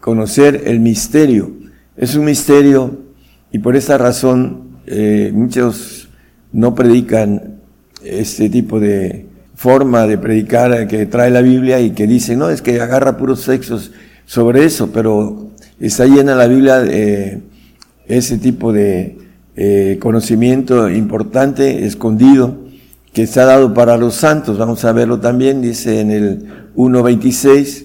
conocer 0.00 0.62
el 0.66 0.80
misterio. 0.80 1.63
Es 1.96 2.16
un 2.16 2.24
misterio 2.24 2.98
y 3.52 3.60
por 3.60 3.76
esa 3.76 3.96
razón 3.98 4.80
eh, 4.86 5.30
muchos 5.32 6.08
no 6.52 6.74
predican 6.74 7.60
este 8.02 8.48
tipo 8.50 8.80
de 8.80 9.26
forma 9.54 10.06
de 10.06 10.18
predicar 10.18 10.88
que 10.88 11.06
trae 11.06 11.30
la 11.30 11.40
Biblia 11.40 11.80
y 11.80 11.90
que 11.90 12.06
dicen, 12.06 12.40
no, 12.40 12.50
es 12.50 12.62
que 12.62 12.80
agarra 12.80 13.16
puros 13.16 13.42
sexos 13.42 13.92
sobre 14.26 14.64
eso, 14.64 14.90
pero 14.92 15.50
está 15.78 16.06
llena 16.06 16.34
la 16.34 16.48
Biblia 16.48 16.80
de 16.80 17.42
ese 18.06 18.38
tipo 18.38 18.72
de 18.72 19.18
eh, 19.56 19.98
conocimiento 20.00 20.90
importante, 20.90 21.86
escondido, 21.86 22.58
que 23.12 23.22
está 23.22 23.44
dado 23.44 23.72
para 23.72 23.96
los 23.96 24.14
santos. 24.14 24.58
Vamos 24.58 24.84
a 24.84 24.92
verlo 24.92 25.20
también, 25.20 25.62
dice 25.62 26.00
en 26.00 26.10
el 26.10 26.72
1.26, 26.74 27.84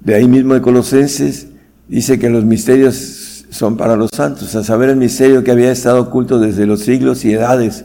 de 0.00 0.14
ahí 0.14 0.26
mismo 0.26 0.54
de 0.54 0.62
Colosenses, 0.62 1.48
dice 1.88 2.18
que 2.18 2.30
los 2.30 2.44
misterios 2.46 3.29
son 3.50 3.76
para 3.76 3.96
los 3.96 4.10
santos, 4.12 4.54
a 4.54 4.64
saber 4.64 4.90
el 4.90 4.96
misterio 4.96 5.44
que 5.44 5.50
había 5.50 5.72
estado 5.72 6.00
oculto 6.00 6.38
desde 6.38 6.66
los 6.66 6.80
siglos 6.80 7.24
y 7.24 7.32
edades. 7.32 7.84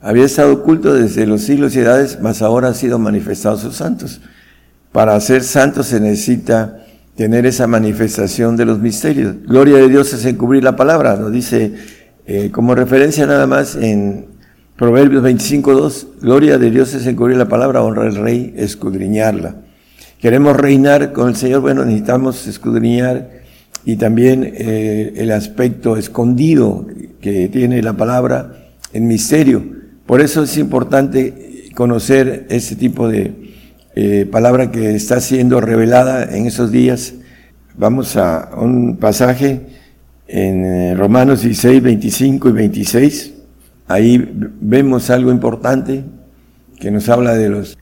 Había 0.00 0.24
estado 0.24 0.52
oculto 0.52 0.92
desde 0.92 1.26
los 1.26 1.42
siglos 1.42 1.74
y 1.74 1.80
edades, 1.80 2.18
mas 2.20 2.42
ahora 2.42 2.68
ha 2.68 2.74
sido 2.74 2.98
manifestado 2.98 3.56
sus 3.56 3.76
santos. 3.76 4.20
Para 4.92 5.18
ser 5.20 5.42
santos 5.42 5.86
se 5.86 6.00
necesita 6.00 6.84
tener 7.16 7.46
esa 7.46 7.66
manifestación 7.66 8.56
de 8.56 8.64
los 8.64 8.80
misterios. 8.80 9.36
Gloria 9.46 9.78
de 9.78 9.88
Dios 9.88 10.12
es 10.12 10.24
encubrir 10.24 10.64
la 10.64 10.76
palabra, 10.76 11.16
nos 11.16 11.32
dice 11.32 11.74
eh, 12.26 12.50
como 12.50 12.74
referencia 12.74 13.26
nada 13.26 13.46
más 13.46 13.76
en 13.76 14.26
Proverbios 14.76 15.22
25.2, 15.22 16.06
gloria 16.20 16.58
de 16.58 16.70
Dios 16.70 16.94
es 16.94 17.06
encubrir 17.06 17.36
la 17.36 17.48
palabra, 17.48 17.82
honra 17.82 18.02
al 18.02 18.16
rey, 18.16 18.52
escudriñarla. 18.56 19.54
Queremos 20.20 20.56
reinar 20.56 21.12
con 21.12 21.28
el 21.28 21.36
Señor, 21.36 21.60
bueno, 21.60 21.84
necesitamos 21.84 22.48
escudriñar 22.48 23.43
y 23.84 23.96
también 23.96 24.52
eh, 24.54 25.12
el 25.16 25.30
aspecto 25.32 25.96
escondido 25.96 26.86
que 27.20 27.48
tiene 27.48 27.82
la 27.82 27.94
palabra 27.94 28.70
en 28.92 29.06
misterio. 29.06 29.64
Por 30.06 30.20
eso 30.20 30.42
es 30.42 30.56
importante 30.56 31.70
conocer 31.74 32.46
ese 32.50 32.76
tipo 32.76 33.08
de 33.08 33.52
eh, 33.94 34.26
palabra 34.30 34.70
que 34.70 34.94
está 34.94 35.20
siendo 35.20 35.60
revelada 35.60 36.36
en 36.36 36.46
esos 36.46 36.70
días. 36.70 37.14
Vamos 37.76 38.16
a 38.16 38.50
un 38.56 38.96
pasaje 38.96 39.60
en 40.28 40.64
eh, 40.64 40.94
Romanos 40.94 41.42
16, 41.42 41.82
25 41.82 42.48
y 42.48 42.52
26 42.52 43.34
ahí 43.86 44.30
vemos 44.60 45.10
algo 45.10 45.30
importante 45.30 46.04
que 46.80 46.90
nos 46.90 47.08
habla 47.08 47.34
de 47.34 47.48
los 47.48 47.78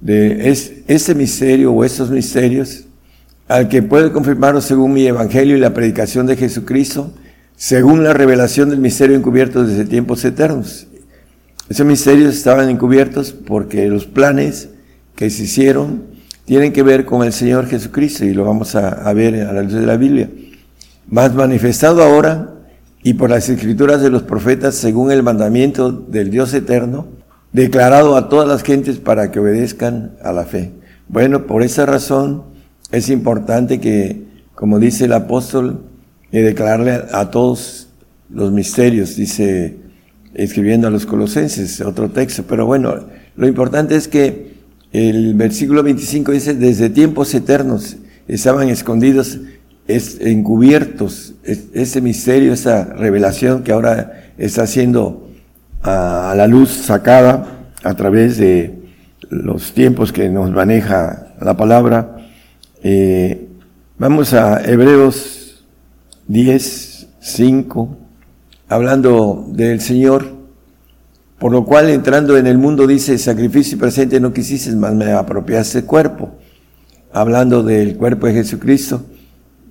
de 0.00 0.48
es, 0.48 0.72
ese 0.86 1.14
misterio 1.14 1.72
o 1.72 1.84
esos 1.84 2.10
misterios 2.10 2.84
al 3.50 3.66
que 3.66 3.82
puede 3.82 4.12
confirmarlo 4.12 4.60
según 4.60 4.92
mi 4.92 5.04
evangelio 5.08 5.56
y 5.56 5.60
la 5.60 5.74
predicación 5.74 6.24
de 6.24 6.36
Jesucristo, 6.36 7.10
según 7.56 8.04
la 8.04 8.12
revelación 8.12 8.70
del 8.70 8.78
misterio 8.78 9.16
encubierto 9.16 9.66
desde 9.66 9.86
tiempos 9.86 10.24
eternos. 10.24 10.86
Esos 11.68 11.84
misterios 11.84 12.32
estaban 12.32 12.70
encubiertos 12.70 13.32
porque 13.32 13.88
los 13.88 14.06
planes 14.06 14.68
que 15.16 15.30
se 15.30 15.42
hicieron 15.42 16.04
tienen 16.44 16.72
que 16.72 16.84
ver 16.84 17.04
con 17.04 17.24
el 17.24 17.32
Señor 17.32 17.66
Jesucristo 17.66 18.24
y 18.24 18.34
lo 18.34 18.44
vamos 18.44 18.76
a, 18.76 18.88
a 18.88 19.12
ver 19.14 19.34
a 19.42 19.52
la 19.52 19.62
luz 19.62 19.72
de 19.72 19.84
la 19.84 19.96
Biblia. 19.96 20.30
Más 21.08 21.34
manifestado 21.34 22.04
ahora 22.04 22.54
y 23.02 23.14
por 23.14 23.30
las 23.30 23.48
escrituras 23.48 24.00
de 24.00 24.10
los 24.10 24.22
profetas 24.22 24.76
según 24.76 25.10
el 25.10 25.24
mandamiento 25.24 25.90
del 25.90 26.30
Dios 26.30 26.54
eterno, 26.54 27.08
declarado 27.52 28.16
a 28.16 28.28
todas 28.28 28.46
las 28.46 28.62
gentes 28.62 28.98
para 28.98 29.32
que 29.32 29.40
obedezcan 29.40 30.12
a 30.22 30.30
la 30.30 30.44
fe. 30.44 30.70
Bueno, 31.08 31.48
por 31.48 31.64
esa 31.64 31.84
razón 31.84 32.49
es 32.92 33.08
importante 33.08 33.80
que, 33.80 34.24
como 34.54 34.78
dice 34.78 35.04
el 35.04 35.12
apóstol, 35.12 35.84
eh, 36.32 36.42
declararle 36.42 37.00
a, 37.12 37.30
todos 37.30 37.88
los 38.28 38.52
misterios, 38.52 39.16
dice 39.16 39.76
escribiendo 40.34 40.86
a 40.86 40.90
los 40.90 41.06
colosenses, 41.06 41.80
otro 41.80 42.10
texto. 42.10 42.44
Pero 42.48 42.66
bueno, 42.66 43.06
lo 43.36 43.48
importante 43.48 43.96
es 43.96 44.06
que 44.06 44.54
el 44.92 45.34
versículo 45.34 45.82
25 45.82 46.32
dice, 46.32 46.54
desde 46.54 46.90
tiempos 46.90 47.34
eternos 47.34 47.96
estaban 48.28 48.68
escondidos 48.68 49.38
es 49.90 50.20
encubiertos, 50.20 51.34
ese 51.42 52.00
misterio, 52.00 52.52
esa 52.52 52.84
revelación 52.84 53.62
que 53.64 53.72
ahora 53.72 54.32
está 54.38 54.66
siendo 54.66 55.28
a, 55.82 56.32
la 56.36 56.46
luz 56.46 56.70
sacada 56.70 57.72
a 57.82 57.94
través 57.94 58.36
de 58.38 58.78
los 59.30 59.72
tiempos 59.72 60.12
que 60.12 60.28
nos 60.28 60.50
maneja 60.50 61.34
la 61.40 61.56
palabra. 61.56 62.19
Eh, 62.82 63.48
vamos 63.98 64.32
a 64.32 64.62
Hebreos 64.64 65.64
10, 66.28 67.08
5, 67.20 67.96
hablando 68.68 69.46
del 69.48 69.80
Señor, 69.80 70.26
por 71.38 71.52
lo 71.52 71.64
cual 71.64 71.88
entrando 71.90 72.36
en 72.36 72.46
el 72.46 72.58
mundo 72.58 72.86
dice, 72.86 73.16
sacrificio 73.18 73.78
presente 73.78 74.20
no 74.20 74.32
quisiste, 74.32 74.74
más 74.76 74.94
me 74.94 75.12
apropiaste 75.12 75.84
cuerpo, 75.84 76.30
hablando 77.12 77.62
del 77.62 77.96
cuerpo 77.96 78.26
de 78.26 78.34
Jesucristo 78.34 79.04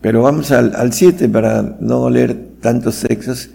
pero 0.01 0.21
vamos 0.21 0.51
al 0.51 0.93
7 0.93 1.27
para 1.29 1.75
no 1.79 2.09
leer 2.09 2.37
tantos 2.61 2.95
sexos. 2.95 3.49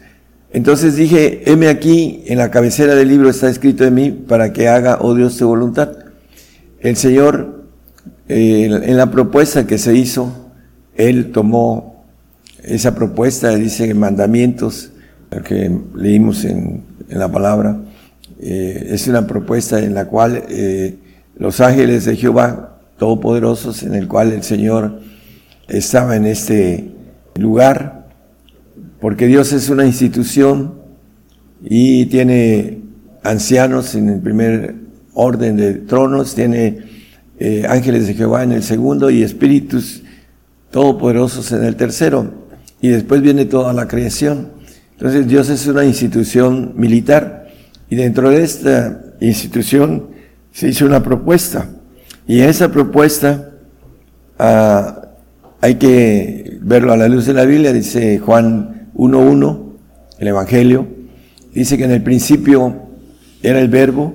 Entonces 0.53 0.95
dije, 0.95 1.51
heme 1.51 1.69
aquí, 1.69 2.23
en 2.27 2.39
la 2.39 2.51
cabecera 2.51 2.95
del 2.95 3.09
libro 3.09 3.31
está 3.31 3.49
escrito 3.49 3.83
de 3.83 3.91
mí, 3.91 4.11
para 4.11 4.53
que 4.53 4.69
haga, 4.69 4.99
oh 5.01 5.15
Dios, 5.15 5.37
tu 5.37 5.49
voluntad. 5.49 5.91
El 6.81 6.97
Señor, 6.97 7.54
eh, 8.29 8.65
en 8.65 8.97
la 8.97 9.11
propuesta 9.11 9.67
que 9.67 9.79
se 9.79 9.95
hizo, 9.95 10.51
Él 10.97 11.33
tomó 11.33 12.05
esa 12.63 12.95
propuesta, 12.95 13.55
dice 13.57 13.93
mandamientos, 13.95 14.91
que 15.43 15.71
leímos 15.95 16.45
en, 16.45 16.83
la 17.09 17.31
palabra, 17.31 17.81
eh, 18.41 18.89
es 18.91 19.07
una 19.09 19.27
propuesta 19.27 19.79
en 19.81 19.95
la 19.95 20.07
cual 20.07 20.45
eh, 20.49 20.97
los 21.37 21.61
ángeles 21.61 22.07
de 22.07 22.17
Jehová, 22.17 22.79
todopoderosos, 22.99 23.83
en 23.83 23.95
el 23.95 24.09
cual 24.09 24.33
el 24.33 24.43
Señor 24.43 25.01
estaba 25.69 26.17
en 26.17 26.27
este 26.27 26.93
lugar, 27.37 28.07
porque 29.01 29.27
Dios 29.27 29.53
es 29.53 29.69
una 29.69 29.85
institución 29.85 30.75
y 31.63 32.07
tiene 32.07 32.81
ancianos 33.23 33.95
en 33.95 34.09
el 34.09 34.21
primer 34.21 34.77
orden 35.13 35.57
de 35.57 35.75
tronos, 35.75 36.35
tiene 36.35 36.94
eh, 37.39 37.65
ángeles 37.69 38.07
de 38.07 38.15
Jehová 38.15 38.43
en 38.43 38.53
el 38.53 38.63
segundo 38.63 39.11
y 39.11 39.23
espíritus 39.23 40.03
todopoderosos 40.71 41.53
en 41.53 41.65
el 41.65 41.77
tercero. 41.77 42.33
Y 42.81 42.89
después 42.89 43.23
viene 43.23 43.45
toda 43.45 43.73
la 43.73 43.89
creación. 43.89 44.51
Entonces 44.93 45.27
Dios 45.27 45.49
es 45.49 45.67
una 45.67 45.85
institución 45.85 46.73
militar 46.77 47.49
y 47.91 47.97
dentro 47.97 48.31
de 48.31 48.43
esta 48.43 49.01
institución 49.21 50.09
se 50.53 50.69
hizo 50.69 50.87
una 50.87 51.03
propuesta. 51.03 51.69
Y 52.27 52.41
esa 52.41 52.71
propuesta 52.71 53.51
ah, 54.39 55.09
hay 55.61 55.75
que 55.77 56.59
verlo 56.63 56.93
a 56.93 56.97
la 56.97 57.09
luz 57.09 57.27
de 57.27 57.35
la 57.35 57.45
Biblia, 57.45 57.73
dice 57.73 58.19
Juan 58.19 58.91
1.1, 58.95 59.73
el 60.19 60.29
Evangelio, 60.29 60.87
dice 61.53 61.77
que 61.77 61.85
en 61.85 61.91
el 61.91 62.03
principio 62.03 62.83
era 63.43 63.61
el 63.61 63.69
verbo, 63.69 64.15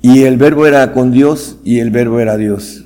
y 0.00 0.22
el 0.22 0.36
verbo 0.36 0.66
era 0.66 0.92
con 0.92 1.10
Dios, 1.10 1.58
y 1.64 1.80
el 1.80 1.90
verbo 1.90 2.20
era 2.20 2.36
Dios. 2.36 2.84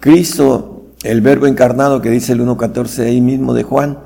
Cristo, 0.00 0.86
el 1.02 1.20
verbo 1.20 1.46
encarnado 1.46 2.00
que 2.00 2.10
dice 2.10 2.32
el 2.32 2.40
1.14 2.40 3.06
ahí 3.06 3.20
mismo 3.20 3.54
de 3.54 3.62
Juan, 3.62 3.98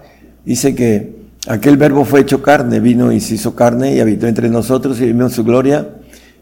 dice 0.44 0.74
que 0.74 1.16
aquel 1.46 1.76
verbo 1.76 2.04
fue 2.04 2.20
hecho 2.20 2.42
carne, 2.42 2.80
vino 2.80 3.12
y 3.12 3.20
se 3.20 3.34
hizo 3.34 3.54
carne 3.54 3.95
y 3.95 4.00
habitó 4.00 4.26
entre 4.26 4.49
nosotros 4.49 5.00
y 5.00 5.07
vimos 5.07 5.32
su 5.32 5.45
gloria, 5.45 5.88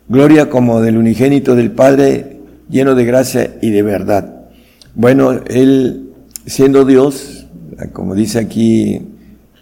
gloria 0.08 0.48
como 0.48 0.80
del 0.80 0.96
unigénito 0.96 1.54
del 1.54 1.72
Padre, 1.72 2.40
lleno 2.68 2.94
de 2.94 3.04
gracia 3.04 3.56
y 3.60 3.70
de 3.70 3.82
verdad. 3.82 4.46
Bueno, 4.94 5.32
Él 5.46 6.12
siendo 6.46 6.84
Dios, 6.84 7.46
como 7.92 8.14
dice 8.14 8.38
aquí 8.38 9.02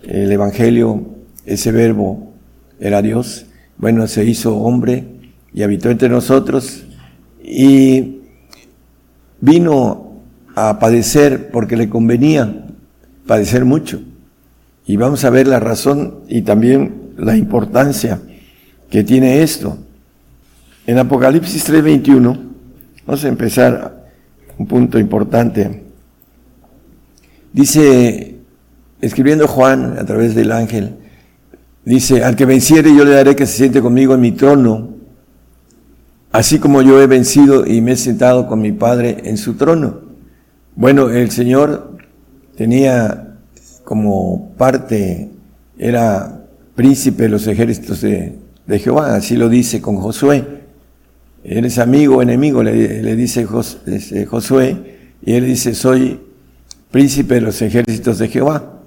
el 0.02 0.30
Evangelio, 0.30 1.02
ese 1.46 1.72
verbo 1.72 2.32
era 2.78 3.02
Dios, 3.02 3.46
bueno, 3.78 4.06
se 4.06 4.24
hizo 4.24 4.56
hombre 4.58 5.13
y 5.54 5.62
habitó 5.62 5.88
entre 5.88 6.08
nosotros 6.08 6.82
y 7.42 8.18
vino 9.40 10.20
a 10.56 10.78
padecer 10.80 11.50
porque 11.50 11.76
le 11.76 11.88
convenía 11.88 12.66
padecer 13.26 13.64
mucho. 13.64 14.02
Y 14.86 14.96
vamos 14.96 15.24
a 15.24 15.30
ver 15.30 15.46
la 15.46 15.60
razón 15.60 16.20
y 16.28 16.42
también 16.42 17.12
la 17.16 17.36
importancia 17.36 18.20
que 18.90 19.04
tiene 19.04 19.42
esto. 19.42 19.78
En 20.86 20.98
Apocalipsis 20.98 21.64
3:21, 21.64 22.38
vamos 23.06 23.24
a 23.24 23.28
empezar 23.28 24.04
un 24.58 24.66
punto 24.66 24.98
importante. 24.98 25.84
Dice, 27.52 28.36
escribiendo 29.00 29.46
Juan 29.46 29.98
a 29.98 30.04
través 30.04 30.34
del 30.34 30.50
ángel, 30.50 30.96
dice, 31.84 32.24
al 32.24 32.34
que 32.34 32.44
venciere 32.44 32.94
yo 32.94 33.04
le 33.04 33.12
daré 33.12 33.36
que 33.36 33.46
se 33.46 33.56
siente 33.56 33.80
conmigo 33.80 34.14
en 34.14 34.20
mi 34.20 34.32
trono, 34.32 34.93
así 36.34 36.58
como 36.58 36.82
yo 36.82 37.00
he 37.00 37.06
vencido 37.06 37.64
y 37.64 37.80
me 37.80 37.92
he 37.92 37.96
sentado 37.96 38.48
con 38.48 38.60
mi 38.60 38.72
Padre 38.72 39.18
en 39.22 39.36
su 39.36 39.54
trono. 39.54 40.00
Bueno, 40.74 41.08
el 41.10 41.30
Señor 41.30 41.96
tenía 42.56 43.36
como 43.84 44.52
parte, 44.58 45.30
era 45.78 46.44
príncipe 46.74 47.22
de 47.22 47.28
los 47.28 47.46
ejércitos 47.46 48.00
de, 48.00 48.40
Jehová, 48.80 49.14
así 49.14 49.36
lo 49.36 49.48
dice 49.48 49.80
con 49.80 49.98
Josué. 49.98 50.44
Eres 51.44 51.78
amigo 51.78 52.16
o 52.16 52.22
enemigo, 52.22 52.64
le, 52.64 53.14
dice 53.14 53.46
este, 53.86 54.26
Josué, 54.26 55.12
y 55.24 55.34
él 55.34 55.46
dice, 55.46 55.72
soy 55.72 56.20
príncipe 56.90 57.34
de 57.34 57.42
los 57.42 57.62
ejércitos 57.62 58.18
de 58.18 58.26
Jehová. 58.26 58.80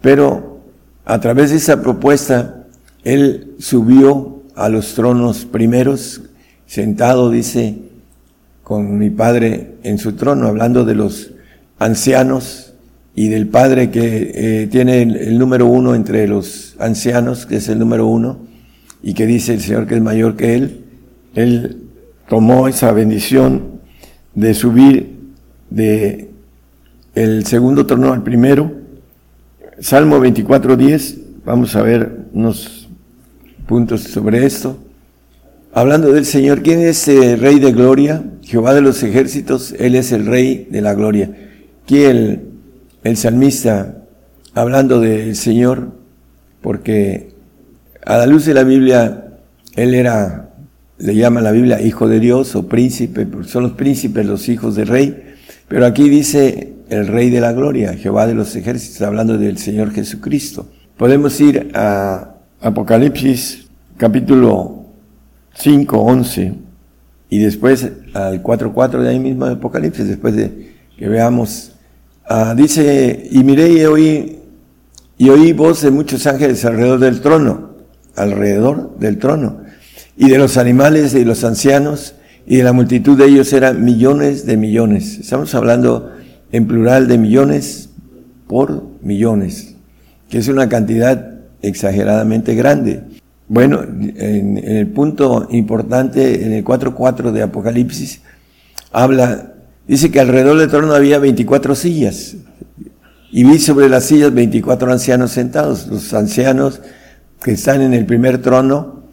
Pero 0.00 0.60
a 1.04 1.18
través 1.18 1.50
de 1.50 1.56
esa 1.56 1.82
propuesta, 1.82 2.64
él 3.02 3.56
subió 3.58 4.44
a 4.54 4.68
los 4.68 4.94
tronos 4.94 5.46
primeros, 5.46 6.22
sentado, 6.66 7.30
dice, 7.30 7.78
con 8.62 8.98
mi 8.98 9.10
padre 9.10 9.76
en 9.82 9.98
su 9.98 10.14
trono, 10.14 10.48
hablando 10.48 10.84
de 10.84 10.94
los 10.94 11.32
ancianos 11.78 12.74
y 13.14 13.28
del 13.28 13.48
Padre 13.48 13.90
que 13.90 14.32
eh, 14.34 14.66
tiene 14.66 15.02
el, 15.02 15.38
número 15.38 15.66
uno 15.66 15.94
entre 15.94 16.28
los 16.28 16.76
ancianos, 16.78 17.46
que 17.46 17.56
es 17.56 17.68
el 17.68 17.78
número 17.78 18.06
uno, 18.06 18.38
y 19.02 19.14
que 19.14 19.26
dice 19.26 19.54
el 19.54 19.60
Señor 19.60 19.86
que 19.86 19.94
es 19.94 20.02
mayor 20.02 20.36
que 20.36 20.54
Él, 20.54 20.84
Él 21.34 21.82
tomó 22.28 22.68
esa 22.68 22.92
bendición 22.92 23.80
de 24.34 24.52
subir 24.52 25.16
de 25.70 26.30
el 27.14 27.46
segundo 27.46 27.86
trono 27.86 28.12
al 28.12 28.22
primero. 28.22 28.70
Salmo 29.80 30.18
24.10, 30.18 31.18
vamos 31.44 31.74
a 31.74 31.82
ver 31.82 32.26
unos 32.34 32.88
puntos 33.66 34.02
sobre 34.02 34.44
esto. 34.44 34.76
Hablando 35.76 36.10
del 36.10 36.24
Señor, 36.24 36.62
¿quién 36.62 36.80
es 36.80 37.06
el 37.06 37.38
Rey 37.38 37.58
de 37.58 37.70
Gloria? 37.70 38.24
Jehová 38.40 38.72
de 38.72 38.80
los 38.80 39.02
ejércitos, 39.02 39.74
Él 39.78 39.94
es 39.94 40.10
el 40.10 40.24
Rey 40.24 40.66
de 40.70 40.80
la 40.80 40.94
Gloria. 40.94 41.30
¿Quién 41.86 42.44
el 43.04 43.16
salmista 43.18 43.98
hablando 44.54 45.00
del 45.00 45.36
Señor, 45.36 45.90
porque 46.62 47.34
a 48.06 48.16
la 48.16 48.24
luz 48.24 48.46
de 48.46 48.54
la 48.54 48.62
Biblia, 48.62 49.34
él 49.74 49.92
era, 49.92 50.48
le 50.96 51.14
llama 51.14 51.42
la 51.42 51.52
Biblia 51.52 51.82
hijo 51.82 52.08
de 52.08 52.20
Dios 52.20 52.56
o 52.56 52.66
príncipe, 52.66 53.26
son 53.44 53.64
los 53.64 53.72
príncipes 53.72 54.24
los 54.24 54.48
hijos 54.48 54.76
del 54.76 54.86
rey, 54.86 55.34
pero 55.68 55.84
aquí 55.84 56.08
dice 56.08 56.72
el 56.88 57.06
rey 57.06 57.28
de 57.28 57.42
la 57.42 57.52
gloria, 57.52 57.92
Jehová 57.92 58.26
de 58.26 58.32
los 58.32 58.56
ejércitos, 58.56 59.02
hablando 59.02 59.36
del 59.36 59.58
Señor 59.58 59.92
Jesucristo. 59.92 60.70
Podemos 60.96 61.38
ir 61.38 61.70
a 61.74 62.30
Apocalipsis 62.62 63.66
capítulo 63.98 64.85
5, 65.58 65.98
11 65.98 66.54
y 67.28 67.38
después 67.38 67.90
al 68.14 68.42
4, 68.42 68.72
4 68.72 69.02
de 69.02 69.08
ahí 69.10 69.18
mismo 69.18 69.46
de 69.46 69.52
Apocalipsis, 69.52 70.06
después 70.06 70.36
de 70.36 70.74
que 70.96 71.08
veamos 71.08 71.72
Ah, 72.28 72.54
dice, 72.56 73.28
y 73.30 73.44
miré 73.44 73.68
y 73.68 73.84
oí, 73.84 74.38
y 75.16 75.28
oí 75.28 75.52
voz 75.52 75.82
de 75.82 75.92
muchos 75.92 76.26
ángeles 76.26 76.64
alrededor 76.64 76.98
del 76.98 77.20
trono, 77.20 77.70
alrededor 78.16 78.98
del 78.98 79.18
trono, 79.18 79.60
y 80.16 80.28
de 80.28 80.36
los 80.36 80.56
animales 80.56 81.14
y 81.14 81.24
los 81.24 81.44
ancianos, 81.44 82.16
y 82.44 82.56
de 82.56 82.64
la 82.64 82.72
multitud 82.72 83.16
de 83.16 83.26
ellos 83.26 83.52
eran 83.52 83.84
millones 83.84 84.44
de 84.44 84.56
millones. 84.56 85.18
Estamos 85.20 85.54
hablando 85.54 86.12
en 86.50 86.66
plural 86.66 87.06
de 87.06 87.16
millones 87.16 87.90
por 88.48 88.82
millones, 89.02 89.76
que 90.28 90.38
es 90.38 90.48
una 90.48 90.68
cantidad 90.68 91.30
exageradamente 91.62 92.56
grande. 92.56 93.04
Bueno, 93.48 93.82
en, 93.82 94.58
el 94.58 94.88
punto 94.88 95.46
importante, 95.50 96.44
en 96.44 96.52
el 96.52 96.64
4.4 96.64 97.30
de 97.30 97.42
Apocalipsis, 97.42 98.22
habla 98.92 99.52
Dice 99.86 100.10
que 100.10 100.18
alrededor 100.18 100.58
del 100.58 100.68
trono 100.68 100.94
había 100.94 101.18
24 101.18 101.76
sillas 101.76 102.36
y 103.30 103.44
vi 103.44 103.58
sobre 103.58 103.88
las 103.88 104.04
sillas 104.04 104.34
24 104.34 104.90
ancianos 104.90 105.30
sentados, 105.30 105.86
los 105.86 106.12
ancianos 106.12 106.80
que 107.42 107.52
están 107.52 107.82
en 107.82 107.94
el 107.94 108.04
primer 108.04 108.42
trono 108.42 109.04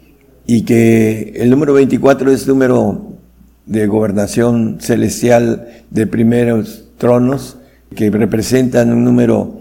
y 0.46 0.62
que 0.62 1.34
el 1.36 1.50
número 1.50 1.74
24 1.74 2.30
es 2.32 2.48
número 2.48 3.12
de 3.66 3.86
gobernación 3.86 4.78
celestial 4.80 5.68
de 5.90 6.06
primeros 6.08 6.86
tronos 6.98 7.56
que 7.94 8.10
representan 8.10 8.92
un 8.92 9.04
número 9.04 9.60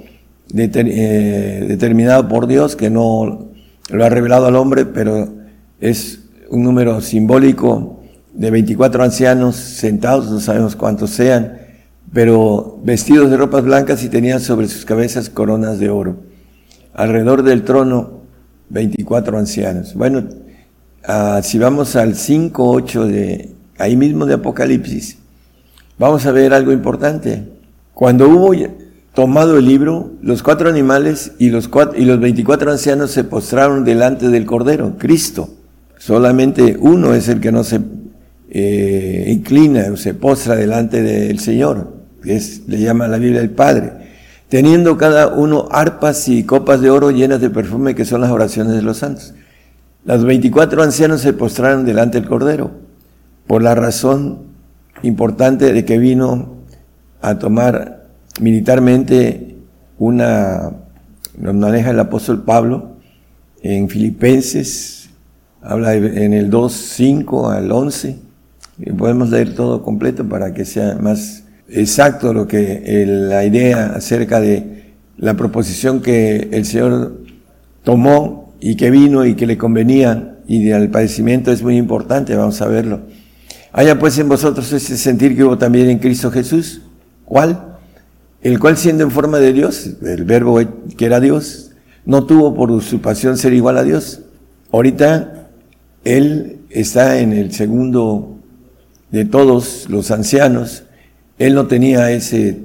eh, 0.56 1.66
determinado 1.68 2.28
por 2.28 2.48
Dios 2.48 2.76
que 2.76 2.90
no 2.90 3.50
lo 3.90 4.06
ha 4.06 4.10
revelado 4.10 4.46
al 4.48 4.56
hombre, 4.56 4.86
pero 4.86 5.28
es 5.80 6.20
un 6.50 6.64
número 6.64 7.02
simbólico 7.02 8.02
de 8.34 8.52
24 8.52 9.04
ancianos 9.04 9.56
sentados, 9.56 10.30
no 10.30 10.40
sabemos 10.40 10.76
cuántos 10.76 11.12
sean, 11.12 11.58
pero 12.12 12.80
vestidos 12.84 13.30
de 13.30 13.38
ropas 13.38 13.64
blancas 13.64 14.04
y 14.04 14.10
tenían 14.10 14.40
sobre 14.40 14.68
sus 14.68 14.86
cabezas 14.86 15.30
coronas 15.30 15.80
de 15.80 15.90
oro. 15.90 16.18
Alrededor 16.94 17.44
del 17.44 17.64
trono, 17.64 18.22
24 18.70 19.38
ancianos. 19.38 19.94
Bueno, 19.96 20.24
ah, 21.06 21.42
si 21.44 21.58
vamos 21.58 21.96
al 21.96 22.16
5, 22.16 22.70
8 22.70 23.06
de 23.08 23.56
ahí 23.78 23.96
mismo 23.96 24.26
de 24.26 24.36
Apocalipsis, 24.36 25.18
vamos 25.98 26.26
a 26.26 26.32
ver 26.32 26.54
algo 26.54 26.72
importante. 26.72 27.44
Cuando 27.94 28.28
hubo 28.30 28.54
tomado 29.14 29.58
el 29.58 29.66
libro, 29.66 30.12
los 30.22 30.42
cuatro 30.42 30.70
animales 30.70 31.34
y 31.38 31.50
los, 31.50 31.68
cuatro, 31.68 32.00
y 32.00 32.06
los 32.06 32.20
24 32.20 32.72
ancianos 32.72 33.12
se 33.12 33.24
postraron 33.24 33.84
delante 33.86 34.30
del 34.30 34.46
Cordero, 34.46 34.96
Cristo. 34.98 35.50
Solamente 35.98 36.78
uno 36.80 37.14
es 37.14 37.30
el 37.30 37.40
que 37.40 37.52
no 37.52 37.64
se 37.64 37.80
eh, 38.50 39.26
inclina 39.30 39.86
o 39.92 39.98
se 39.98 40.14
postra 40.14 40.56
delante 40.56 41.02
del 41.02 41.40
Señor, 41.40 41.94
que 42.24 42.36
es, 42.36 42.64
le 42.68 42.80
llama 42.80 43.08
la 43.08 43.20
Biblia 43.20 43.42
el 43.42 43.52
Padre, 43.52 43.94
teniendo 44.50 44.98
cada 44.98 45.28
uno 45.28 45.68
arpas 45.72 46.28
y 46.28 46.44
copas 46.44 46.82
de 46.82 46.90
oro 46.90 47.12
llenas 47.12 47.40
de 47.40 47.50
perfume 47.50 47.96
que 47.96 48.06
son 48.06 48.22
las 48.22 48.32
oraciones 48.32 48.74
de 48.74 48.82
los 48.82 48.98
santos. 48.98 49.34
Los 50.06 50.26
24 50.26 50.84
ancianos 50.84 51.22
se 51.22 51.34
postraron 51.34 51.86
delante 51.86 52.20
del 52.20 52.28
Cordero, 52.28 52.72
por 53.48 53.62
la 53.62 53.76
razón 53.76 54.40
importante 55.04 55.72
de 55.72 55.86
que 55.86 55.98
vino 55.98 56.58
a 57.22 57.40
tomar 57.40 58.03
militarmente 58.40 59.56
una, 59.98 60.72
nos 61.38 61.54
maneja 61.54 61.92
el 61.92 62.00
apóstol 62.00 62.44
Pablo 62.44 62.98
en 63.62 63.90
Filipenses, 63.90 65.10
habla 65.62 65.96
en 65.96 66.34
el 66.34 66.50
2, 66.50 66.74
5 66.74 67.50
al 67.50 67.72
11, 67.72 68.18
podemos 68.98 69.30
leer 69.30 69.56
todo 69.56 69.84
completo 69.84 70.28
para 70.28 70.54
que 70.54 70.66
sea 70.66 70.98
más 71.00 71.44
exacto 71.70 72.34
lo 72.34 72.48
que 72.48 73.06
la 73.08 73.46
idea 73.46 73.94
acerca 73.96 74.42
de 74.42 74.94
la 75.18 75.36
proposición 75.36 76.02
que 76.02 76.50
el 76.52 76.66
Señor 76.66 77.22
tomó 77.84 78.54
y 78.60 78.76
que 78.76 78.90
vino 78.90 79.26
y 79.26 79.36
que 79.36 79.46
le 79.46 79.58
convenía 79.58 80.38
y 80.48 80.64
del 80.66 80.90
padecimiento 80.90 81.52
es 81.52 81.64
muy 81.64 81.78
importante, 81.78 82.36
vamos 82.36 82.62
a 82.62 82.68
verlo. 82.68 83.02
Haya 83.72 83.98
pues 83.98 84.18
en 84.20 84.30
vosotros 84.30 84.72
ese 84.72 84.98
sentir 84.98 85.36
que 85.36 85.44
hubo 85.44 85.58
también 85.58 85.90
en 85.90 86.00
Cristo 86.00 86.30
Jesús. 86.30 86.82
¿Cuál? 87.26 87.73
El 88.44 88.60
cual 88.60 88.78
siendo 88.78 89.04
en 89.04 89.12
forma 89.12 89.40
de 89.40 89.54
Dios, 89.54 89.90
el 90.02 90.26
verbo 90.26 90.60
que 90.98 91.06
era 91.06 91.20
Dios, 91.20 91.72
no 92.06 92.26
tuvo 92.26 92.54
por 92.54 92.70
usurpación 92.72 93.38
ser 93.38 93.54
igual 93.54 93.78
a 93.78 93.84
Dios. 93.84 94.20
Ahorita 94.72 95.48
Él 96.04 96.60
está 96.70 97.20
en 97.20 97.32
el 97.32 97.54
segundo 97.54 98.38
de 99.12 99.26
todos 99.26 99.90
los 99.90 100.12
ancianos, 100.12 100.84
él 101.38 101.56
no 101.56 101.68
tenía 101.68 102.12
ese, 102.12 102.60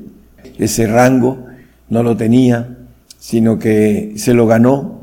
ese 0.58 0.86
rango, 0.86 1.46
no 1.88 2.02
lo 2.02 2.16
tenía, 2.16 2.76
sino 3.18 3.58
que 3.58 4.14
se 4.16 4.34
lo 4.34 4.46
ganó. 4.46 5.02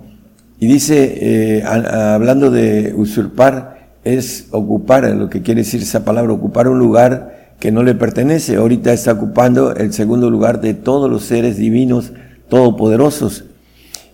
Y 0.59 0.67
dice, 0.67 1.59
eh, 1.59 1.63
hablando 1.63 2.51
de 2.51 2.93
usurpar, 2.95 3.89
es 4.03 4.47
ocupar, 4.51 5.03
lo 5.15 5.29
que 5.29 5.41
quiere 5.41 5.61
decir 5.61 5.81
esa 5.81 6.05
palabra, 6.05 6.33
ocupar 6.33 6.67
un 6.67 6.79
lugar 6.79 7.34
que 7.59 7.71
no 7.71 7.83
le 7.83 7.95
pertenece. 7.95 8.55
Ahorita 8.55 8.93
está 8.93 9.13
ocupando 9.13 9.73
el 9.75 9.93
segundo 9.93 10.29
lugar 10.29 10.61
de 10.61 10.73
todos 10.73 11.09
los 11.09 11.23
seres 11.23 11.57
divinos 11.57 12.11
todopoderosos. 12.49 13.45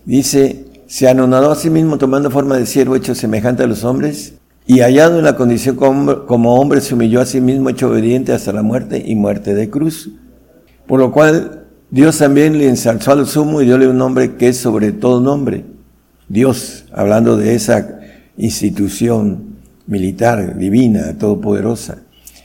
Dice, 0.04 0.66
se 0.86 1.08
anonadó 1.08 1.50
a 1.50 1.56
sí 1.56 1.70
mismo 1.70 1.98
tomando 1.98 2.30
forma 2.30 2.56
de 2.56 2.66
siervo 2.66 2.96
hecho 2.96 3.14
semejante 3.14 3.62
a 3.62 3.66
los 3.66 3.84
hombres 3.84 4.34
y 4.66 4.80
hallado 4.80 5.18
en 5.18 5.24
la 5.24 5.36
condición 5.36 5.76
como 5.76 6.54
hombre 6.54 6.80
se 6.80 6.94
humilló 6.94 7.20
a 7.20 7.26
sí 7.26 7.40
mismo 7.40 7.68
hecho 7.68 7.88
obediente 7.88 8.32
hasta 8.32 8.52
la 8.52 8.62
muerte 8.62 9.02
y 9.04 9.14
muerte 9.14 9.54
de 9.54 9.70
cruz. 9.70 10.10
Por 10.86 11.00
lo 11.00 11.12
cual 11.12 11.64
Dios 11.90 12.18
también 12.18 12.58
le 12.58 12.68
ensalzó 12.68 13.12
al 13.12 13.26
sumo 13.26 13.60
y 13.60 13.66
diole 13.66 13.88
un 13.88 13.98
nombre 13.98 14.36
que 14.36 14.48
es 14.48 14.56
sobre 14.56 14.92
todo 14.92 15.20
nombre. 15.20 15.64
Dios, 16.28 16.84
hablando 16.92 17.36
de 17.36 17.54
esa 17.54 18.00
institución 18.36 19.56
militar, 19.86 20.56
divina, 20.56 21.18
todopoderosa, 21.18 22.01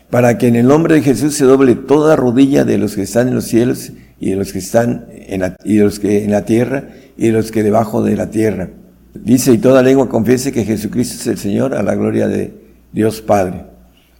para 0.09 0.37
que 0.37 0.47
en 0.47 0.55
el 0.55 0.67
nombre 0.67 0.95
de 0.95 1.01
Jesús 1.01 1.35
se 1.35 1.45
doble 1.45 1.75
toda 1.75 2.15
rodilla 2.15 2.63
de 2.63 2.77
los 2.77 2.95
que 2.95 3.03
están 3.03 3.27
en 3.27 3.35
los 3.35 3.45
cielos 3.45 3.91
y 4.19 4.31
de 4.31 4.35
los 4.37 4.53
que 4.53 4.59
están 4.59 5.05
en 5.11 5.41
la, 5.41 5.57
y 5.63 5.77
de 5.77 5.83
los 5.83 5.99
que 5.99 6.23
en 6.23 6.31
la 6.31 6.45
tierra 6.45 6.89
y 7.17 7.27
de 7.27 7.33
los 7.33 7.51
que 7.51 7.63
debajo 7.63 8.03
de 8.03 8.15
la 8.15 8.29
tierra. 8.29 8.69
Dice, 9.13 9.51
y 9.51 9.57
toda 9.57 9.81
lengua 9.81 10.09
confiese 10.09 10.51
que 10.51 10.63
Jesucristo 10.63 11.15
es 11.15 11.27
el 11.27 11.37
Señor 11.37 11.73
a 11.73 11.83
la 11.83 11.95
gloria 11.95 12.27
de 12.27 12.53
Dios 12.91 13.21
Padre. 13.21 13.65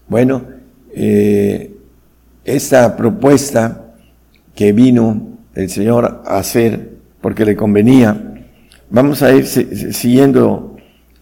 Bueno, 0.08 0.44
eh, 0.94 1.72
esta 2.44 2.96
propuesta 2.96 3.94
que 4.56 4.74
vino 4.74 5.38
el 5.54 5.70
Señor 5.70 6.24
a 6.26 6.38
hacer 6.38 6.98
porque 7.22 7.46
le 7.46 7.56
convenía, 7.56 8.36
vamos 8.90 9.22
a 9.22 9.34
ir 9.34 9.46
siguiendo 9.46 10.78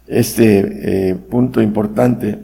este 0.08 1.10
eh, 1.10 1.16
punto 1.16 1.62
importante. 1.62 2.40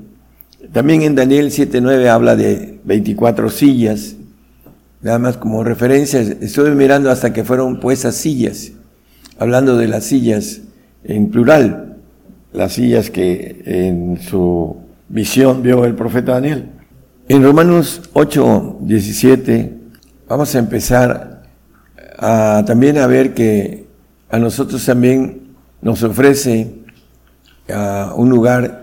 También 0.74 1.02
en 1.02 1.16
Daniel 1.16 1.52
7.9 1.52 2.08
habla 2.08 2.36
de 2.36 2.80
24 2.86 3.50
sillas, 3.50 4.16
nada 5.02 5.20
más 5.20 5.36
como 5.36 5.64
referencia, 5.64 6.22
estuve 6.22 6.72
mirando 6.72 7.12
hasta 7.12 7.34
que 7.34 7.44
fueron 7.44 7.80
puestas 7.82 8.16
sillas, 8.16 8.72
hablando 9.38 9.76
de 9.76 9.88
las 9.88 10.06
sillas 10.06 10.62
en 11.04 11.30
plural, 11.30 11.98
las 12.54 12.74
sillas 12.74 13.10
que 13.10 13.62
en 13.66 14.22
su 14.22 14.78
visión 15.10 15.62
vio 15.62 15.84
el 15.84 15.96
profeta 15.96 16.34
Daniel. 16.34 16.70
En 17.28 17.44
Romanos 17.44 18.02
8.17 18.14 19.72
vamos 20.28 20.56
a 20.56 20.60
empezar 20.60 21.44
a, 22.18 22.64
también 22.66 22.98
a 22.98 23.08
ver 23.08 23.34
que 23.34 23.88
a 24.30 24.40
nosotros 24.40 24.86
también 24.86 25.56
nos 25.82 26.04
ofrece 26.04 26.76
a 27.70 28.14
un 28.16 28.30
lugar, 28.30 28.81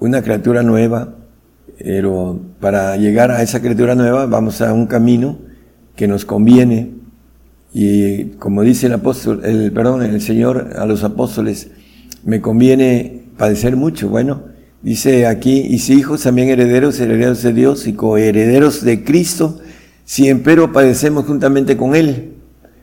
una 0.00 0.22
criatura 0.22 0.62
nueva, 0.62 1.14
pero 1.78 2.40
para 2.60 2.96
llegar 2.96 3.30
a 3.30 3.42
esa 3.42 3.60
criatura 3.60 3.94
nueva 3.94 4.26
vamos 4.26 4.60
a 4.60 4.72
un 4.72 4.86
camino 4.86 5.38
que 5.94 6.08
nos 6.08 6.24
conviene 6.24 7.00
y 7.72 8.24
como 8.38 8.62
dice 8.62 8.86
el 8.86 8.94
apóstol, 8.94 9.42
el 9.44 9.70
perdón, 9.72 10.02
el 10.02 10.20
Señor 10.20 10.72
a 10.76 10.86
los 10.86 11.04
apóstoles, 11.04 11.70
me 12.24 12.40
conviene 12.40 13.22
padecer 13.36 13.76
mucho. 13.76 14.08
Bueno, 14.08 14.42
dice 14.82 15.26
aquí, 15.26 15.60
y 15.60 15.78
si 15.78 15.94
hijos 15.94 16.22
también 16.22 16.48
herederos, 16.48 16.98
herederos 16.98 17.42
de 17.42 17.52
Dios 17.52 17.86
y 17.86 17.92
coherederos 17.92 18.84
de 18.84 19.04
Cristo, 19.04 19.60
si 20.04 20.28
empero 20.28 20.72
padecemos 20.72 21.26
juntamente 21.26 21.76
con 21.76 21.94
Él, 21.94 22.32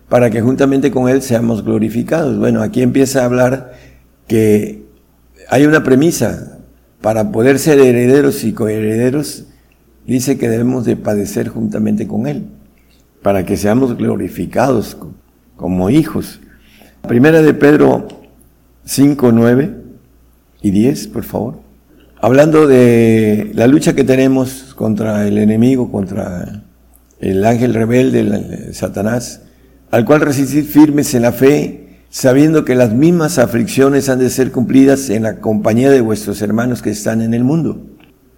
para 0.07 0.30
que 0.30 0.41
juntamente 0.41 0.89
con 0.89 1.10
Él 1.10 1.22
seamos 1.22 1.65
glorificados. 1.65 2.38
Bueno, 2.38 2.61
aquí 2.61 2.81
empieza 2.81 3.22
a 3.22 3.26
hablar 3.26 3.73
que 4.26 4.85
hay 5.49 5.65
una 5.65 5.84
premisa 5.84 6.56
para 7.01 7.31
poder 7.31 7.59
ser 7.59 7.79
herederos 7.79 8.43
y 8.43 8.53
coherederos, 8.53 9.45
dice 10.05 10.37
que 10.37 10.49
debemos 10.49 10.85
de 10.85 10.95
padecer 10.95 11.49
juntamente 11.49 12.07
con 12.07 12.27
Él, 12.27 12.45
para 13.21 13.45
que 13.45 13.57
seamos 13.57 13.97
glorificados 13.97 14.97
como 15.55 15.89
hijos. 15.89 16.39
Primera 17.07 17.41
de 17.41 17.53
Pedro 17.53 18.07
5, 18.85 19.31
9 19.31 19.75
y 20.61 20.71
10, 20.71 21.07
por 21.09 21.23
favor. 21.23 21.59
Hablando 22.19 22.67
de 22.67 23.51
la 23.53 23.67
lucha 23.67 23.93
que 23.93 24.03
tenemos 24.03 24.73
contra 24.73 25.27
el 25.27 25.37
enemigo, 25.37 25.91
contra 25.91 26.63
el 27.19 27.45
ángel 27.45 27.73
rebelde, 27.73 28.73
Satanás, 28.73 29.41
al 29.91 30.03
cual 30.03 30.21
resistir 30.21 30.63
firmes 30.65 31.13
en 31.13 31.21
la 31.21 31.31
fe, 31.31 31.86
sabiendo 32.09 32.65
que 32.65 32.75
las 32.75 32.93
mismas 32.93 33.38
aflicciones 33.38 34.09
han 34.09 34.19
de 34.19 34.29
ser 34.29 34.51
cumplidas 34.51 35.09
en 35.09 35.23
la 35.23 35.39
compañía 35.39 35.91
de 35.91 36.01
vuestros 36.01 36.41
hermanos 36.41 36.81
que 36.81 36.91
están 36.91 37.21
en 37.21 37.34
el 37.34 37.43
mundo. 37.43 37.85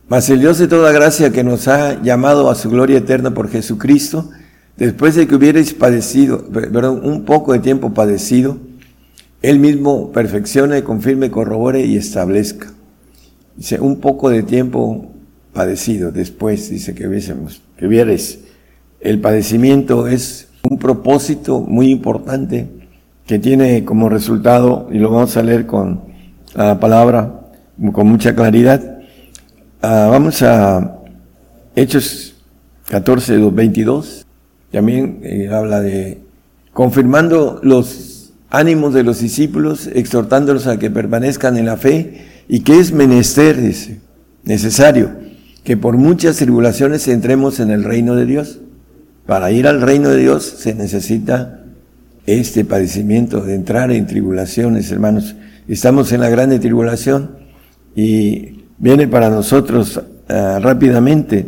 Mas 0.08 0.30
el 0.30 0.40
Dios 0.40 0.58
de 0.58 0.68
toda 0.68 0.92
gracia 0.92 1.32
que 1.32 1.44
nos 1.44 1.68
ha 1.68 2.02
llamado 2.02 2.50
a 2.50 2.56
su 2.56 2.70
gloria 2.70 2.98
eterna 2.98 3.34
por 3.34 3.50
Jesucristo, 3.50 4.32
después 4.76 5.16
de 5.16 5.28
que 5.28 5.36
hubierais 5.36 5.74
padecido, 5.74 6.46
perdón, 6.48 7.02
un 7.04 7.26
poco 7.26 7.54
de 7.54 7.60
tiempo 7.60 7.94
padecido, 7.94 8.58
Él 9.44 9.60
mismo 9.60 10.12
perfeccione, 10.12 10.84
confirme, 10.84 11.30
corrobore 11.30 11.86
y 11.86 11.96
establezca. 11.96 12.74
Dice, 13.56 13.80
un 13.80 14.00
poco 14.00 14.30
de 14.30 14.42
tiempo 14.42 15.12
padecido, 15.54 16.12
después 16.12 16.70
dice 16.70 16.96
que 16.96 17.08
hubiésemos, 17.08 17.62
que 17.78 17.86
hubierais. 17.86 18.40
El 19.00 19.20
padecimiento 19.22 20.08
es 20.08 20.48
un 20.64 20.80
propósito 20.80 21.60
muy 21.62 21.92
importante 21.92 22.79
que 23.30 23.38
tiene 23.38 23.86
como 23.86 24.10
resultado, 24.10 24.88
y 24.92 24.98
lo 24.98 25.12
vamos 25.12 25.38
a 25.38 25.44
leer 25.44 25.68
con 25.68 26.02
la 26.56 26.80
palabra 26.80 27.42
con 27.94 28.08
mucha 28.08 28.34
claridad, 28.34 29.02
ah, 29.84 30.08
vamos 30.10 30.42
a 30.42 30.98
Hechos 31.76 32.34
14, 32.88 33.38
22, 33.52 34.26
también 34.72 35.20
eh, 35.22 35.48
habla 35.54 35.80
de 35.80 36.22
confirmando 36.74 37.60
los 37.62 38.34
ánimos 38.50 38.96
de 38.96 39.04
los 39.04 39.20
discípulos, 39.20 39.86
exhortándolos 39.94 40.66
a 40.66 40.80
que 40.80 40.90
permanezcan 40.90 41.56
en 41.56 41.68
la 41.68 41.78
fe 41.78 42.26
y 42.48 42.62
que 42.62 42.80
es 42.80 42.94
menester, 42.94 43.62
dice, 43.62 44.00
necesario, 44.44 45.12
que 45.64 45.78
por 45.78 45.98
muchas 45.98 46.38
tribulaciones 46.38 47.08
entremos 47.08 47.60
en 47.60 47.70
el 47.70 47.84
reino 47.84 48.16
de 48.16 48.26
Dios. 48.26 48.58
Para 49.28 49.52
ir 49.52 49.68
al 49.68 49.82
reino 49.82 50.10
de 50.10 50.18
Dios 50.18 50.46
se 50.46 50.74
necesita 50.74 51.59
este 52.38 52.66
padecimiento 52.66 53.42
de 53.42 53.56
entrar 53.56 53.92
en 53.92 54.06
tribulaciones, 54.06 54.92
hermanos. 54.92 55.36
Estamos 55.68 56.12
en 56.12 56.22
la 56.22 56.30
grande 56.30 56.60
tribulación 56.60 57.32
y 57.96 58.64
viene 58.78 59.08
para 59.08 59.30
nosotros 59.30 60.02
ah, 60.28 60.60
rápidamente 60.62 61.48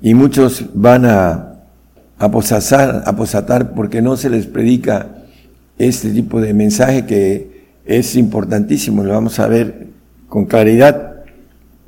y 0.00 0.14
muchos 0.14 0.64
van 0.74 1.06
a 1.06 1.54
aposatar, 2.18 3.04
aposatar 3.06 3.74
porque 3.74 4.02
no 4.02 4.16
se 4.16 4.30
les 4.30 4.46
predica 4.46 5.08
este 5.78 6.10
tipo 6.10 6.40
de 6.40 6.54
mensaje 6.54 7.06
que 7.06 7.52
es 7.84 8.16
importantísimo, 8.16 9.02
lo 9.02 9.12
vamos 9.12 9.38
a 9.38 9.48
ver 9.48 9.86
con 10.28 10.46
claridad. 10.46 11.24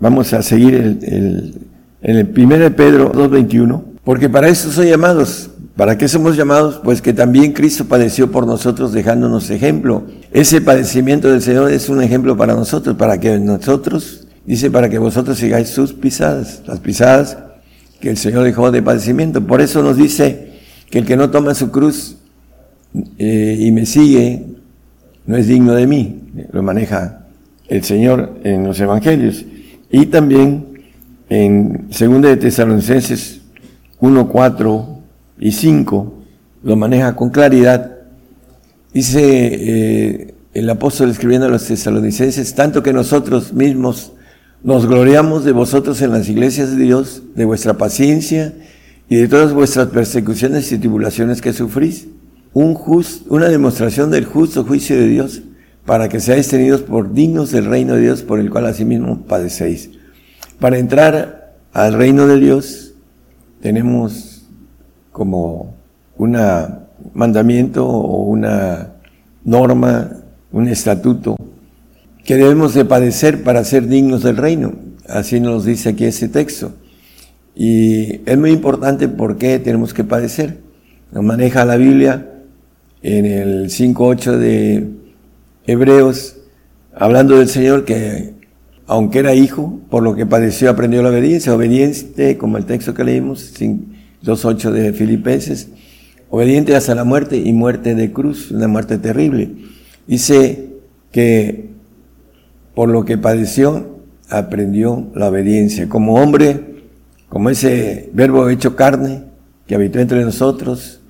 Vamos 0.01 0.33
a 0.33 0.43
seguir 0.43 0.75
el, 0.75 1.55
en 2.03 2.17
el 2.17 2.27
1 2.37 2.77
Pedro 2.77 3.13
2.21, 3.13 3.83
porque 4.05 4.29
para 4.29 4.49
eso 4.49 4.71
son 4.71 4.87
llamados, 4.87 5.51
¿Para 5.77 5.99
qué 5.99 6.07
somos 6.07 6.37
llamados? 6.37 6.81
Pues 6.85 7.03
que 7.03 7.13
también 7.13 7.53
Cristo 7.53 7.87
padeció 7.87 8.31
por 8.31 8.47
nosotros 8.47 8.93
dejándonos 8.93 9.51
ejemplo. 9.51 10.05
Ese 10.33 10.61
padecimiento 10.61 11.29
del 11.29 11.43
Señor 11.43 11.73
es 11.73 11.89
un 11.89 12.01
ejemplo 12.01 12.37
para 12.37 12.55
nosotros, 12.55 12.97
para 12.97 13.19
que 13.19 13.41
nosotros, 13.41 14.29
dice, 14.47 14.71
para 14.71 14.89
que 14.89 14.99
vosotros 14.99 15.37
sigáis 15.37 15.71
sus 15.71 15.93
pisadas, 15.93 16.63
las 16.67 16.79
pisadas 16.79 17.39
que 18.01 18.11
el 18.11 18.17
Señor 18.17 18.45
dejó 18.45 18.71
de 18.71 18.83
padecimiento. 18.83 19.45
Por 19.45 19.61
eso 19.61 19.83
nos 19.83 19.97
dice 19.97 20.53
que 20.91 21.01
el 21.01 21.07
que 21.07 21.17
no 21.17 21.31
toma 21.31 21.55
su 21.55 21.73
cruz 21.73 22.19
eh, 23.19 23.57
y 23.59 23.73
me 23.73 23.85
sigue 23.85 24.45
no 25.27 25.37
es 25.37 25.49
digno 25.49 25.75
de 25.75 25.89
mí. 25.89 26.23
Lo 26.53 26.63
maneja 26.63 27.27
el 27.67 27.83
Señor 27.83 28.39
en 28.45 28.65
los 28.65 28.79
Evangelios. 28.79 29.45
Y 29.91 30.07
también 30.07 30.85
en 31.29 31.89
2 31.89 32.23
de 32.23 32.37
Tesalonicenses 32.37 33.41
1, 33.99 34.29
4, 34.29 34.94
y 35.45 35.53
5 35.53 36.15
lo 36.63 36.75
maneja 36.75 37.15
con 37.15 37.29
claridad. 37.29 37.99
Dice 38.95 39.21
eh, 39.23 40.35
el 40.55 40.71
apóstol 40.71 41.11
escribiendo 41.11 41.47
a 41.47 41.51
los 41.51 41.67
tesalonicenses, 41.67 42.55
tanto 42.55 42.83
que 42.83 42.95
nosotros 42.95 43.53
mismos 43.53 44.13
nos 44.63 44.87
gloriamos 44.87 45.45
de 45.45 45.53
vosotros 45.53 46.01
en 46.01 46.13
las 46.13 46.31
iglesias 46.31 46.75
de 46.75 46.83
Dios, 46.83 47.25
de 47.35 47.45
vuestra 47.45 47.75
paciencia 47.75 48.55
y 49.11 49.17
de 49.17 49.29
todas 49.29 49.53
vuestras 49.53 49.89
persecuciones 49.89 50.73
y 50.73 50.79
tribulaciones 50.79 51.43
que 51.43 51.53
sufrís. 51.53 52.09
Una 52.55 53.49
demostración 53.49 54.11
del 54.11 54.25
justo 54.25 54.65
juicio 54.65 54.97
de 54.97 55.09
Dios 55.09 55.43
para 55.85 56.09
que 56.09 56.21
seáis 56.21 56.49
tenidos 56.49 56.81
por 56.81 57.13
dignos 57.13 57.51
del 57.51 57.67
reino 57.67 57.97
de 57.97 58.01
Dios 58.01 58.23
por 58.23 58.41
el 58.41 58.49
cual 58.49 58.65
asimismo 58.65 59.27
padecéis. 59.27 59.91
Para 60.59 60.79
entrar 60.79 61.59
al 61.75 61.93
reino 61.93 62.27
de 62.27 62.41
Dios 62.41 62.95
tenemos 63.61 64.34
como 65.15 65.77
un 66.19 66.37
mandamiento 67.15 67.87
o 67.87 68.25
una 68.25 68.95
norma, 69.45 70.11
un 70.51 70.67
estatuto, 70.67 71.37
que 72.25 72.35
debemos 72.35 72.75
de 72.75 72.85
padecer 72.85 73.45
para 73.45 73.63
ser 73.63 73.87
dignos 73.87 74.25
del 74.25 74.37
reino. 74.37 74.73
Así 75.09 75.39
nos 75.39 75.65
dice 75.65 75.91
aquí 75.91 76.05
ese 76.05 76.29
texto. 76.29 76.73
Y 77.55 78.29
es 78.29 78.37
muy 78.37 78.51
importante 78.51 79.07
por 79.07 79.39
qué 79.39 79.61
tenemos 79.61 79.95
que 79.95 80.03
padecer. 80.03 80.59
Nos 81.13 81.23
maneja 81.23 81.65
la 81.65 81.77
Biblia 81.77 82.33
en 83.01 83.25
el 83.25 83.71
5.8 83.71 84.37
de 84.37 84.91
Hebreos, 85.65 86.39
hablando 86.93 87.39
del 87.39 87.49
Señor 87.49 87.85
que 87.85 88.35
aunque 88.89 89.21
era 89.21 89.33
hijo, 89.33 89.79
por 89.91 90.03
lo 90.03 90.17
que 90.17 90.27
padeció 90.27 90.71
aprendió 90.71 91.03
la 91.05 91.11
obediencia, 91.11 91.55
obediente, 91.55 92.37
como 92.37 92.59
el 92.59 92.67
texto 92.67 92.95
que 92.95 93.05
leímos, 93.05 93.55
2.8 94.25 94.71
de 94.71 94.93
Filipenses, 94.93 95.69
obediente 96.31 96.75
hasta 96.75 96.95
la 96.95 97.05
muerte 97.05 97.37
y 97.37 97.53
muerte 97.53 97.95
de 97.95 98.13
cruz, 98.13 98.51
una 98.51 98.69
muerte 98.69 98.99
terrible. 98.99 99.51
Dice 100.07 100.71
que 101.13 101.71
por 102.75 102.89
lo 102.89 103.05
que 103.05 103.19
padeció, 103.19 104.01
aprendió 104.29 105.11
la 105.15 105.29
obediencia. 105.29 105.89
Como 105.89 106.15
hombre, 106.15 106.83
como 107.29 107.51
ese 107.51 108.11
verbo 108.13 108.49
hecho 108.49 108.75
carne 108.75 109.23
que 109.67 109.75
habitó 109.75 110.01
entre 110.01 110.25
nosotros, 110.25 111.01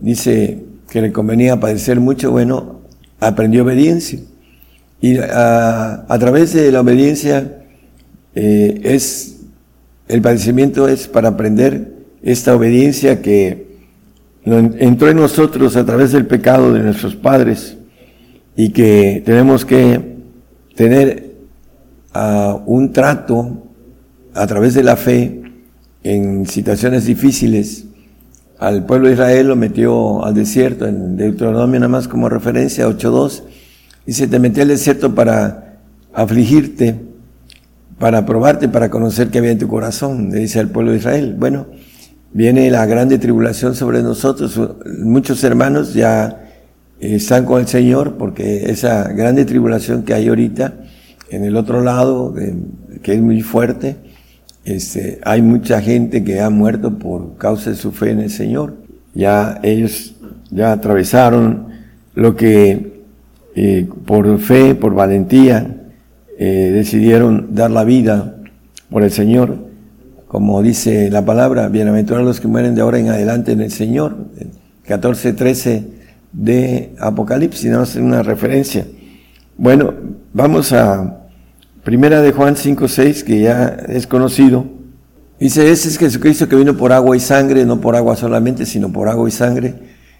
dice 0.00 0.64
que 0.90 1.02
le 1.02 1.12
convenía 1.12 1.60
padecer 1.60 2.00
mucho, 2.00 2.30
bueno, 2.30 2.80
aprendió 3.20 3.62
obediencia. 3.62 4.20
Y 5.00 5.18
a, 5.18 6.16
través 6.18 6.54
de 6.54 6.72
la 6.72 6.80
obediencia 6.80 7.58
eh, 8.34 8.80
es, 8.82 9.40
el 10.08 10.22
padecimiento 10.22 10.88
es 10.88 11.06
para 11.06 11.28
aprender 11.28 11.95
esta 12.26 12.56
obediencia 12.56 13.22
que 13.22 13.68
entró 14.44 15.10
en 15.10 15.16
nosotros 15.16 15.76
a 15.76 15.86
través 15.86 16.10
del 16.10 16.26
pecado 16.26 16.72
de 16.72 16.80
nuestros 16.80 17.14
padres 17.14 17.76
y 18.56 18.70
que 18.70 19.22
tenemos 19.24 19.64
que 19.64 20.16
tener 20.74 21.34
uh, 22.16 22.60
un 22.66 22.92
trato 22.92 23.62
a 24.34 24.44
través 24.44 24.74
de 24.74 24.82
la 24.82 24.96
fe 24.96 25.40
en 26.02 26.46
situaciones 26.46 27.04
difíciles. 27.04 27.84
Al 28.58 28.86
pueblo 28.86 29.06
de 29.06 29.14
Israel 29.14 29.46
lo 29.46 29.54
metió 29.54 30.24
al 30.24 30.34
desierto, 30.34 30.84
en 30.84 31.16
Deuteronomio 31.16 31.78
nada 31.78 31.88
más 31.88 32.08
como 32.08 32.28
referencia, 32.28 32.88
8.2, 32.88 33.44
dice, 34.04 34.26
te 34.26 34.40
metí 34.40 34.60
al 34.60 34.68
desierto 34.68 35.14
para 35.14 35.78
afligirte, 36.12 36.96
para 38.00 38.26
probarte, 38.26 38.68
para 38.68 38.90
conocer 38.90 39.28
qué 39.28 39.38
había 39.38 39.52
en 39.52 39.58
tu 39.58 39.68
corazón, 39.68 40.30
le 40.32 40.40
dice 40.40 40.58
al 40.58 40.70
pueblo 40.70 40.90
de 40.90 40.98
Israel. 40.98 41.36
Bueno, 41.38 41.66
viene 42.32 42.70
la 42.70 42.86
grande 42.86 43.18
tribulación 43.18 43.74
sobre 43.74 44.02
nosotros, 44.02 44.60
muchos 45.02 45.42
hermanos 45.44 45.94
ya 45.94 46.42
están 47.00 47.44
con 47.44 47.60
el 47.60 47.68
Señor 47.68 48.16
porque 48.16 48.70
esa 48.70 49.08
grande 49.12 49.44
tribulación 49.44 50.02
que 50.02 50.14
hay 50.14 50.28
ahorita 50.28 50.74
en 51.30 51.44
el 51.44 51.56
otro 51.56 51.82
lado, 51.82 52.34
que 53.02 53.14
es 53.14 53.20
muy 53.20 53.42
fuerte, 53.42 53.96
este, 54.66 55.20
hay 55.22 55.42
mucha 55.42 55.80
gente 55.80 56.24
que 56.24 56.40
ha 56.40 56.50
muerto 56.50 56.98
por 56.98 57.36
causa 57.36 57.70
de 57.70 57.76
su 57.76 57.92
fe 57.92 58.10
en 58.10 58.20
el 58.20 58.30
Señor. 58.30 58.74
Ya 59.14 59.60
ellos 59.62 60.16
ya 60.50 60.72
atravesaron 60.72 61.68
lo 62.14 62.34
que 62.34 63.02
eh, 63.54 63.88
por 64.04 64.38
fe, 64.40 64.74
por 64.74 64.94
valentía, 64.94 65.84
eh, 66.38 66.70
decidieron 66.74 67.54
dar 67.54 67.70
la 67.70 67.84
vida 67.84 68.36
por 68.90 69.02
el 69.02 69.10
Señor. 69.10 69.65
Como 70.28 70.60
dice 70.60 71.08
la 71.08 71.24
palabra, 71.24 71.68
bienaventurados 71.68 72.26
los 72.26 72.40
que 72.40 72.48
mueren 72.48 72.74
de 72.74 72.80
ahora 72.80 72.98
en 72.98 73.08
adelante 73.08 73.52
en 73.52 73.60
el 73.60 73.70
Señor. 73.70 74.16
14, 74.84 75.32
13 75.32 75.84
de 76.32 76.92
Apocalipsis, 76.98 77.70
no 77.70 77.84
es 77.84 77.94
una 77.94 78.24
referencia. 78.24 78.86
Bueno, 79.56 79.94
vamos 80.32 80.72
a 80.72 81.28
Primera 81.84 82.20
de 82.22 82.32
Juan 82.32 82.56
5, 82.56 82.88
6, 82.88 83.22
que 83.22 83.40
ya 83.42 83.76
es 83.88 84.08
conocido. 84.08 84.66
Dice, 85.38 85.70
ese 85.70 85.88
es 85.88 85.96
Jesucristo 85.96 86.48
que 86.48 86.56
vino 86.56 86.76
por 86.76 86.92
agua 86.92 87.16
y 87.16 87.20
sangre, 87.20 87.64
no 87.64 87.80
por 87.80 87.94
agua 87.94 88.16
solamente, 88.16 88.66
sino 88.66 88.92
por 88.92 89.08
agua 89.08 89.28
y 89.28 89.32
sangre. 89.32 89.74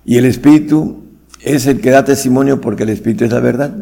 Y 0.05 0.19
el 0.19 0.27
Espíritu 0.27 1.03
es 1.43 1.67
el 1.67 1.81
que 1.81 1.91
da 1.91 2.05
testimonio 2.05 2.61
porque 2.61 2.85
el 2.85 2.91
Espíritu 2.91 3.25
es 3.25 3.33
la 3.33 3.41
verdad. 3.41 3.75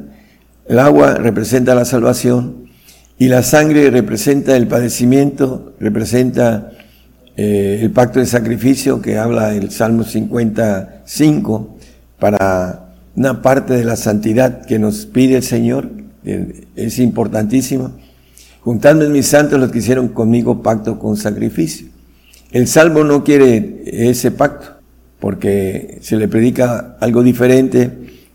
El 0.66 0.78
agua 0.78 1.16
representa 1.16 1.74
la 1.74 1.84
salvación 1.84 2.63
y 3.18 3.28
la 3.28 3.42
sangre 3.42 3.90
representa 3.90 4.56
el 4.56 4.66
padecimiento, 4.66 5.74
representa 5.78 6.72
eh, 7.36 7.80
el 7.82 7.90
pacto 7.90 8.18
de 8.18 8.26
sacrificio 8.26 9.00
que 9.00 9.18
habla 9.18 9.54
el 9.54 9.70
Salmo 9.70 10.04
55 10.04 11.76
para 12.18 12.94
una 13.14 13.42
parte 13.42 13.74
de 13.74 13.84
la 13.84 13.96
santidad 13.96 14.64
que 14.66 14.78
nos 14.78 15.06
pide 15.06 15.36
el 15.36 15.42
Señor, 15.42 15.90
es 16.24 16.98
importantísimo. 16.98 17.92
Juntando 18.62 19.04
en 19.04 19.12
mis 19.12 19.26
santos 19.26 19.60
los 19.60 19.70
que 19.70 19.78
hicieron 19.78 20.08
conmigo 20.08 20.62
pacto 20.62 20.98
con 20.98 21.16
sacrificio. 21.16 21.88
El 22.50 22.66
salvo 22.66 23.04
no 23.04 23.22
quiere 23.22 23.82
ese 23.84 24.30
pacto, 24.30 24.78
porque 25.20 25.98
se 26.00 26.16
le 26.16 26.28
predica 26.28 26.96
algo 27.00 27.22
diferente 27.22 27.90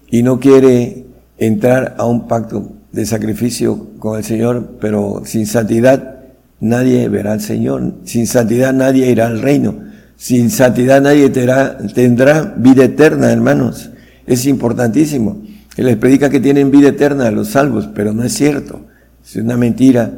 y 0.09 0.23
no 0.23 0.39
quiere 0.39 1.05
entrar 1.37 1.95
a 1.97 2.05
un 2.05 2.27
pacto 2.27 2.78
de 2.91 3.05
sacrificio 3.05 3.91
con 3.99 4.17
el 4.17 4.23
Señor, 4.23 4.77
pero 4.79 5.21
sin 5.25 5.45
santidad 5.45 6.19
nadie 6.59 7.07
verá 7.09 7.33
al 7.33 7.41
Señor, 7.41 7.95
sin 8.05 8.27
santidad 8.27 8.73
nadie 8.73 9.09
irá 9.11 9.27
al 9.27 9.41
reino. 9.41 9.89
Sin 10.19 10.49
santidad 10.49 11.01
nadie 11.01 11.29
tendrá, 11.29 12.53
vida 12.57 12.83
eterna, 12.83 13.31
hermanos. 13.31 13.89
Es 14.27 14.45
importantísimo. 14.45 15.41
Que 15.73 15.81
les 15.81 15.95
predica 15.95 16.29
que 16.29 16.41
tienen 16.41 16.71
vida 16.71 16.89
eterna 16.89 17.27
a 17.27 17.31
los 17.31 17.47
salvos, 17.47 17.87
pero 17.95 18.11
no 18.11 18.25
es 18.25 18.33
cierto. 18.33 18.81
Es 19.23 19.37
una 19.37 19.55
mentira. 19.55 20.11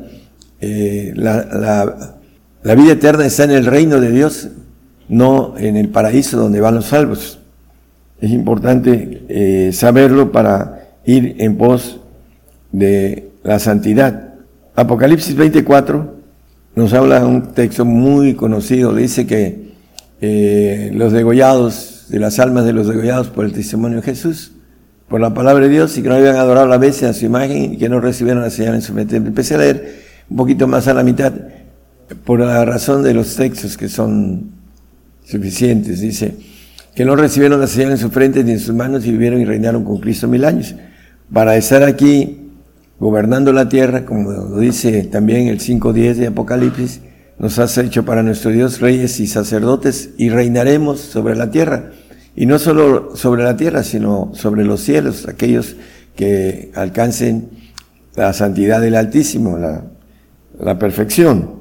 Eh, 0.59 1.13
la, 1.15 2.15
vida 2.75 2.93
eterna 2.93 3.27
está 3.27 3.43
en 3.43 3.51
el 3.51 3.67
reino 3.67 3.99
de 3.99 4.11
Dios, 4.11 4.49
no 5.07 5.53
en 5.59 5.77
el 5.77 5.89
paraíso 5.89 6.35
donde 6.39 6.61
van 6.61 6.73
los 6.73 6.85
salvos. 6.85 7.37
Es 8.19 8.31
importante 8.31 9.23
eh, 9.29 9.71
saberlo 9.71 10.31
para 10.31 10.95
ir 11.05 11.35
en 11.37 11.57
pos 11.57 12.00
de 12.71 13.31
la 13.43 13.59
santidad. 13.59 14.35
Apocalipsis 14.75 15.35
24 15.35 16.15
nos 16.75 16.93
habla 16.93 17.25
un 17.25 17.53
texto 17.53 17.85
muy 17.85 18.35
conocido. 18.35 18.95
Dice 18.95 19.27
que 19.27 19.71
eh, 20.21 20.91
los 20.93 21.11
degollados, 21.11 22.05
de 22.09 22.19
las 22.19 22.39
almas 22.39 22.65
de 22.65 22.73
los 22.73 22.87
degollados 22.87 23.27
por 23.27 23.45
el 23.45 23.53
testimonio 23.53 23.97
de 23.97 24.03
Jesús, 24.03 24.53
por 25.07 25.19
la 25.19 25.33
palabra 25.33 25.65
de 25.65 25.71
Dios, 25.71 25.97
y 25.97 26.03
que 26.03 26.09
no 26.09 26.15
habían 26.15 26.37
adorado 26.37 26.67
la 26.67 26.77
bestia 26.77 27.09
a 27.09 27.13
su 27.13 27.25
imagen 27.25 27.73
y 27.73 27.77
que 27.77 27.89
no 27.89 27.99
recibieron 27.99 28.41
la 28.41 28.49
señal 28.49 28.75
en 28.75 28.81
su 28.81 28.93
mente. 28.93 29.17
Empecé 29.17 29.55
a 29.55 29.57
leer 29.57 30.01
un 30.29 30.37
poquito 30.37 30.67
más 30.67 30.87
a 30.87 30.93
la 30.93 31.03
mitad 31.03 31.33
por 32.23 32.39
la 32.39 32.63
razón 32.65 33.03
de 33.03 33.13
los 33.13 33.35
textos 33.35 33.75
que 33.75 33.89
son 33.89 34.51
suficientes. 35.25 35.99
Dice 35.99 36.35
que 36.95 37.03
no 37.03 37.15
recibieron 37.15 37.59
la 37.59 37.67
señal 37.67 37.91
en 37.91 37.97
su 37.97 38.09
frente 38.09 38.43
ni 38.43 38.51
en 38.51 38.59
sus 38.59 38.73
manos 38.73 39.05
y 39.05 39.11
vivieron 39.11 39.41
y 39.41 39.45
reinaron 39.45 39.83
con 39.83 39.97
Cristo 39.99 40.27
mil 40.27 40.45
años. 40.45 40.75
Para 41.33 41.55
estar 41.55 41.83
aquí 41.83 42.40
gobernando 43.01 43.51
la 43.51 43.67
tierra, 43.67 44.05
como 44.05 44.31
lo 44.31 44.59
dice 44.59 45.01
también 45.05 45.47
el 45.47 45.59
5.10 45.59 46.13
de 46.13 46.27
Apocalipsis, 46.27 47.01
nos 47.39 47.57
has 47.57 47.75
hecho 47.79 48.05
para 48.05 48.21
nuestro 48.21 48.51
Dios 48.51 48.79
reyes 48.79 49.19
y 49.19 49.25
sacerdotes 49.25 50.11
y 50.19 50.29
reinaremos 50.29 50.99
sobre 50.99 51.35
la 51.35 51.49
tierra. 51.49 51.93
Y 52.35 52.45
no 52.45 52.59
solo 52.59 53.15
sobre 53.15 53.43
la 53.43 53.57
tierra, 53.57 53.81
sino 53.81 54.29
sobre 54.35 54.63
los 54.63 54.81
cielos, 54.81 55.27
aquellos 55.27 55.77
que 56.15 56.71
alcancen 56.75 57.49
la 58.15 58.33
santidad 58.33 58.79
del 58.79 58.93
Altísimo, 58.93 59.57
la, 59.57 60.77
perfección. 60.77 61.55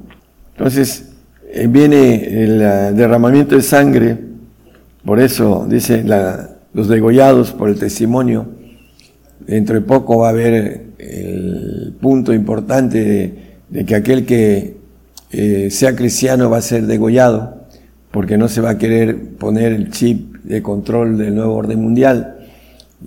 Entonces, 0.53 1.07
eh, 1.55 1.67
viene 1.69 2.45
el 2.45 2.61
eh, 2.61 2.93
derramamiento 2.93 3.55
de 3.55 3.63
sangre, 3.63 4.19
por 5.07 5.19
eso 5.19 5.67
dice 5.67 6.05
los 6.75 6.89
degollados 6.89 7.53
por 7.53 7.71
el 7.71 7.79
testimonio. 7.79 8.60
Dentro 9.51 9.75
de 9.75 9.81
poco 9.81 10.19
va 10.19 10.29
a 10.29 10.31
haber 10.31 10.93
el 10.97 11.97
punto 12.01 12.33
importante 12.33 13.35
de 13.69 13.85
que 13.85 13.97
aquel 13.97 14.25
que 14.25 14.77
eh, 15.33 15.67
sea 15.73 15.97
cristiano 15.97 16.49
va 16.49 16.59
a 16.59 16.63
ser 16.63 16.87
degollado, 16.87 17.67
porque 18.13 18.39
no 18.39 18.47
se 18.47 18.61
va 18.61 18.71
a 18.71 18.79
querer 18.79 19.35
poner 19.39 19.73
el 19.73 19.91
chip 19.91 20.37
de 20.45 20.63
control 20.63 21.19
del 21.19 21.35
nuevo 21.35 21.57
orden 21.57 21.83
mundial. 21.83 22.47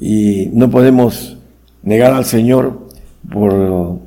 Y 0.01 0.49
no 0.51 0.69
podemos 0.69 1.37
negar 1.81 2.11
al 2.11 2.25
Señor 2.25 2.89
por 3.31 4.01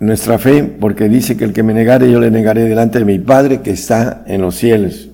nuestra 0.00 0.38
fe, 0.38 0.64
porque 0.64 1.10
dice 1.10 1.36
que 1.36 1.44
el 1.44 1.52
que 1.52 1.62
me 1.62 1.74
negare 1.74 2.10
yo 2.10 2.20
le 2.20 2.30
negaré 2.30 2.64
delante 2.64 3.00
de 3.00 3.04
mi 3.04 3.18
Padre 3.18 3.60
que 3.60 3.72
está 3.72 4.24
en 4.26 4.40
los 4.40 4.54
cielos. 4.54 5.10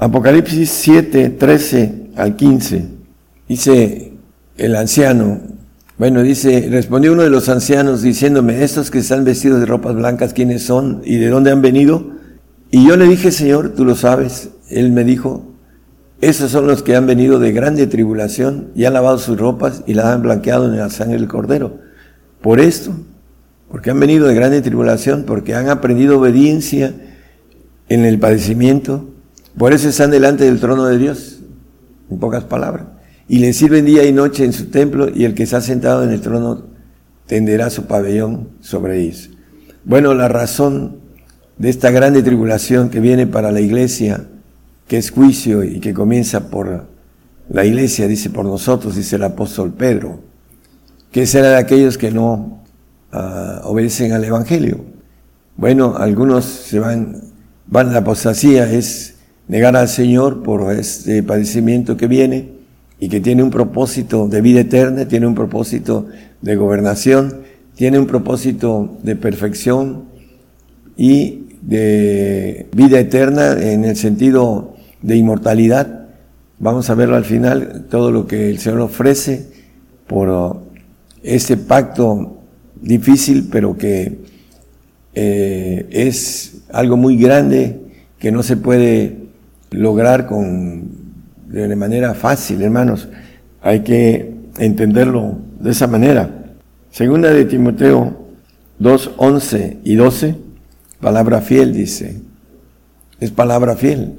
Apocalipsis 0.00 0.68
7, 0.70 1.28
13 1.30 1.94
al 2.16 2.34
15, 2.34 2.84
dice 3.48 4.17
el 4.58 4.76
anciano, 4.76 5.40
bueno, 5.98 6.22
dice, 6.22 6.68
respondió 6.70 7.12
uno 7.12 7.22
de 7.22 7.30
los 7.30 7.48
ancianos 7.48 8.02
diciéndome, 8.02 8.62
estos 8.62 8.90
que 8.90 8.98
están 8.98 9.24
vestidos 9.24 9.60
de 9.60 9.66
ropas 9.66 9.94
blancas, 9.94 10.32
¿quiénes 10.32 10.62
son 10.62 11.00
y 11.04 11.16
de 11.16 11.28
dónde 11.28 11.50
han 11.50 11.62
venido? 11.62 12.12
Y 12.70 12.86
yo 12.86 12.96
le 12.96 13.06
dije, 13.06 13.32
Señor, 13.32 13.70
tú 13.70 13.84
lo 13.84 13.96
sabes. 13.96 14.50
Él 14.68 14.92
me 14.92 15.02
dijo, 15.02 15.44
Esos 16.20 16.50
son 16.50 16.66
los 16.66 16.82
que 16.82 16.94
han 16.94 17.06
venido 17.06 17.38
de 17.38 17.52
grande 17.52 17.86
tribulación 17.86 18.68
y 18.74 18.84
han 18.84 18.92
lavado 18.92 19.18
sus 19.18 19.38
ropas 19.38 19.82
y 19.86 19.94
las 19.94 20.06
han 20.06 20.22
blanqueado 20.22 20.66
en 20.66 20.76
la 20.76 20.90
sangre 20.90 21.18
del 21.18 21.28
cordero. 21.28 21.78
Por 22.42 22.60
esto, 22.60 22.92
porque 23.70 23.90
han 23.90 24.00
venido 24.00 24.26
de 24.26 24.34
grande 24.34 24.60
tribulación, 24.60 25.24
porque 25.24 25.54
han 25.54 25.68
aprendido 25.68 26.18
obediencia 26.18 26.94
en 27.88 28.04
el 28.04 28.18
padecimiento, 28.18 29.08
por 29.56 29.72
eso 29.72 29.88
están 29.88 30.10
delante 30.10 30.44
del 30.44 30.60
trono 30.60 30.84
de 30.86 30.98
Dios, 30.98 31.40
en 32.10 32.18
pocas 32.18 32.44
palabras. 32.44 32.97
Y 33.28 33.40
le 33.40 33.52
sirven 33.52 33.84
día 33.84 34.04
y 34.04 34.12
noche 34.12 34.44
en 34.44 34.54
su 34.54 34.66
templo 34.70 35.08
y 35.14 35.24
el 35.24 35.34
que 35.34 35.42
está 35.42 35.60
sentado 35.60 36.02
en 36.02 36.10
el 36.10 36.22
trono 36.22 36.64
tenderá 37.26 37.68
su 37.68 37.84
pabellón 37.84 38.48
sobre 38.60 39.02
ellos. 39.02 39.28
Bueno, 39.84 40.14
la 40.14 40.28
razón 40.28 40.96
de 41.58 41.68
esta 41.68 41.90
grande 41.90 42.22
tribulación 42.22 42.88
que 42.88 43.00
viene 43.00 43.26
para 43.26 43.52
la 43.52 43.60
iglesia, 43.60 44.26
que 44.86 44.96
es 44.96 45.10
juicio 45.10 45.62
y 45.62 45.78
que 45.78 45.92
comienza 45.92 46.48
por 46.48 46.86
la 47.50 47.64
iglesia, 47.66 48.08
dice 48.08 48.30
por 48.30 48.46
nosotros, 48.46 48.96
dice 48.96 49.16
el 49.16 49.24
apóstol 49.24 49.74
Pedro, 49.74 50.20
que 51.12 51.26
será 51.26 51.50
de 51.50 51.56
aquellos 51.56 51.98
que 51.98 52.10
no 52.10 52.62
uh, 53.12 53.66
obedecen 53.66 54.12
al 54.12 54.24
Evangelio. 54.24 54.84
Bueno, 55.56 55.96
algunos 55.98 56.46
se 56.46 56.78
van, 56.78 57.20
van 57.66 57.88
a 57.88 57.92
la 57.92 57.98
apostasía, 57.98 58.72
es 58.72 59.16
negar 59.48 59.76
al 59.76 59.88
Señor 59.88 60.42
por 60.42 60.72
este 60.72 61.22
padecimiento 61.22 61.98
que 61.98 62.06
viene 62.06 62.57
y 63.00 63.08
que 63.08 63.20
tiene 63.20 63.42
un 63.42 63.50
propósito 63.50 64.28
de 64.28 64.40
vida 64.40 64.60
eterna, 64.60 65.06
tiene 65.06 65.26
un 65.26 65.34
propósito 65.34 66.06
de 66.42 66.56
gobernación, 66.56 67.42
tiene 67.74 67.98
un 67.98 68.06
propósito 68.06 68.98
de 69.02 69.14
perfección 69.14 70.04
y 70.96 71.44
de 71.62 72.66
vida 72.74 72.98
eterna 72.98 73.52
en 73.52 73.84
el 73.84 73.96
sentido 73.96 74.74
de 75.02 75.16
inmortalidad. 75.16 76.08
Vamos 76.58 76.90
a 76.90 76.94
verlo 76.94 77.14
al 77.14 77.24
final, 77.24 77.86
todo 77.88 78.10
lo 78.10 78.26
que 78.26 78.50
el 78.50 78.58
Señor 78.58 78.80
ofrece 78.80 79.46
por 80.08 80.62
este 81.22 81.56
pacto 81.56 82.38
difícil, 82.80 83.48
pero 83.50 83.76
que 83.76 84.18
eh, 85.14 85.86
es 85.90 86.62
algo 86.72 86.96
muy 86.96 87.16
grande 87.16 87.80
que 88.18 88.32
no 88.32 88.42
se 88.42 88.56
puede 88.56 89.18
lograr 89.70 90.26
con, 90.26 90.97
de 91.48 91.76
manera 91.76 92.14
fácil, 92.14 92.62
hermanos. 92.62 93.08
Hay 93.62 93.80
que 93.80 94.34
entenderlo 94.58 95.38
de 95.58 95.70
esa 95.70 95.86
manera. 95.86 96.30
Segunda 96.90 97.30
de 97.32 97.44
Timoteo 97.44 98.26
2, 98.78 99.12
11 99.16 99.78
y 99.84 99.94
12, 99.96 100.36
palabra 101.00 101.40
fiel 101.40 101.72
dice, 101.72 102.20
es 103.20 103.30
palabra 103.30 103.76
fiel, 103.76 104.14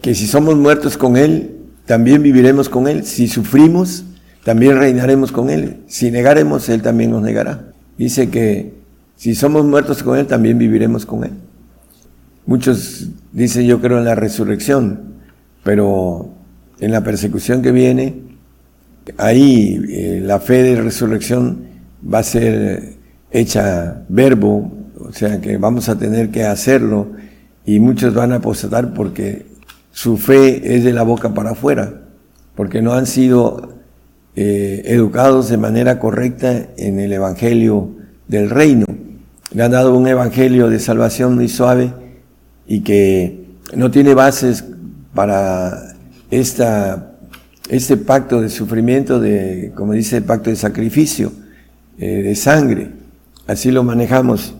que 0.00 0.14
si 0.14 0.26
somos 0.26 0.56
muertos 0.56 0.96
con 0.96 1.16
Él, 1.16 1.56
también 1.86 2.22
viviremos 2.22 2.68
con 2.68 2.88
Él. 2.88 3.04
Si 3.04 3.28
sufrimos, 3.28 4.04
también 4.44 4.78
reinaremos 4.78 5.30
con 5.30 5.50
Él. 5.50 5.82
Si 5.86 6.10
negaremos, 6.10 6.68
Él 6.68 6.82
también 6.82 7.10
nos 7.10 7.22
negará. 7.22 7.72
Dice 7.96 8.30
que 8.30 8.74
si 9.16 9.34
somos 9.34 9.64
muertos 9.64 10.02
con 10.02 10.18
Él, 10.18 10.26
también 10.26 10.58
viviremos 10.58 11.06
con 11.06 11.24
Él. 11.24 11.32
Muchos 12.46 13.08
dicen 13.30 13.66
yo 13.66 13.80
creo 13.80 13.98
en 13.98 14.04
la 14.04 14.16
resurrección, 14.16 15.14
pero 15.62 16.34
en 16.82 16.90
la 16.90 17.00
persecución 17.04 17.62
que 17.62 17.70
viene, 17.70 18.22
ahí 19.16 19.80
eh, 19.88 20.20
la 20.20 20.40
fe 20.40 20.64
de 20.64 20.82
resurrección 20.82 21.58
va 22.12 22.18
a 22.18 22.22
ser 22.24 22.94
hecha 23.30 24.02
verbo, 24.08 24.72
o 24.98 25.12
sea 25.12 25.40
que 25.40 25.58
vamos 25.58 25.88
a 25.88 25.96
tener 25.96 26.30
que 26.30 26.42
hacerlo 26.42 27.12
y 27.64 27.78
muchos 27.78 28.12
van 28.14 28.32
a 28.32 28.36
apostatar 28.36 28.94
porque 28.94 29.46
su 29.92 30.16
fe 30.16 30.74
es 30.74 30.82
de 30.82 30.92
la 30.92 31.04
boca 31.04 31.32
para 31.34 31.52
afuera, 31.52 32.02
porque 32.56 32.82
no 32.82 32.94
han 32.94 33.06
sido 33.06 33.74
eh, 34.34 34.82
educados 34.86 35.50
de 35.50 35.58
manera 35.58 36.00
correcta 36.00 36.66
en 36.76 36.98
el 36.98 37.12
Evangelio 37.12 37.90
del 38.26 38.50
Reino. 38.50 38.86
Le 39.52 39.62
han 39.62 39.70
dado 39.70 39.96
un 39.96 40.08
Evangelio 40.08 40.68
de 40.68 40.80
salvación 40.80 41.36
muy 41.36 41.48
suave 41.48 41.94
y 42.66 42.80
que 42.80 43.46
no 43.76 43.92
tiene 43.92 44.14
bases 44.14 44.64
para 45.14 45.91
esta, 46.32 47.12
este 47.68 47.98
pacto 47.98 48.40
de 48.40 48.48
sufrimiento, 48.48 49.20
de, 49.20 49.72
como 49.76 49.92
dice 49.92 50.16
el 50.16 50.24
pacto 50.24 50.48
de 50.48 50.56
sacrificio, 50.56 51.30
eh, 51.98 52.22
de 52.22 52.34
sangre. 52.34 52.90
Así 53.46 53.70
lo 53.70 53.84
manejamos. 53.84 54.54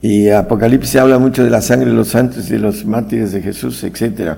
Y 0.00 0.28
Apocalipsis 0.28 0.94
habla 0.96 1.18
mucho 1.18 1.42
de 1.42 1.50
la 1.50 1.60
sangre 1.60 1.90
de 1.90 1.96
los 1.96 2.08
santos 2.08 2.48
y 2.48 2.52
de 2.52 2.60
los 2.60 2.84
mártires 2.84 3.32
de 3.32 3.42
Jesús, 3.42 3.82
etc. 3.82 4.36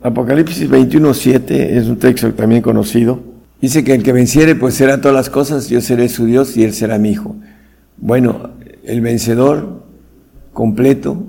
Apocalipsis 0.00 0.70
21.7 0.70 1.50
es 1.50 1.86
un 1.88 1.98
texto 1.98 2.32
también 2.34 2.62
conocido. 2.62 3.20
Dice 3.60 3.82
que 3.82 3.92
el 3.92 4.04
que 4.04 4.12
venciere 4.12 4.54
pues 4.54 4.74
será 4.74 5.00
todas 5.00 5.16
las 5.16 5.28
cosas, 5.28 5.68
yo 5.68 5.80
seré 5.80 6.08
su 6.08 6.24
Dios 6.26 6.56
y 6.56 6.62
él 6.62 6.72
será 6.72 6.98
mi 6.98 7.10
hijo. 7.10 7.34
Bueno, 7.96 8.50
el 8.84 9.00
vencedor 9.00 9.82
completo 10.52 11.26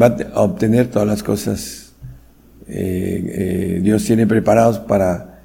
va 0.00 0.16
a 0.34 0.40
obtener 0.40 0.86
todas 0.86 1.06
las 1.06 1.22
cosas. 1.22 1.87
Eh, 2.68 3.76
eh, 3.76 3.80
Dios 3.82 4.04
tiene 4.04 4.26
preparados 4.26 4.78
para 4.78 5.40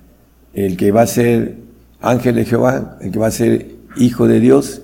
el 0.54 0.76
que 0.76 0.92
va 0.92 1.04
a 1.04 1.08
ser 1.08 1.56
ángel 2.02 2.36
de 2.36 2.46
Jehová, 2.46 2.98
el 3.02 3.12
que 3.12 3.20
va 3.20 3.28
a 3.28 3.32
ser 3.32 3.68
hijo 3.98 4.28
de 4.28 4.40
Dios, 4.40 4.82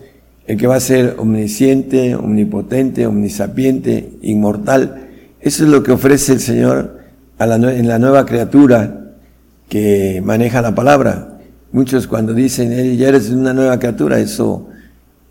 el 0.47 0.57
que 0.57 0.67
va 0.67 0.75
a 0.75 0.79
ser 0.79 1.15
omnisciente, 1.17 2.15
omnipotente, 2.15 3.05
omnisapiente, 3.05 4.13
inmortal. 4.21 5.09
Eso 5.41 5.65
es 5.65 5.69
lo 5.69 5.83
que 5.83 5.91
ofrece 5.91 6.33
el 6.33 6.39
Señor 6.39 6.99
en 7.39 7.87
la 7.87 7.99
nueva 7.99 8.25
criatura 8.25 9.11
que 9.67 10.21
maneja 10.23 10.61
la 10.61 10.73
palabra. 10.73 11.39
Muchos 11.71 12.07
cuando 12.07 12.33
dicen, 12.33 12.97
ya 12.97 13.09
eres 13.09 13.29
una 13.29 13.53
nueva 13.53 13.77
criatura, 13.77 14.19
eso 14.19 14.67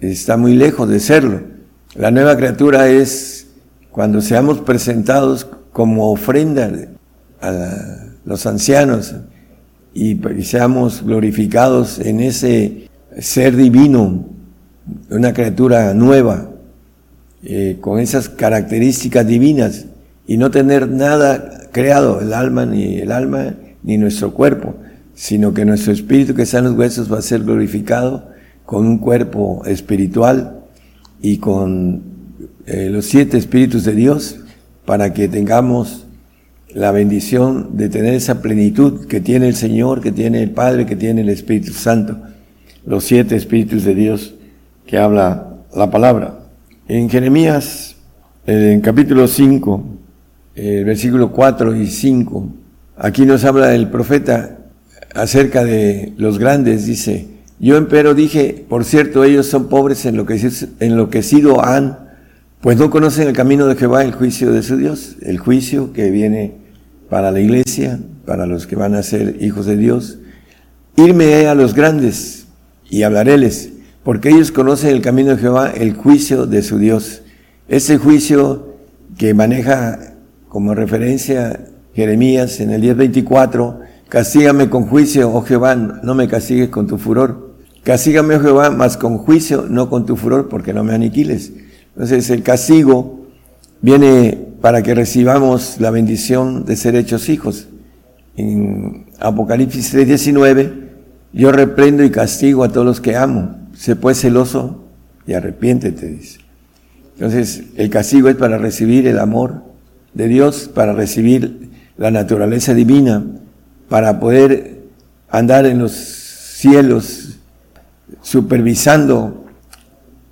está 0.00 0.36
muy 0.36 0.54
lejos 0.54 0.88
de 0.88 1.00
serlo. 1.00 1.40
La 1.96 2.10
nueva 2.10 2.36
criatura 2.36 2.88
es 2.88 3.48
cuando 3.90 4.20
seamos 4.20 4.58
presentados 4.60 5.48
como 5.72 6.12
ofrenda 6.12 6.70
a 7.40 8.08
los 8.24 8.46
ancianos 8.46 9.14
y, 9.94 10.18
seamos 10.42 11.02
glorificados 11.02 11.98
en 11.98 12.20
ese 12.20 12.88
ser 13.18 13.56
divino, 13.56 14.26
una 15.10 15.32
criatura 15.32 15.94
nueva, 15.94 16.50
eh, 17.42 17.78
con 17.80 18.00
esas 18.00 18.28
características 18.28 19.26
divinas 19.26 19.86
y 20.26 20.36
no 20.36 20.50
tener 20.50 20.88
nada 20.88 21.68
creado, 21.72 22.20
el 22.20 22.32
alma 22.32 22.66
ni 22.66 22.98
el 22.98 23.12
alma 23.12 23.54
ni 23.82 23.96
nuestro 23.96 24.34
cuerpo, 24.34 24.74
sino 25.14 25.54
que 25.54 25.64
nuestro 25.64 25.92
espíritu 25.92 26.34
que 26.34 26.42
está 26.42 26.58
en 26.58 26.64
los 26.64 26.74
huesos 26.74 27.12
va 27.12 27.18
a 27.18 27.22
ser 27.22 27.42
glorificado 27.42 28.28
con 28.64 28.86
un 28.86 28.98
cuerpo 28.98 29.62
espiritual 29.66 30.60
y 31.22 31.38
con 31.38 32.02
eh, 32.66 32.88
los 32.90 33.06
siete 33.06 33.38
espíritus 33.38 33.84
de 33.84 33.94
Dios 33.94 34.40
para 34.84 35.12
que 35.14 35.28
tengamos 35.28 36.07
la 36.78 36.92
bendición 36.92 37.76
de 37.76 37.88
tener 37.88 38.14
esa 38.14 38.40
plenitud 38.40 39.06
que 39.08 39.20
tiene 39.20 39.48
el 39.48 39.56
Señor, 39.56 40.00
que 40.00 40.12
tiene 40.12 40.44
el 40.44 40.52
Padre, 40.52 40.86
que 40.86 40.94
tiene 40.94 41.22
el 41.22 41.28
Espíritu 41.28 41.72
Santo, 41.72 42.16
los 42.86 43.02
siete 43.02 43.34
espíritus 43.34 43.82
de 43.82 43.96
Dios 43.96 44.36
que 44.86 44.96
habla 44.96 45.56
la 45.74 45.90
palabra. 45.90 46.38
En 46.86 47.10
Jeremías, 47.10 47.96
eh, 48.46 48.70
en 48.72 48.80
capítulo 48.80 49.26
5, 49.26 49.84
el 50.54 50.84
versículo 50.84 51.32
4 51.32 51.74
y 51.74 51.88
5, 51.88 52.48
aquí 52.96 53.26
nos 53.26 53.44
habla 53.44 53.74
el 53.74 53.88
profeta 53.88 54.58
acerca 55.16 55.64
de 55.64 56.12
los 56.16 56.38
grandes, 56.38 56.86
dice, 56.86 57.26
yo 57.58 57.76
empero 57.76 58.14
dije, 58.14 58.64
por 58.68 58.84
cierto, 58.84 59.24
ellos 59.24 59.46
son 59.46 59.68
pobres, 59.68 60.06
enloquecido 60.06 61.64
han 61.64 62.08
pues 62.60 62.76
no 62.76 62.90
conocen 62.90 63.28
el 63.28 63.34
camino 63.34 63.66
de 63.66 63.76
Jehová, 63.76 64.04
el 64.04 64.12
juicio 64.12 64.52
de 64.52 64.62
su 64.62 64.76
Dios, 64.76 65.16
el 65.22 65.38
juicio 65.38 65.92
que 65.92 66.10
viene 66.10 66.67
para 67.08 67.30
la 67.30 67.40
iglesia, 67.40 67.98
para 68.26 68.46
los 68.46 68.66
que 68.66 68.76
van 68.76 68.94
a 68.94 69.02
ser 69.02 69.36
hijos 69.40 69.66
de 69.66 69.76
Dios. 69.76 70.18
Irme 70.96 71.46
a 71.46 71.54
los 71.54 71.74
grandes 71.74 72.46
y 72.90 73.02
hablaréles, 73.02 73.70
porque 74.04 74.30
ellos 74.30 74.52
conocen 74.52 74.90
el 74.90 75.02
camino 75.02 75.30
de 75.30 75.38
Jehová, 75.38 75.70
el 75.70 75.94
juicio 75.94 76.46
de 76.46 76.62
su 76.62 76.78
Dios. 76.78 77.22
Ese 77.68 77.98
juicio 77.98 78.76
que 79.16 79.34
maneja 79.34 80.14
como 80.48 80.74
referencia 80.74 81.66
Jeremías 81.94 82.60
en 82.60 82.70
el 82.70 82.82
10:24, 82.82 83.80
castígame 84.08 84.70
con 84.70 84.86
juicio, 84.86 85.30
oh 85.32 85.42
Jehová, 85.42 85.74
no 85.74 86.14
me 86.14 86.28
castigues 86.28 86.68
con 86.68 86.86
tu 86.86 86.98
furor. 86.98 87.48
Castígame, 87.82 88.36
oh 88.36 88.40
Jehová, 88.40 88.70
mas 88.70 88.96
con 88.96 89.18
juicio, 89.18 89.66
no 89.68 89.88
con 89.88 90.04
tu 90.04 90.16
furor, 90.16 90.48
porque 90.48 90.74
no 90.74 90.84
me 90.84 90.94
aniquiles. 90.94 91.52
Entonces 91.94 92.28
el 92.30 92.42
castigo 92.42 93.26
viene 93.80 94.47
para 94.60 94.82
que 94.82 94.94
recibamos 94.94 95.80
la 95.80 95.90
bendición 95.90 96.64
de 96.64 96.76
ser 96.76 96.96
hechos 96.96 97.28
hijos. 97.28 97.68
En 98.36 99.06
Apocalipsis 99.20 99.94
3:19, 99.94 100.88
yo 101.32 101.52
reprendo 101.52 102.02
y 102.04 102.10
castigo 102.10 102.64
a 102.64 102.68
todos 102.70 102.86
los 102.86 103.00
que 103.00 103.16
amo. 103.16 103.56
Sé 103.74 103.96
pues 103.96 104.20
celoso 104.20 104.84
y 105.26 105.34
arrepiéntete, 105.34 106.06
dice. 106.06 106.40
Entonces 107.14 107.64
el 107.76 107.90
castigo 107.90 108.28
es 108.28 108.36
para 108.36 108.58
recibir 108.58 109.06
el 109.06 109.18
amor 109.18 109.62
de 110.14 110.28
Dios, 110.28 110.70
para 110.72 110.92
recibir 110.92 111.68
la 111.96 112.10
naturaleza 112.10 112.74
divina, 112.74 113.24
para 113.88 114.20
poder 114.20 114.82
andar 115.28 115.66
en 115.66 115.78
los 115.78 115.92
cielos 115.92 117.38
supervisando 118.22 119.44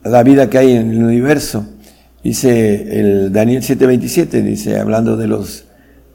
la 0.05 0.23
vida 0.23 0.48
que 0.48 0.59
hay 0.59 0.73
en 0.73 0.90
el 0.90 1.03
universo. 1.03 1.66
Dice 2.27 2.98
el 2.98 3.32
Daniel 3.32 3.62
7:27, 3.62 4.43
dice, 4.43 4.81
hablando 4.81 5.16
de 5.16 5.28
los 5.28 5.66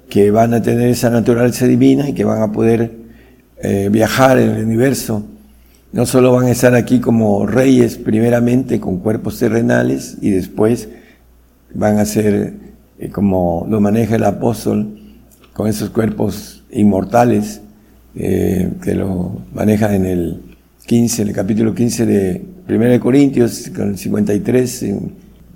que 0.10 0.30
van 0.30 0.54
a 0.54 0.62
tener 0.62 0.90
esa 0.90 1.10
naturaleza 1.10 1.66
divina 1.68 2.10
y 2.10 2.12
que 2.12 2.26
van 2.26 2.42
a 2.42 2.52
poder 2.52 2.92
eh, 3.64 3.88
viajar 3.90 4.38
en 4.38 4.50
el 4.50 4.66
universo. 4.66 5.24
No 5.94 6.06
solo 6.06 6.34
van 6.34 6.48
a 6.48 6.52
estar 6.52 6.76
aquí 6.76 7.00
como 7.00 7.46
reyes 7.48 7.96
primeramente 7.96 8.82
con 8.82 8.98
cuerpos 8.98 9.40
terrenales 9.40 10.18
y 10.22 10.32
después 10.32 10.90
van 11.74 11.98
a 11.98 12.04
ser 12.04 12.56
eh, 13.00 13.08
como 13.08 13.66
lo 13.70 13.80
maneja 13.80 14.18
el 14.18 14.26
apóstol 14.26 15.00
con 15.54 15.70
esos 15.70 15.92
cuerpos 15.92 16.66
inmortales 16.72 17.62
eh, 18.16 18.70
que 18.84 18.96
lo 18.96 19.44
maneja 19.54 19.96
en 19.96 20.06
el 20.06 20.42
15, 20.88 21.22
en 21.22 21.28
el 21.30 21.34
capítulo 21.34 21.74
15 21.74 22.06
de 22.06 22.46
1 22.68 23.00
Corintios, 23.00 23.72
con 23.74 23.92
el 23.92 23.98
53. 23.98 24.86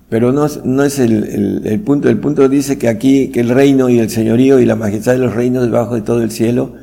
Pero 0.10 0.32
no, 0.32 0.48
no 0.64 0.84
es 0.84 1.00
el, 1.00 1.62
el, 1.66 1.80
punto. 1.82 2.10
El 2.10 2.20
punto 2.20 2.48
dice 2.48 2.78
que 2.78 2.88
aquí, 2.88 3.30
que 3.30 3.40
el 3.40 3.50
reino 3.50 3.90
y 3.90 4.00
el 4.00 4.10
señorío 4.10 4.60
y 4.60 4.66
la 4.66 4.76
majestad 4.76 5.14
de 5.14 5.20
los 5.20 5.34
reinos 5.34 5.64
debajo 5.64 5.96
de 5.96 6.02
todo 6.02 6.22
el 6.22 6.32
cielo, 6.32 6.76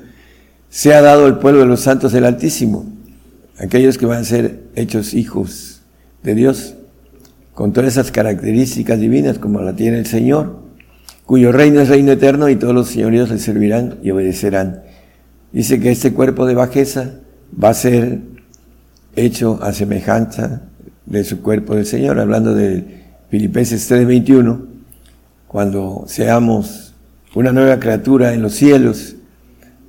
se 0.69 0.95
ha 0.95 1.03
dado 1.03 1.27
al 1.27 1.39
pueblo 1.39 1.61
de 1.61 1.67
los 1.67 1.81
santos 1.81 2.13
del 2.13 2.25
Altísimo, 2.25 2.87
aquellos 3.59 3.99
que 3.99 4.07
van 4.07 4.21
a 4.21 4.25
ser 4.25 4.63
hechos 4.75 5.15
hijos 5.15 5.83
de 6.23 6.35
Dios, 6.35 6.75
con 7.55 7.73
todas 7.73 7.93
esas 7.93 8.11
características 8.11 8.99
divinas 8.99 9.39
como 9.39 9.61
la 9.61 9.77
tiene 9.77 9.99
el 9.99 10.07
Señor, 10.07 10.61
cuyo 11.27 11.53
reino 11.53 11.81
es 11.81 11.89
reino 11.89 12.13
eterno 12.13 12.49
y 12.49 12.57
todos 12.57 12.75
los 12.75 12.89
señoríos 12.89 13.31
le 13.31 13.39
servirán 13.39 13.99
y 14.03 14.11
obedecerán. 14.11 14.83
Dice 15.53 15.79
que 15.79 15.91
este 15.91 16.13
cuerpo 16.13 16.47
de 16.47 16.55
bajeza 16.55 17.21
va 17.63 17.69
a 17.69 17.75
ser 17.75 18.21
hecho 19.15 19.59
a 19.63 19.73
semejanza 19.73 20.63
de 21.05 21.25
su 21.25 21.43
cuerpo 21.43 21.75
del 21.75 21.85
Señor, 21.85 22.19
hablando 22.19 22.55
de 22.55 23.02
Filipenses 23.33 23.91
3:21, 23.91 24.67
cuando 25.49 26.05
seamos 26.07 26.93
una 27.35 27.51
nueva 27.51 27.81
criatura 27.81 28.35
en 28.35 28.43
los 28.43 28.53
cielos, 28.53 29.17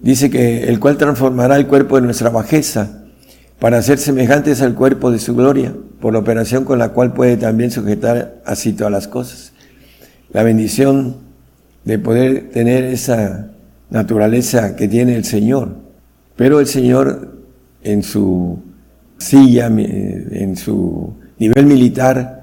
dice 0.01 0.29
que 0.29 0.63
el 0.63 0.79
cual 0.79 0.95
transformará 0.95 1.57
el 1.57 1.67
cuerpo 1.67 1.97
de 1.97 2.03
nuestra 2.03 2.29
bajeza 2.29 3.03
para 3.59 3.81
ser 3.81 3.97
semejantes 3.97 4.61
al 4.61 4.75
cuerpo 4.75 5.11
de 5.11 5.19
su 5.19 5.35
gloria, 5.35 5.75
por 5.99 6.13
la 6.13 6.19
operación 6.19 6.63
con 6.63 6.79
la 6.79 6.93
cual 6.93 7.11
puede 7.11 7.35
también 7.35 7.69
sujetar 7.69 8.41
así 8.45 8.71
todas 8.71 8.93
las 8.93 9.09
cosas. 9.09 9.51
La 10.31 10.43
bendición 10.43 11.17
de 11.83 11.99
poder 11.99 12.49
tener 12.49 12.85
esa 12.85 13.49
naturaleza 13.89 14.77
que 14.77 14.87
tiene 14.87 15.17
el 15.17 15.25
Señor, 15.25 15.75
pero 16.37 16.61
el 16.61 16.67
Señor 16.67 17.39
en 17.81 18.03
su 18.03 18.59
silla, 19.17 19.67
en 19.67 20.55
su 20.55 21.13
nivel 21.37 21.65
militar, 21.65 22.42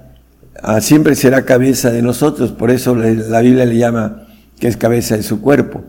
siempre 0.80 1.14
será 1.14 1.44
cabeza 1.44 1.90
de 1.90 2.02
nosotros, 2.02 2.52
por 2.52 2.70
eso 2.70 2.94
la 2.94 3.40
Biblia 3.40 3.64
le 3.64 3.76
llama 3.76 4.26
que 4.58 4.68
es 4.68 4.76
cabeza 4.76 5.16
de 5.16 5.22
su 5.22 5.40
cuerpo, 5.40 5.82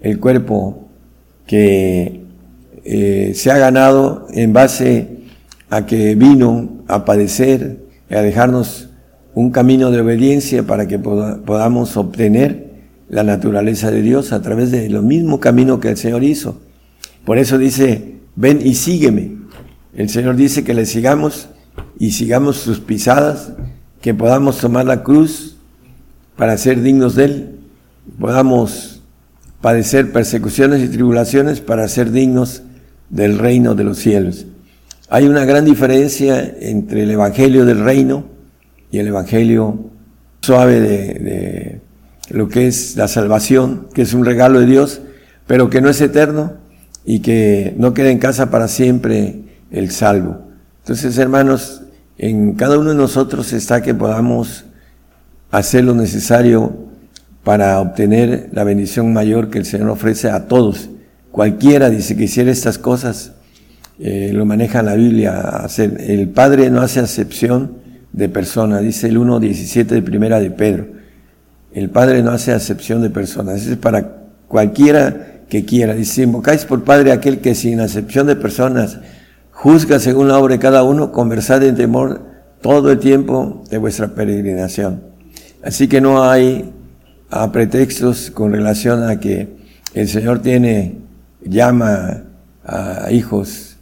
el 0.00 0.20
cuerpo 0.20 0.88
que 1.46 2.22
eh, 2.84 3.32
se 3.34 3.50
ha 3.50 3.58
ganado 3.58 4.26
en 4.32 4.52
base 4.52 5.18
a 5.70 5.86
que 5.86 6.14
vino 6.14 6.84
a 6.86 7.04
padecer 7.04 7.84
a 8.10 8.20
dejarnos 8.20 8.88
un 9.34 9.50
camino 9.50 9.90
de 9.90 10.00
obediencia 10.00 10.62
para 10.62 10.86
que 10.86 10.98
podamos 10.98 11.96
obtener 11.96 12.72
la 13.08 13.24
naturaleza 13.24 13.90
de 13.90 14.02
Dios 14.02 14.32
a 14.32 14.42
través 14.42 14.70
de 14.70 14.88
lo 14.88 15.02
mismo 15.02 15.40
camino 15.40 15.80
que 15.80 15.88
el 15.88 15.96
Señor 15.96 16.22
hizo. 16.22 16.60
Por 17.24 17.38
eso 17.38 17.58
dice, 17.58 18.20
ven 18.36 18.60
y 18.64 18.74
sígueme. 18.74 19.36
El 19.94 20.08
Señor 20.08 20.36
dice 20.36 20.64
que 20.64 20.74
le 20.74 20.86
sigamos 20.86 21.48
y 21.98 22.12
sigamos 22.12 22.56
sus 22.56 22.80
pisadas, 22.80 23.52
que 24.04 24.12
podamos 24.12 24.58
tomar 24.58 24.84
la 24.84 25.02
cruz 25.02 25.56
para 26.36 26.58
ser 26.58 26.82
dignos 26.82 27.14
de 27.14 27.24
Él, 27.24 27.58
podamos 28.20 29.00
padecer 29.62 30.12
persecuciones 30.12 30.82
y 30.82 30.88
tribulaciones 30.88 31.62
para 31.62 31.88
ser 31.88 32.12
dignos 32.12 32.64
del 33.08 33.38
reino 33.38 33.74
de 33.74 33.84
los 33.84 33.96
cielos. 33.96 34.44
Hay 35.08 35.26
una 35.26 35.46
gran 35.46 35.64
diferencia 35.64 36.54
entre 36.60 37.04
el 37.04 37.12
Evangelio 37.12 37.64
del 37.64 37.82
reino 37.82 38.26
y 38.90 38.98
el 38.98 39.06
Evangelio 39.06 39.86
suave 40.42 40.80
de, 40.82 41.80
lo 42.28 42.50
que 42.50 42.66
es 42.66 42.98
la 42.98 43.08
salvación, 43.08 43.88
que 43.94 44.02
es 44.02 44.12
un 44.12 44.26
regalo 44.26 44.60
de 44.60 44.66
Dios, 44.66 45.00
pero 45.46 45.70
que 45.70 45.80
no 45.80 45.88
es 45.88 45.98
eterno 46.02 46.58
y 47.06 47.20
que 47.20 47.72
no 47.78 47.94
queda 47.94 48.10
en 48.10 48.18
casa 48.18 48.50
para 48.50 48.68
siempre 48.68 49.44
el 49.70 49.90
salvo. 49.90 50.42
Entonces, 50.82 51.16
hermanos, 51.16 51.83
en 52.18 52.54
cada 52.54 52.78
uno 52.78 52.90
de 52.90 52.96
nosotros 52.96 53.52
está 53.52 53.82
que 53.82 53.94
podamos 53.94 54.64
hacer 55.50 55.84
lo 55.84 55.94
necesario 55.94 56.76
para 57.42 57.80
obtener 57.80 58.48
la 58.52 58.64
bendición 58.64 59.12
mayor 59.12 59.50
que 59.50 59.58
el 59.58 59.66
Señor 59.66 59.90
ofrece 59.90 60.30
a 60.30 60.46
todos. 60.46 60.88
Cualquiera 61.30 61.90
dice 61.90 62.16
que 62.16 62.24
hiciera 62.24 62.50
estas 62.50 62.78
cosas, 62.78 63.32
eh, 63.98 64.30
lo 64.32 64.46
maneja 64.46 64.82
la 64.82 64.94
Biblia. 64.94 65.40
Hacer. 65.40 66.00
El 66.00 66.28
Padre 66.28 66.70
no 66.70 66.80
hace 66.80 67.00
acepción 67.00 67.78
de 68.12 68.28
persona, 68.28 68.78
dice 68.78 69.08
el 69.08 69.18
1.17 69.18 69.86
de 69.86 70.02
primera 70.02 70.40
de 70.40 70.50
Pedro. 70.50 70.86
El 71.72 71.90
Padre 71.90 72.22
no 72.22 72.30
hace 72.30 72.52
acepción 72.52 73.02
de 73.02 73.10
personas, 73.10 73.66
es 73.66 73.76
para 73.76 74.16
cualquiera 74.46 75.42
que 75.48 75.64
quiera. 75.64 75.94
Dice, 75.94 76.22
invocáis 76.22 76.64
por 76.64 76.84
Padre 76.84 77.10
aquel 77.12 77.38
que 77.38 77.54
sin 77.54 77.80
acepción 77.80 78.28
de 78.28 78.36
personas 78.36 78.98
Juzga 79.54 79.98
según 79.98 80.28
la 80.28 80.38
obra 80.38 80.54
de 80.54 80.58
cada 80.58 80.82
uno, 80.82 81.10
conversad 81.10 81.62
en 81.62 81.74
temor 81.74 82.20
todo 82.60 82.92
el 82.92 82.98
tiempo 82.98 83.62
de 83.70 83.78
vuestra 83.78 84.08
peregrinación. 84.08 85.02
Así 85.62 85.88
que 85.88 86.00
no 86.00 86.22
hay 86.22 86.70
pretextos 87.52 88.30
con 88.30 88.52
relación 88.52 89.04
a 89.04 89.18
que 89.18 89.56
el 89.94 90.08
Señor 90.08 90.42
tiene, 90.42 90.96
llama 91.42 92.24
a 92.64 93.10
hijos 93.10 93.76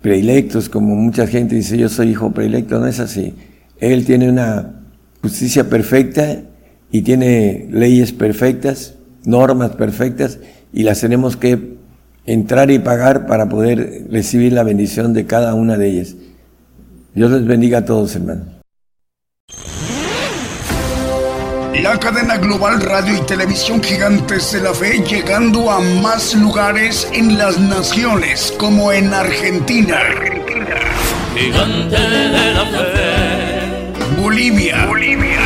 predilectos, 0.00 0.68
como 0.68 0.94
mucha 0.94 1.26
gente 1.26 1.56
dice, 1.56 1.78
yo 1.78 1.88
soy 1.88 2.10
hijo 2.10 2.30
predilecto, 2.30 2.78
no 2.78 2.86
es 2.86 3.00
así. 3.00 3.34
Él 3.78 4.04
tiene 4.04 4.28
una 4.28 4.82
justicia 5.22 5.68
perfecta 5.68 6.42
y 6.92 7.02
tiene 7.02 7.66
leyes 7.70 8.12
perfectas, 8.12 8.94
normas 9.24 9.70
perfectas, 9.72 10.38
y 10.72 10.82
las 10.82 11.00
tenemos 11.00 11.36
que 11.36 11.73
entrar 12.26 12.70
y 12.70 12.78
pagar 12.78 13.26
para 13.26 13.48
poder 13.48 14.06
recibir 14.10 14.52
la 14.52 14.62
bendición 14.62 15.12
de 15.12 15.26
cada 15.26 15.54
una 15.54 15.76
de 15.76 15.88
ellas. 15.88 16.14
Dios 17.14 17.30
les 17.30 17.46
bendiga 17.46 17.78
a 17.78 17.84
todos, 17.84 18.14
hermanos. 18.16 18.48
La 21.82 21.98
cadena 21.98 22.38
global 22.38 22.80
radio 22.80 23.14
y 23.16 23.20
televisión 23.26 23.82
gigantes 23.82 24.52
de 24.52 24.62
la 24.62 24.72
fe 24.72 25.02
llegando 25.02 25.70
a 25.70 25.80
más 25.80 26.34
lugares 26.34 27.08
en 27.12 27.36
las 27.36 27.58
naciones 27.58 28.54
como 28.58 28.90
en 28.90 29.12
Argentina. 29.12 29.98
Gigante 31.36 31.96
de 31.96 32.54
la 32.54 32.64
fe. 32.64 34.20
Bolivia. 34.20 34.86
Bolivia. 34.86 35.40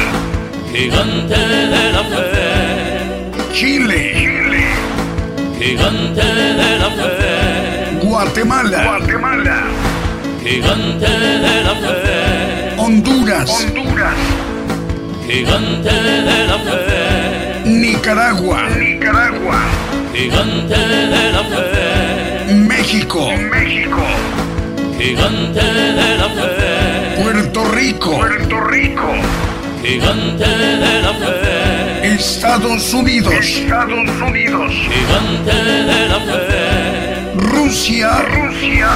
Gigante 0.72 1.34
de 1.34 1.92
la 1.92 2.04
fe. 2.04 3.52
Chile 3.52 4.27
gigante 5.68 6.24
de 6.24 6.78
la 6.78 6.90
fe. 6.98 7.98
Guatemala, 8.02 8.84
Guatemala, 8.84 9.58
gigante 10.42 11.10
de 11.44 11.56
la 11.66 11.74
fe. 11.84 12.74
Honduras, 12.78 13.50
Honduras, 13.50 14.20
gigante 15.26 15.92
de 16.28 16.38
la 16.50 16.58
fe. 16.66 17.62
Nicaragua, 17.66 18.60
Nicaragua, 18.78 19.60
gigante 20.14 20.78
de 21.14 21.32
la 21.36 21.44
fe. 21.52 22.54
México, 22.54 23.30
México, 23.52 24.04
gigante 24.98 25.64
de 26.00 26.10
la 26.22 26.28
fe. 26.38 27.22
Puerto 27.22 27.64
Rico, 27.72 28.16
Puerto 28.16 28.60
Rico, 28.60 29.08
gigante 29.82 30.48
de 30.84 31.02
la 31.02 31.12
fe. 31.12 31.67
Estados 32.18 32.92
Unidos, 32.94 33.32
Estados 33.32 34.10
Unidos, 34.20 34.72
gigante 34.72 35.54
de 35.54 36.08
la 36.08 36.18
fe. 36.18 37.32
Rusia, 37.36 38.22
Rusia, 38.22 38.88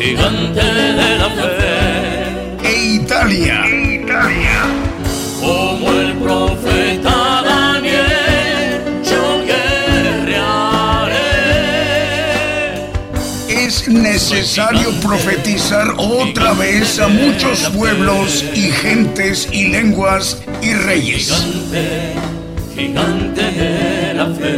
gigante 0.00 0.64
de 0.64 1.18
la 1.18 1.28
fe. 1.28 2.66
E 2.66 2.84
Italia, 2.94 3.66
Italia, 3.68 4.62
como 5.40 5.90
el 5.92 6.14
profeta 6.14 7.42
Daniel, 7.44 8.80
yo 9.04 9.44
guerrearé. 9.44 11.20
Es 13.46 13.86
necesario 13.88 14.90
profetizar 15.02 15.92
otra 15.98 16.54
vez 16.54 16.98
a 16.98 17.08
muchos 17.08 17.60
pueblos 17.76 18.42
y 18.54 18.70
gentes 18.70 19.50
y 19.52 19.68
lenguas 19.68 20.42
y 20.62 20.72
reyes. 20.72 21.30
Gigante, 22.74 23.40
de 23.40 24.12
la 24.14 24.26
fe. 24.34 24.50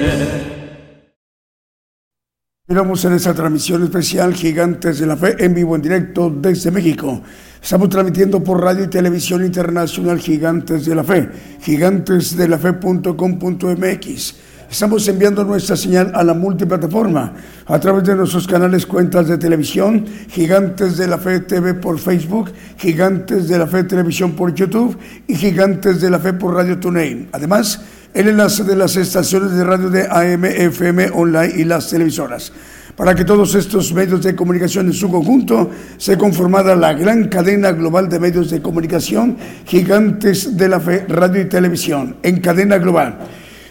Estamos 2.66 3.04
en 3.04 3.12
esta 3.12 3.34
transmisión 3.34 3.84
especial 3.84 4.32
Gigantes 4.32 4.98
de 4.98 5.06
la 5.06 5.18
Fe 5.18 5.36
en 5.38 5.52
vivo 5.52 5.76
en 5.76 5.82
directo 5.82 6.30
desde 6.30 6.70
México. 6.70 7.20
Estamos 7.62 7.90
transmitiendo 7.90 8.42
por 8.42 8.62
radio 8.62 8.84
y 8.84 8.88
televisión 8.88 9.44
internacional 9.44 10.18
Gigantes 10.18 10.86
de 10.86 10.94
la 10.94 11.04
Fe, 11.04 11.28
gigantesdelafe.com.mx. 11.60 14.34
Estamos 14.70 15.06
enviando 15.08 15.44
nuestra 15.44 15.76
señal 15.76 16.10
a 16.14 16.24
la 16.24 16.32
multiplataforma 16.32 17.34
a 17.66 17.78
través 17.78 18.04
de 18.04 18.16
nuestros 18.16 18.48
canales 18.48 18.86
cuentas 18.86 19.28
de 19.28 19.36
televisión, 19.36 20.06
Gigantes 20.30 20.96
de 20.96 21.06
la 21.06 21.18
Fe 21.18 21.40
TV 21.40 21.74
por 21.74 21.98
Facebook, 21.98 22.50
Gigantes 22.78 23.46
de 23.46 23.58
la 23.58 23.66
Fe 23.66 23.84
Televisión 23.84 24.32
por 24.32 24.54
YouTube 24.54 24.96
y 25.28 25.36
Gigantes 25.36 26.00
de 26.00 26.08
la 26.08 26.18
Fe 26.18 26.32
por 26.32 26.54
Radio 26.54 26.80
TuneIn. 26.80 27.28
Además, 27.32 27.82
el 28.16 28.28
enlace 28.28 28.64
de 28.64 28.74
las 28.74 28.96
estaciones 28.96 29.52
de 29.52 29.62
radio 29.62 29.90
de 29.90 30.08
AM, 30.08 30.46
FM, 30.46 31.10
online 31.12 31.52
y 31.54 31.64
las 31.64 31.90
televisoras. 31.90 32.50
Para 32.96 33.14
que 33.14 33.26
todos 33.26 33.54
estos 33.54 33.92
medios 33.92 34.22
de 34.22 34.34
comunicación 34.34 34.86
en 34.86 34.94
su 34.94 35.10
conjunto 35.10 35.70
se 35.98 36.16
conformara 36.16 36.74
la 36.76 36.94
gran 36.94 37.28
cadena 37.28 37.72
global 37.72 38.08
de 38.08 38.18
medios 38.18 38.50
de 38.50 38.62
comunicación, 38.62 39.36
gigantes 39.66 40.56
de 40.56 40.66
la 40.66 40.80
fe, 40.80 41.04
radio 41.06 41.42
y 41.42 41.44
televisión, 41.44 42.16
en 42.22 42.40
cadena 42.40 42.78
global. 42.78 43.18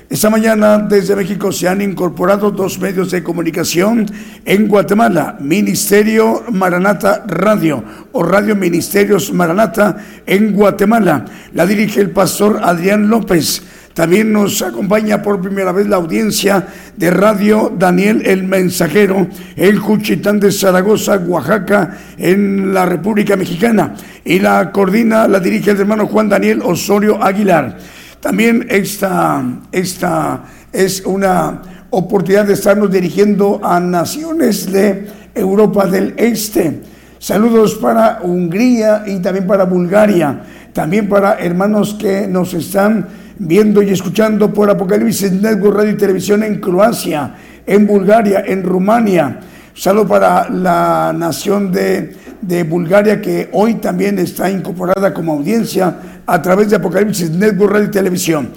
Esta 0.07 0.30
mañana 0.30 0.77
desde 0.77 1.15
México 1.15 1.51
se 1.51 1.67
han 1.67 1.81
incorporado 1.81 2.51
dos 2.51 2.77
medios 2.77 3.09
de 3.09 3.23
comunicación 3.23 4.05
en 4.45 4.67
Guatemala, 4.67 5.38
Ministerio 5.39 6.43
Maranata 6.51 7.23
Radio 7.26 7.84
o 8.11 8.22
Radio 8.22 8.55
Ministerios 8.55 9.34
Maranata 9.34 9.97
en 10.27 10.53
Guatemala. 10.53 11.26
La 11.55 11.65
dirige 11.65 11.99
el 11.99 12.11
pastor 12.11 12.59
Adrián 12.61 13.09
López. 13.09 13.63
También 13.95 14.34
nos 14.34 14.61
acompaña 14.61 15.22
por 15.22 15.39
primera 15.39 15.72
vez 15.72 15.88
la 15.88 15.95
audiencia 15.95 16.67
de 16.97 17.09
Radio 17.11 17.72
Daniel 17.80 18.23
el 18.26 18.43
Mensajero, 18.43 19.26
el 19.55 19.80
Juchitán 19.80 20.38
de 20.38 20.51
Zaragoza, 20.51 21.15
Oaxaca, 21.15 21.97
en 22.17 22.73
la 22.73 22.85
República 22.85 23.38
Mexicana. 23.38 23.95
Y 24.26 24.39
la 24.39 24.69
coordina, 24.73 25.30
la 25.30 25.39
dirige 25.39 25.72
el 25.72 25.80
hermano 25.80 26.07
Juan 26.07 26.27
Daniel 26.27 26.61
Osorio 26.65 27.23
Aguilar. 27.23 27.77
También 28.19 28.67
esta, 28.69 29.41
esta 29.72 30.43
es 30.73 31.01
una 31.05 31.61
oportunidad 31.91 32.47
de 32.47 32.53
estarnos 32.55 32.91
dirigiendo 32.91 33.61
a 33.63 33.80
naciones 33.80 34.69
de 34.73 35.07
Europa 35.34 35.88
del 35.88 36.15
Este. 36.17 36.81
Saludos 37.17 37.76
para 37.76 38.19
Hungría 38.23 39.05
y 39.07 39.19
también 39.19 39.47
para 39.47 39.63
Bulgaria, 39.63 40.41
también 40.73 41.07
para 41.07 41.35
hermanos 41.35 41.93
que 41.97 42.27
nos 42.27 42.53
están 42.53 43.23
viendo 43.38 43.82
y 43.82 43.90
escuchando 43.90 44.53
por 44.53 44.70
Apocalipsis 44.70 45.32
Network 45.32 45.78
Radio 45.78 45.91
y 45.91 45.98
Televisión 45.98 46.44
en 46.44 46.60
Croacia, 46.60 47.36
en 47.66 47.86
Bulgaria, 47.86 48.44
en 48.45 48.64
Rumania. 48.64 49.40
Saludo 49.74 50.07
para 50.07 50.49
la 50.49 51.14
nación 51.16 51.72
de, 51.72 52.16
de, 52.41 52.64
Bulgaria 52.64 53.22
que 53.22 53.49
hoy 53.52 53.76
también 53.76 54.20
está 54.20 54.49
incorporada 54.49 55.14
como 55.14 55.34
audiencia 55.34 55.98
a 56.26 56.41
través 56.41 56.70
de 56.70 56.78
Apocalipsis 56.78 57.30
Network 57.32 57.74
Radio 57.74 57.88
y 57.88 57.91
Televisión. 57.91 58.49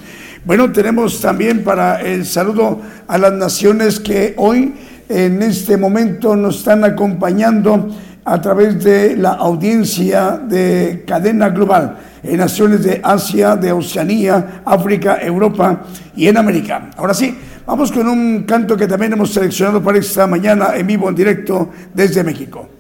Bueno, 0.44 0.70
tenemos 0.70 1.20
también 1.20 1.64
para 1.64 2.00
el 2.00 2.24
saludo 2.24 2.80
a 3.08 3.18
las 3.18 3.32
naciones 3.32 3.98
que 3.98 4.34
hoy 4.36 4.74
en 5.08 5.42
este 5.42 5.76
momento 5.76 6.36
nos 6.36 6.58
están 6.58 6.84
acompañando 6.84 7.88
a 8.24 8.40
través 8.40 8.84
de 8.84 9.16
la 9.16 9.30
audiencia 9.30 10.38
de 10.38 11.02
cadena 11.06 11.48
global 11.48 11.96
en 12.22 12.36
naciones 12.36 12.84
de 12.84 13.00
Asia, 13.02 13.56
de 13.56 13.72
Oceanía, 13.72 14.62
África, 14.64 15.18
Europa 15.20 15.84
y 16.16 16.28
en 16.28 16.36
América. 16.36 16.90
Ahora 16.96 17.14
sí, 17.14 17.36
vamos 17.66 17.92
con 17.92 18.08
un 18.08 18.44
canto 18.44 18.76
que 18.76 18.86
también 18.86 19.12
hemos 19.12 19.32
seleccionado 19.32 19.82
para 19.82 19.98
esta 19.98 20.26
mañana 20.26 20.76
en 20.76 20.86
vivo, 20.86 21.08
en 21.08 21.14
directo 21.14 21.70
desde 21.94 22.24
México. 22.24 22.77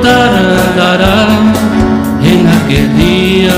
Tardará 0.00 1.26
en 2.22 2.46
aquel 2.46 2.96
día 2.96 3.54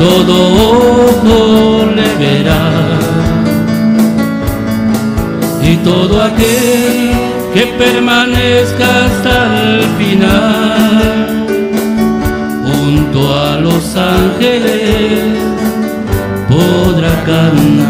todo 0.00 0.34
ojo 0.72 1.86
le 1.94 2.08
verá. 2.14 2.64
Y 5.62 5.76
todo 5.88 6.22
aquel 6.22 7.12
que 7.54 7.66
permanezca 7.78 8.86
hasta 9.06 9.36
el 9.62 9.84
final 9.98 11.46
junto 12.64 13.18
a 13.38 13.56
los 13.60 13.84
ángeles 13.96 15.38
podrá 16.48 17.14
cantar 17.24 17.89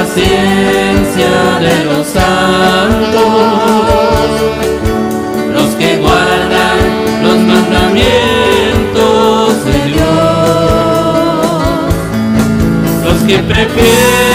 paciencia 0.00 1.60
de 1.60 1.84
los 1.84 2.06
santos, 2.06 3.20
los 5.52 5.74
que 5.74 5.98
guardan 5.98 6.78
los 7.22 7.36
mandamientos 7.36 8.06
de 9.66 9.78
Dios, 9.92 10.08
los 13.04 13.18
que 13.24 13.38
prefieren 13.40 14.29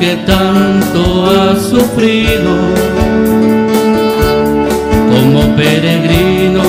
que 0.00 0.14
tanto 0.26 1.26
has 1.26 1.60
sufrido 1.62 2.52
como 5.10 5.56
peregrino 5.56 6.62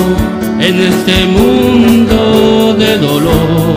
en 0.58 0.80
este 0.80 1.26
mundo 1.26 2.74
de 2.76 2.98
dolor. 2.98 3.76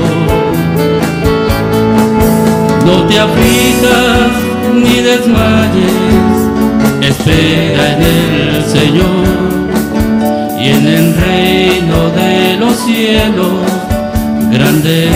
No 2.86 3.04
te 3.08 3.20
aflijas 3.20 4.32
ni 4.74 5.02
desmayes, 5.02 6.38
espera 7.02 7.94
en 7.94 8.02
el 8.04 8.64
Señor 8.66 9.24
y 10.60 10.70
en 10.70 10.88
el 10.88 11.16
reino 11.16 12.10
de 12.10 12.58
los 12.60 12.76
cielos 12.78 13.62
grande 14.52 15.10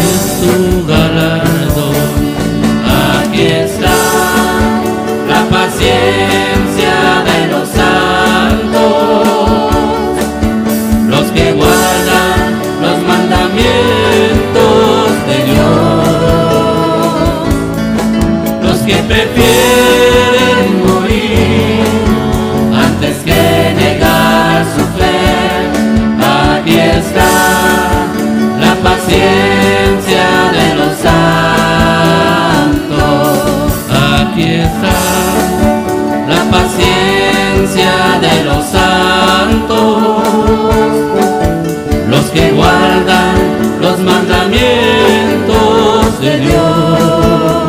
de 42.08 42.08
los 42.08 42.32
santos, 42.32 43.34
los 43.82 44.00
mandamientos 44.00 46.22
de 46.22 46.40
Dios. 46.40 47.68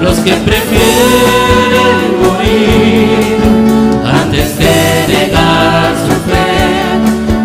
Los 0.00 0.18
que 0.18 0.34
prefieren 0.34 2.20
morir 2.22 3.38
antes 4.04 4.52
que 4.58 5.06
negar 5.08 5.94
su 6.04 6.12
fe, 6.28 6.52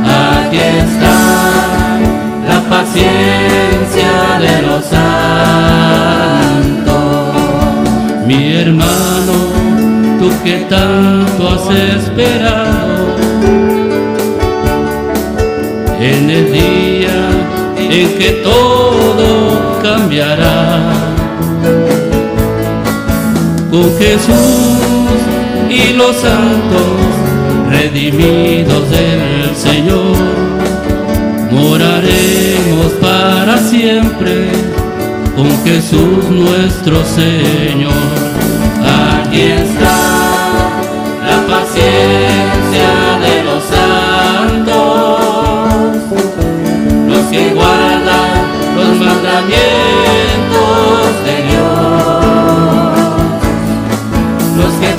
aquí 0.05 0.59
está 0.85 1.17
la 2.47 2.59
paciencia 2.69 4.11
de 4.39 4.61
los 4.67 4.83
santos. 4.85 5.07
Mi 8.27 8.39
hermano, 8.53 9.33
tú 10.19 10.27
que 10.43 10.55
tanto 10.69 10.88
has 11.51 11.69
esperado 11.69 13.15
en 15.99 16.29
el 16.29 16.53
día 16.53 17.29
en 17.77 18.17
que 18.17 18.41
todo 18.43 19.79
cambiará. 19.81 20.93
Con 23.71 23.97
Jesús 23.97 24.79
y 25.69 25.93
los 25.93 26.15
santos 26.15 26.89
redimidos 27.69 28.89
del 28.89 29.55
Señor, 29.55 30.17
moraremos 31.51 32.91
para 33.01 33.57
siempre 33.57 34.47
con 35.35 35.49
Jesús 35.63 36.29
nuestro 36.29 37.03
Señor. 37.05 37.93
Aquí 38.81 39.41
está 39.41 39.88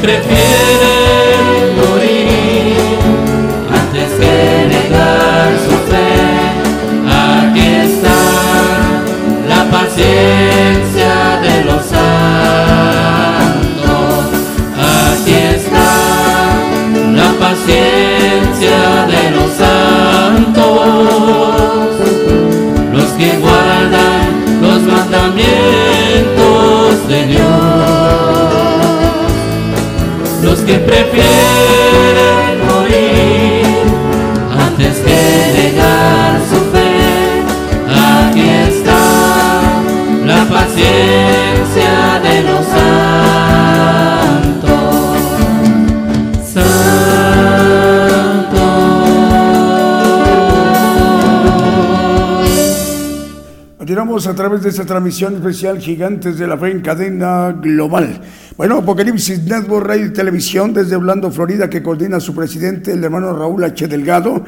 los 0.02 0.26
que 0.26 0.39
que 30.70 30.78
prefieren 30.78 32.64
morir 32.68 33.66
antes 34.56 34.98
que 34.98 35.20
negar 35.58 36.40
su 36.48 36.58
fe. 36.70 36.92
Aquí 37.88 38.48
está 38.68 39.02
la 40.24 40.42
paciencia 40.44 41.94
de 42.22 42.34
los 42.42 42.64
santos. 42.76 44.20
Santos. 46.54 46.70
Continuamos 53.76 54.26
a 54.28 54.34
través 54.36 54.62
de 54.62 54.68
esta 54.68 54.84
transmisión 54.84 55.34
especial 55.34 55.80
Gigantes 55.80 56.38
de 56.38 56.46
la 56.46 56.56
Fe 56.56 56.70
en 56.70 56.80
cadena 56.80 57.50
global. 57.60 58.20
Bueno, 58.60 58.76
Apocalipsis 58.76 59.42
Network 59.44 59.86
Radio 59.86 60.04
y 60.04 60.12
Televisión 60.12 60.74
desde 60.74 60.94
Orlando, 60.94 61.30
Florida, 61.30 61.70
que 61.70 61.82
coordina 61.82 62.20
su 62.20 62.34
presidente, 62.34 62.92
el 62.92 63.02
hermano 63.02 63.32
Raúl 63.32 63.64
H. 63.64 63.88
Delgado. 63.88 64.44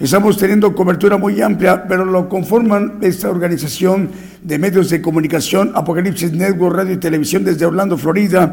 Estamos 0.00 0.36
teniendo 0.36 0.74
cobertura 0.74 1.16
muy 1.16 1.40
amplia, 1.40 1.86
pero 1.86 2.04
lo 2.04 2.28
conforman 2.28 2.98
esta 3.02 3.30
organización 3.30 4.10
de 4.42 4.58
medios 4.58 4.90
de 4.90 5.00
comunicación, 5.00 5.70
Apocalipsis 5.76 6.32
Network 6.32 6.74
Radio 6.74 6.94
y 6.94 6.96
Televisión 6.96 7.44
desde 7.44 7.64
Orlando, 7.64 7.96
Florida, 7.96 8.52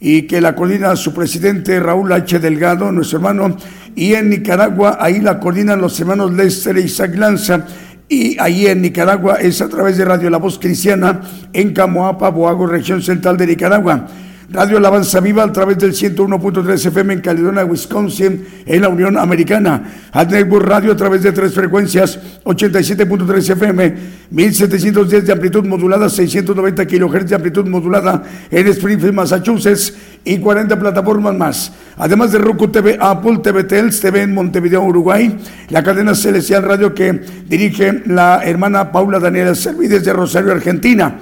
y 0.00 0.22
que 0.22 0.40
la 0.40 0.56
coordina 0.56 0.96
su 0.96 1.14
presidente 1.14 1.78
Raúl 1.78 2.10
H. 2.10 2.40
Delgado, 2.40 2.90
nuestro 2.90 3.18
hermano, 3.18 3.56
y 3.94 4.14
en 4.14 4.28
Nicaragua, 4.28 4.98
ahí 5.00 5.20
la 5.20 5.38
coordinan 5.38 5.80
los 5.80 6.00
hermanos 6.00 6.32
Lester 6.32 6.76
e 6.78 6.80
Isaac 6.80 7.14
Lanza, 7.14 7.64
y 8.08 8.36
ahí 8.40 8.66
en 8.66 8.82
Nicaragua 8.82 9.36
es 9.36 9.62
a 9.62 9.68
través 9.68 9.98
de 9.98 10.04
Radio 10.04 10.30
La 10.30 10.38
Voz 10.38 10.58
Cristiana 10.58 11.20
en 11.52 11.72
Camoapa, 11.72 12.28
Boago, 12.30 12.66
región 12.66 13.00
central 13.02 13.36
de 13.36 13.46
Nicaragua. 13.46 14.08
Radio 14.52 14.76
Alabanza 14.76 15.18
Viva 15.20 15.44
a 15.44 15.50
través 15.50 15.78
del 15.78 15.94
101.3 15.94 16.86
FM 16.86 17.14
en 17.14 17.20
Caledonia, 17.22 17.64
Wisconsin, 17.64 18.44
en 18.66 18.82
la 18.82 18.90
Unión 18.90 19.16
Americana. 19.16 19.82
Ad 20.12 20.28
Network 20.28 20.66
Radio 20.66 20.92
a 20.92 20.96
través 20.96 21.22
de 21.22 21.32
tres 21.32 21.54
frecuencias, 21.54 22.18
87.3 22.44 23.52
FM, 23.52 23.94
1710 24.30 25.26
de 25.26 25.32
amplitud 25.32 25.64
modulada, 25.64 26.10
690 26.10 26.86
kHz 26.86 27.30
de 27.30 27.34
amplitud 27.34 27.66
modulada 27.66 28.22
en 28.50 28.66
Springfield, 28.68 29.14
Massachusetts 29.14 29.94
y 30.22 30.36
40 30.36 30.78
plataformas 30.78 31.34
más. 31.34 31.72
Además 31.96 32.30
de 32.32 32.38
Roku 32.38 32.68
TV, 32.68 32.98
Apple 33.00 33.38
TV, 33.42 33.64
Tels 33.64 34.00
TV 34.00 34.20
en 34.20 34.34
Montevideo, 34.34 34.82
Uruguay, 34.82 35.34
la 35.70 35.82
cadena 35.82 36.14
Celestial 36.14 36.62
Radio 36.62 36.92
que 36.92 37.22
dirige 37.48 38.02
la 38.04 38.44
hermana 38.44 38.92
Paula 38.92 39.18
Daniela 39.18 39.54
Servi 39.54 39.88
desde 39.88 40.12
Rosario, 40.12 40.52
Argentina 40.52 41.18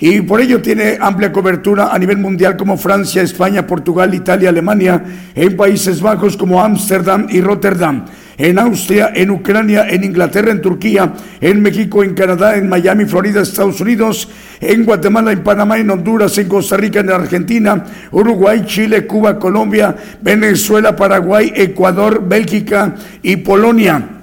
y 0.00 0.20
por 0.20 0.40
ello 0.40 0.62
tiene 0.62 0.96
amplia 1.00 1.32
cobertura 1.32 1.92
a 1.92 1.98
nivel 1.98 2.18
mundial 2.18 2.56
como 2.56 2.76
Francia, 2.76 3.22
España, 3.22 3.66
Portugal, 3.66 4.14
Italia, 4.14 4.50
Alemania, 4.50 5.02
en 5.34 5.56
Países 5.56 6.00
Bajos 6.00 6.36
como 6.36 6.62
Ámsterdam 6.62 7.26
y 7.28 7.40
Rotterdam, 7.40 8.04
en 8.36 8.60
Austria, 8.60 9.10
en 9.12 9.32
Ucrania, 9.32 9.88
en 9.88 10.04
Inglaterra, 10.04 10.52
en 10.52 10.62
Turquía, 10.62 11.12
en 11.40 11.60
México, 11.60 12.04
en 12.04 12.14
Canadá, 12.14 12.56
en 12.56 12.68
Miami, 12.68 13.06
Florida, 13.06 13.40
Estados 13.40 13.80
Unidos, 13.80 14.28
en 14.60 14.84
Guatemala, 14.84 15.32
en 15.32 15.42
Panamá, 15.42 15.78
en 15.78 15.90
Honduras, 15.90 16.38
en 16.38 16.48
Costa 16.48 16.76
Rica, 16.76 17.00
en 17.00 17.10
Argentina, 17.10 17.84
Uruguay, 18.12 18.62
Chile, 18.66 19.04
Cuba, 19.04 19.36
Colombia, 19.36 19.96
Venezuela, 20.22 20.94
Paraguay, 20.94 21.52
Ecuador, 21.56 22.22
Bélgica 22.24 22.94
y 23.22 23.38
Polonia. 23.38 24.17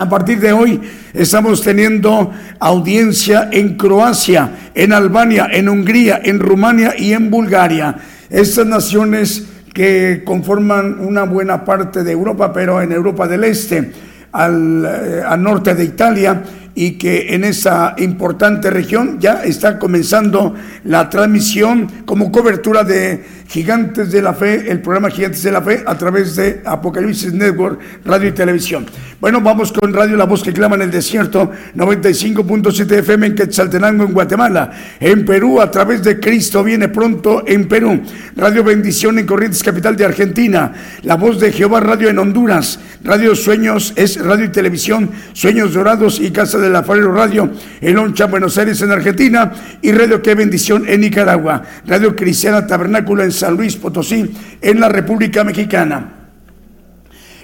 A 0.00 0.08
partir 0.08 0.38
de 0.38 0.52
hoy 0.52 0.80
estamos 1.12 1.60
teniendo 1.60 2.30
audiencia 2.60 3.48
en 3.50 3.76
Croacia, 3.76 4.70
en 4.72 4.92
Albania, 4.92 5.48
en 5.50 5.68
Hungría, 5.68 6.20
en 6.22 6.38
Rumania 6.38 6.94
y 6.96 7.14
en 7.14 7.28
Bulgaria. 7.32 7.96
Estas 8.30 8.64
naciones 8.64 9.48
que 9.74 10.22
conforman 10.24 11.00
una 11.00 11.24
buena 11.24 11.64
parte 11.64 12.04
de 12.04 12.12
Europa, 12.12 12.52
pero 12.52 12.80
en 12.80 12.92
Europa 12.92 13.26
del 13.26 13.42
Este, 13.42 13.90
al, 14.30 14.86
eh, 14.86 15.22
al 15.26 15.42
norte 15.42 15.74
de 15.74 15.82
Italia, 15.82 16.44
y 16.78 16.92
que 16.92 17.34
en 17.34 17.42
esa 17.42 17.96
importante 17.98 18.70
región 18.70 19.18
ya 19.18 19.42
está 19.42 19.80
comenzando 19.80 20.54
la 20.84 21.10
transmisión 21.10 21.88
como 22.06 22.30
cobertura 22.30 22.84
de 22.84 23.24
Gigantes 23.48 24.12
de 24.12 24.22
la 24.22 24.32
Fe, 24.32 24.70
el 24.70 24.80
programa 24.80 25.10
Gigantes 25.10 25.42
de 25.42 25.50
la 25.50 25.60
Fe 25.60 25.82
a 25.84 25.98
través 25.98 26.36
de 26.36 26.62
Apocalipsis 26.64 27.32
Network, 27.32 27.80
radio 28.04 28.28
y 28.28 28.32
televisión. 28.32 28.86
Bueno, 29.20 29.40
vamos 29.40 29.72
con 29.72 29.92
Radio 29.92 30.16
La 30.16 30.26
Voz 30.26 30.44
que 30.44 30.52
clama 30.52 30.76
en 30.76 30.82
el 30.82 30.90
desierto, 30.92 31.50
95.7 31.74 32.98
FM 32.98 33.26
en 33.26 33.34
Quetzaltenango, 33.34 34.04
en 34.04 34.12
Guatemala, 34.12 34.70
en 35.00 35.24
Perú 35.24 35.60
a 35.60 35.70
través 35.72 36.04
de 36.04 36.20
Cristo 36.20 36.62
viene 36.62 36.88
pronto 36.88 37.42
en 37.44 37.66
Perú, 37.66 38.00
Radio 38.36 38.62
Bendición 38.62 39.18
en 39.18 39.26
Corrientes, 39.26 39.64
capital 39.64 39.96
de 39.96 40.04
Argentina, 40.04 40.72
La 41.02 41.16
Voz 41.16 41.40
de 41.40 41.50
Jehová 41.50 41.80
Radio 41.80 42.08
en 42.10 42.20
Honduras, 42.20 42.78
Radio 43.02 43.34
Sueños 43.34 43.94
es 43.96 44.22
radio 44.22 44.44
y 44.44 44.50
televisión, 44.50 45.10
Sueños 45.32 45.74
Dorados 45.74 46.20
y 46.20 46.30
Casa 46.30 46.58
de 46.58 46.67
la 46.72 46.82
Farero 46.82 47.12
Radio 47.12 47.50
en 47.80 47.94
Loncha, 47.94 48.26
Buenos 48.26 48.58
Aires, 48.58 48.80
en 48.82 48.90
Argentina, 48.90 49.52
y 49.80 49.92
Radio 49.92 50.22
Qué 50.22 50.34
Bendición 50.34 50.84
en 50.88 51.00
Nicaragua, 51.00 51.62
Radio 51.86 52.14
Cristiana 52.14 52.66
Tabernáculo 52.66 53.22
en 53.22 53.32
San 53.32 53.56
Luis 53.56 53.76
Potosí, 53.76 54.34
en 54.60 54.80
la 54.80 54.88
República 54.88 55.44
Mexicana. 55.44 56.17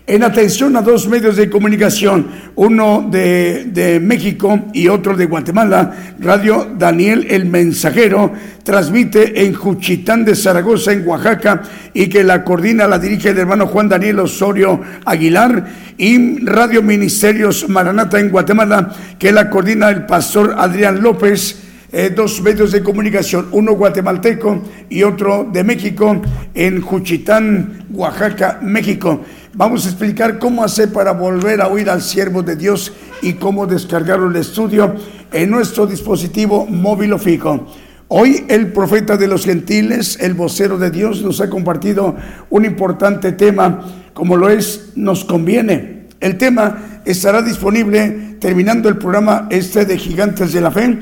En 0.06 0.22
atención 0.22 0.76
a 0.76 0.82
dos 0.82 1.09
medios 1.09 1.36
de 1.36 1.48
comunicación, 1.48 2.26
uno 2.56 3.09
de, 3.10 3.98
México 4.02 4.66
y 4.74 4.89
otro 4.89 5.16
de 5.16 5.24
Guatemala, 5.24 6.14
Radio 6.20 6.70
Daniel 6.76 7.26
el 7.31 7.47
Mensajero 7.47 8.31
transmite 8.64 9.47
en 9.47 9.55
Juchitán 9.55 10.26
de 10.26 10.36
Zaragoza, 10.36 10.93
en 10.93 11.09
Oaxaca, 11.09 11.62
y 11.94 12.09
que 12.09 12.22
la 12.22 12.44
coordina, 12.44 12.86
la 12.86 12.98
dirige 12.98 13.31
el 13.31 13.39
hermano 13.39 13.66
Juan 13.66 13.89
Daniel 13.89 14.18
Osorio 14.18 14.78
Aguilar, 15.06 15.68
y 15.97 16.44
Radio 16.44 16.82
Ministerios 16.82 17.66
Maranata 17.70 18.20
en 18.20 18.28
Guatemala, 18.28 18.94
que 19.18 19.32
la 19.32 19.48
coordina 19.48 19.89
el 19.89 20.05
pastor 20.05 20.55
Adrián 20.59 21.01
López. 21.01 21.64
Eh, 21.97 22.11
dos 22.11 22.43
medios 22.43 22.73
de 22.73 22.83
comunicación, 22.83 23.47
uno 23.53 23.75
guatemalteco 23.75 24.61
y 24.89 25.05
otro 25.05 25.49
de 25.53 25.62
México, 25.62 26.21
en 26.53 26.81
Juchitán, 26.81 27.87
Oaxaca, 27.93 28.59
México. 28.61 29.21
Vamos 29.53 29.87
a 29.87 29.91
explicar 29.91 30.41
cómo 30.41 30.65
hacer 30.65 30.93
para 30.93 31.12
volver 31.12 31.61
a 31.61 31.69
oír 31.69 31.89
al 31.89 32.03
siervo 32.03 32.43
de 32.43 32.57
Dios 32.57 32.93
y 33.23 33.35
cómo 33.35 33.69
descargarlo 33.69 34.29
el 34.29 34.35
estudio 34.35 34.97
en 35.33 35.49
nuestro 35.49 35.87
dispositivo 35.87 36.66
móvil 36.66 37.12
o 37.12 37.19
fijo. 37.21 37.65
Hoy 38.09 38.45
el 38.49 38.73
profeta 38.73 39.16
de 39.16 39.29
los 39.29 39.45
gentiles, 39.45 40.19
el 40.21 40.35
vocero 40.35 40.79
de 40.79 40.91
Dios, 40.91 41.23
nos 41.23 41.41
ha 41.41 41.49
compartido 41.49 42.16
un 42.51 42.65
importante 42.65 43.31
tema, 43.31 43.85
como 44.15 44.37
lo 44.37 44.51
es 44.51 44.95
Nos 44.97 45.25
conviene. 45.25 46.09
El 46.19 46.39
tema 46.39 47.03
estará 47.05 47.41
disponible 47.41 48.35
terminando 48.41 48.89
el 48.89 48.99
programa 48.99 49.47
este 49.49 49.85
de 49.85 49.97
Gigantes 49.97 50.53
de 50.53 50.61
la 50.61 50.73
Fe. 50.73 50.99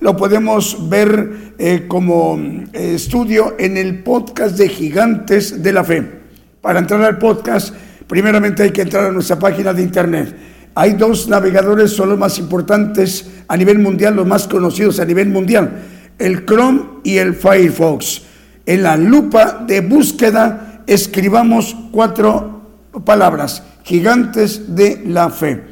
Lo 0.00 0.16
podemos 0.16 0.88
ver 0.88 1.54
eh, 1.58 1.84
como 1.86 2.38
eh, 2.72 2.94
estudio 2.94 3.56
en 3.58 3.76
el 3.76 4.02
podcast 4.02 4.56
de 4.56 4.68
Gigantes 4.68 5.62
de 5.62 5.72
la 5.72 5.84
Fe. 5.84 6.20
Para 6.60 6.78
entrar 6.78 7.02
al 7.02 7.18
podcast, 7.18 7.74
primeramente 8.06 8.62
hay 8.62 8.70
que 8.70 8.82
entrar 8.82 9.06
a 9.06 9.12
nuestra 9.12 9.38
página 9.38 9.72
de 9.72 9.82
internet. 9.82 10.34
Hay 10.74 10.92
dos 10.92 11.28
navegadores, 11.28 11.92
son 11.92 12.10
los 12.10 12.18
más 12.18 12.38
importantes 12.38 13.30
a 13.48 13.56
nivel 13.56 13.78
mundial, 13.78 14.16
los 14.16 14.26
más 14.26 14.48
conocidos 14.48 15.00
a 15.00 15.04
nivel 15.04 15.28
mundial 15.28 15.82
el 16.20 16.44
Chrome 16.44 16.82
y 17.02 17.16
el 17.16 17.34
Firefox. 17.34 18.22
En 18.66 18.84
la 18.84 18.96
lupa 18.96 19.64
de 19.66 19.80
búsqueda 19.80 20.82
escribamos 20.86 21.74
cuatro 21.90 22.60
palabras, 23.04 23.64
gigantes 23.82 24.76
de 24.76 25.02
la 25.06 25.30
fe, 25.30 25.64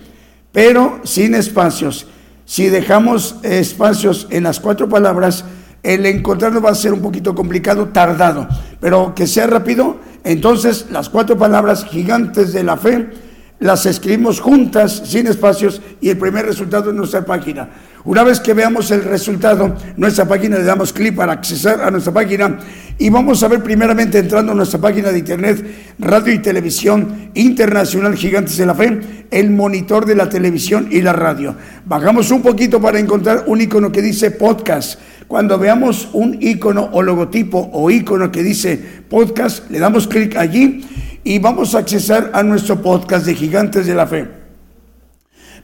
pero 0.51 1.01
sin 1.05 1.35
espacios. 1.35 2.09
Si 2.49 2.71
dejamos 2.71 3.37
espacios 3.43 4.27
en 4.31 4.45
las 4.45 4.59
cuatro 4.59 4.89
palabras, 4.89 5.45
el 5.83 6.07
encontrarlo 6.07 6.63
va 6.63 6.71
a 6.71 6.75
ser 6.75 6.95
un 6.95 7.03
poquito 7.03 7.35
complicado, 7.35 7.89
tardado, 7.89 8.49
pero 8.81 9.15
que 9.15 9.27
sea 9.27 9.47
rápido. 9.47 9.99
Entonces, 10.25 10.87
las 10.91 11.11
cuatro 11.11 11.37
palabras 11.37 11.85
gigantes 11.85 12.55
de 12.55 12.63
la 12.63 12.79
fe 12.79 13.11
las 13.61 13.87
escribimos 13.87 14.41
juntas, 14.41 15.03
sin 15.05 15.27
espacios, 15.27 15.81
y 16.01 16.11
el 16.11 16.19
primer 16.19 16.47
resultado 16.47 16.91
es 16.91 16.97
nuestra 16.97 17.25
página. 17.25 17.69
Una 18.05 18.23
vez 18.23 18.39
que 18.41 18.55
veamos 18.55 18.91
el 18.93 19.03
resultado, 19.03 19.77
nuestra 19.97 20.27
página 20.27 20.57
le 20.57 20.65
damos 20.65 20.93
clic 20.93 21.17
para 21.17 21.33
accesar 21.33 21.83
a 21.83 21.91
nuestra 21.91 22.13
página 22.13 22.59
y 22.97 23.11
vamos 23.11 23.43
a 23.43 23.49
ver 23.49 23.63
primeramente 23.63 24.19
entrando 24.19 24.53
a 24.53 24.55
nuestra 24.55 24.81
página 24.81 25.11
de 25.11 25.19
internet, 25.19 25.65
radio 25.99 26.33
y 26.33 26.39
televisión 26.39 27.31
internacional 27.35 28.17
Gigantes 28.17 28.57
de 28.57 28.67
la 28.67 28.75
Fe, 28.75 29.01
el 29.31 29.51
monitor 29.51 30.07
de 30.07 30.15
la 30.15 30.29
televisión 30.29 30.89
y 30.91 31.03
la 31.03 31.13
radio. 31.13 31.55
Bajamos 31.85 32.31
un 32.31 32.41
poquito 32.41 32.81
para 32.81 33.01
encontrar 33.01 33.45
un 33.47 33.61
icono 33.61 33.91
que 33.91 34.01
dice 34.01 34.31
podcast. 34.31 35.01
Cuando 35.27 35.59
veamos 35.59 36.09
un 36.13 36.39
icono 36.41 36.89
o 36.93 37.03
logotipo 37.03 37.69
o 37.73 37.91
icono 37.91 38.31
que 38.31 38.43
dice 38.43 39.03
podcast, 39.09 39.69
le 39.71 39.81
damos 39.81 40.07
clic 40.07 40.37
allí 40.37 40.83
y 41.29 41.39
vamos 41.39 41.75
a 41.75 41.81
accesar 41.81 42.31
a 42.33 42.43
nuestro 42.43 42.81
podcast 42.81 43.27
de 43.27 43.35
Gigantes 43.35 43.87
de 43.87 43.95
la 43.95 44.07
Fe. 44.07 44.27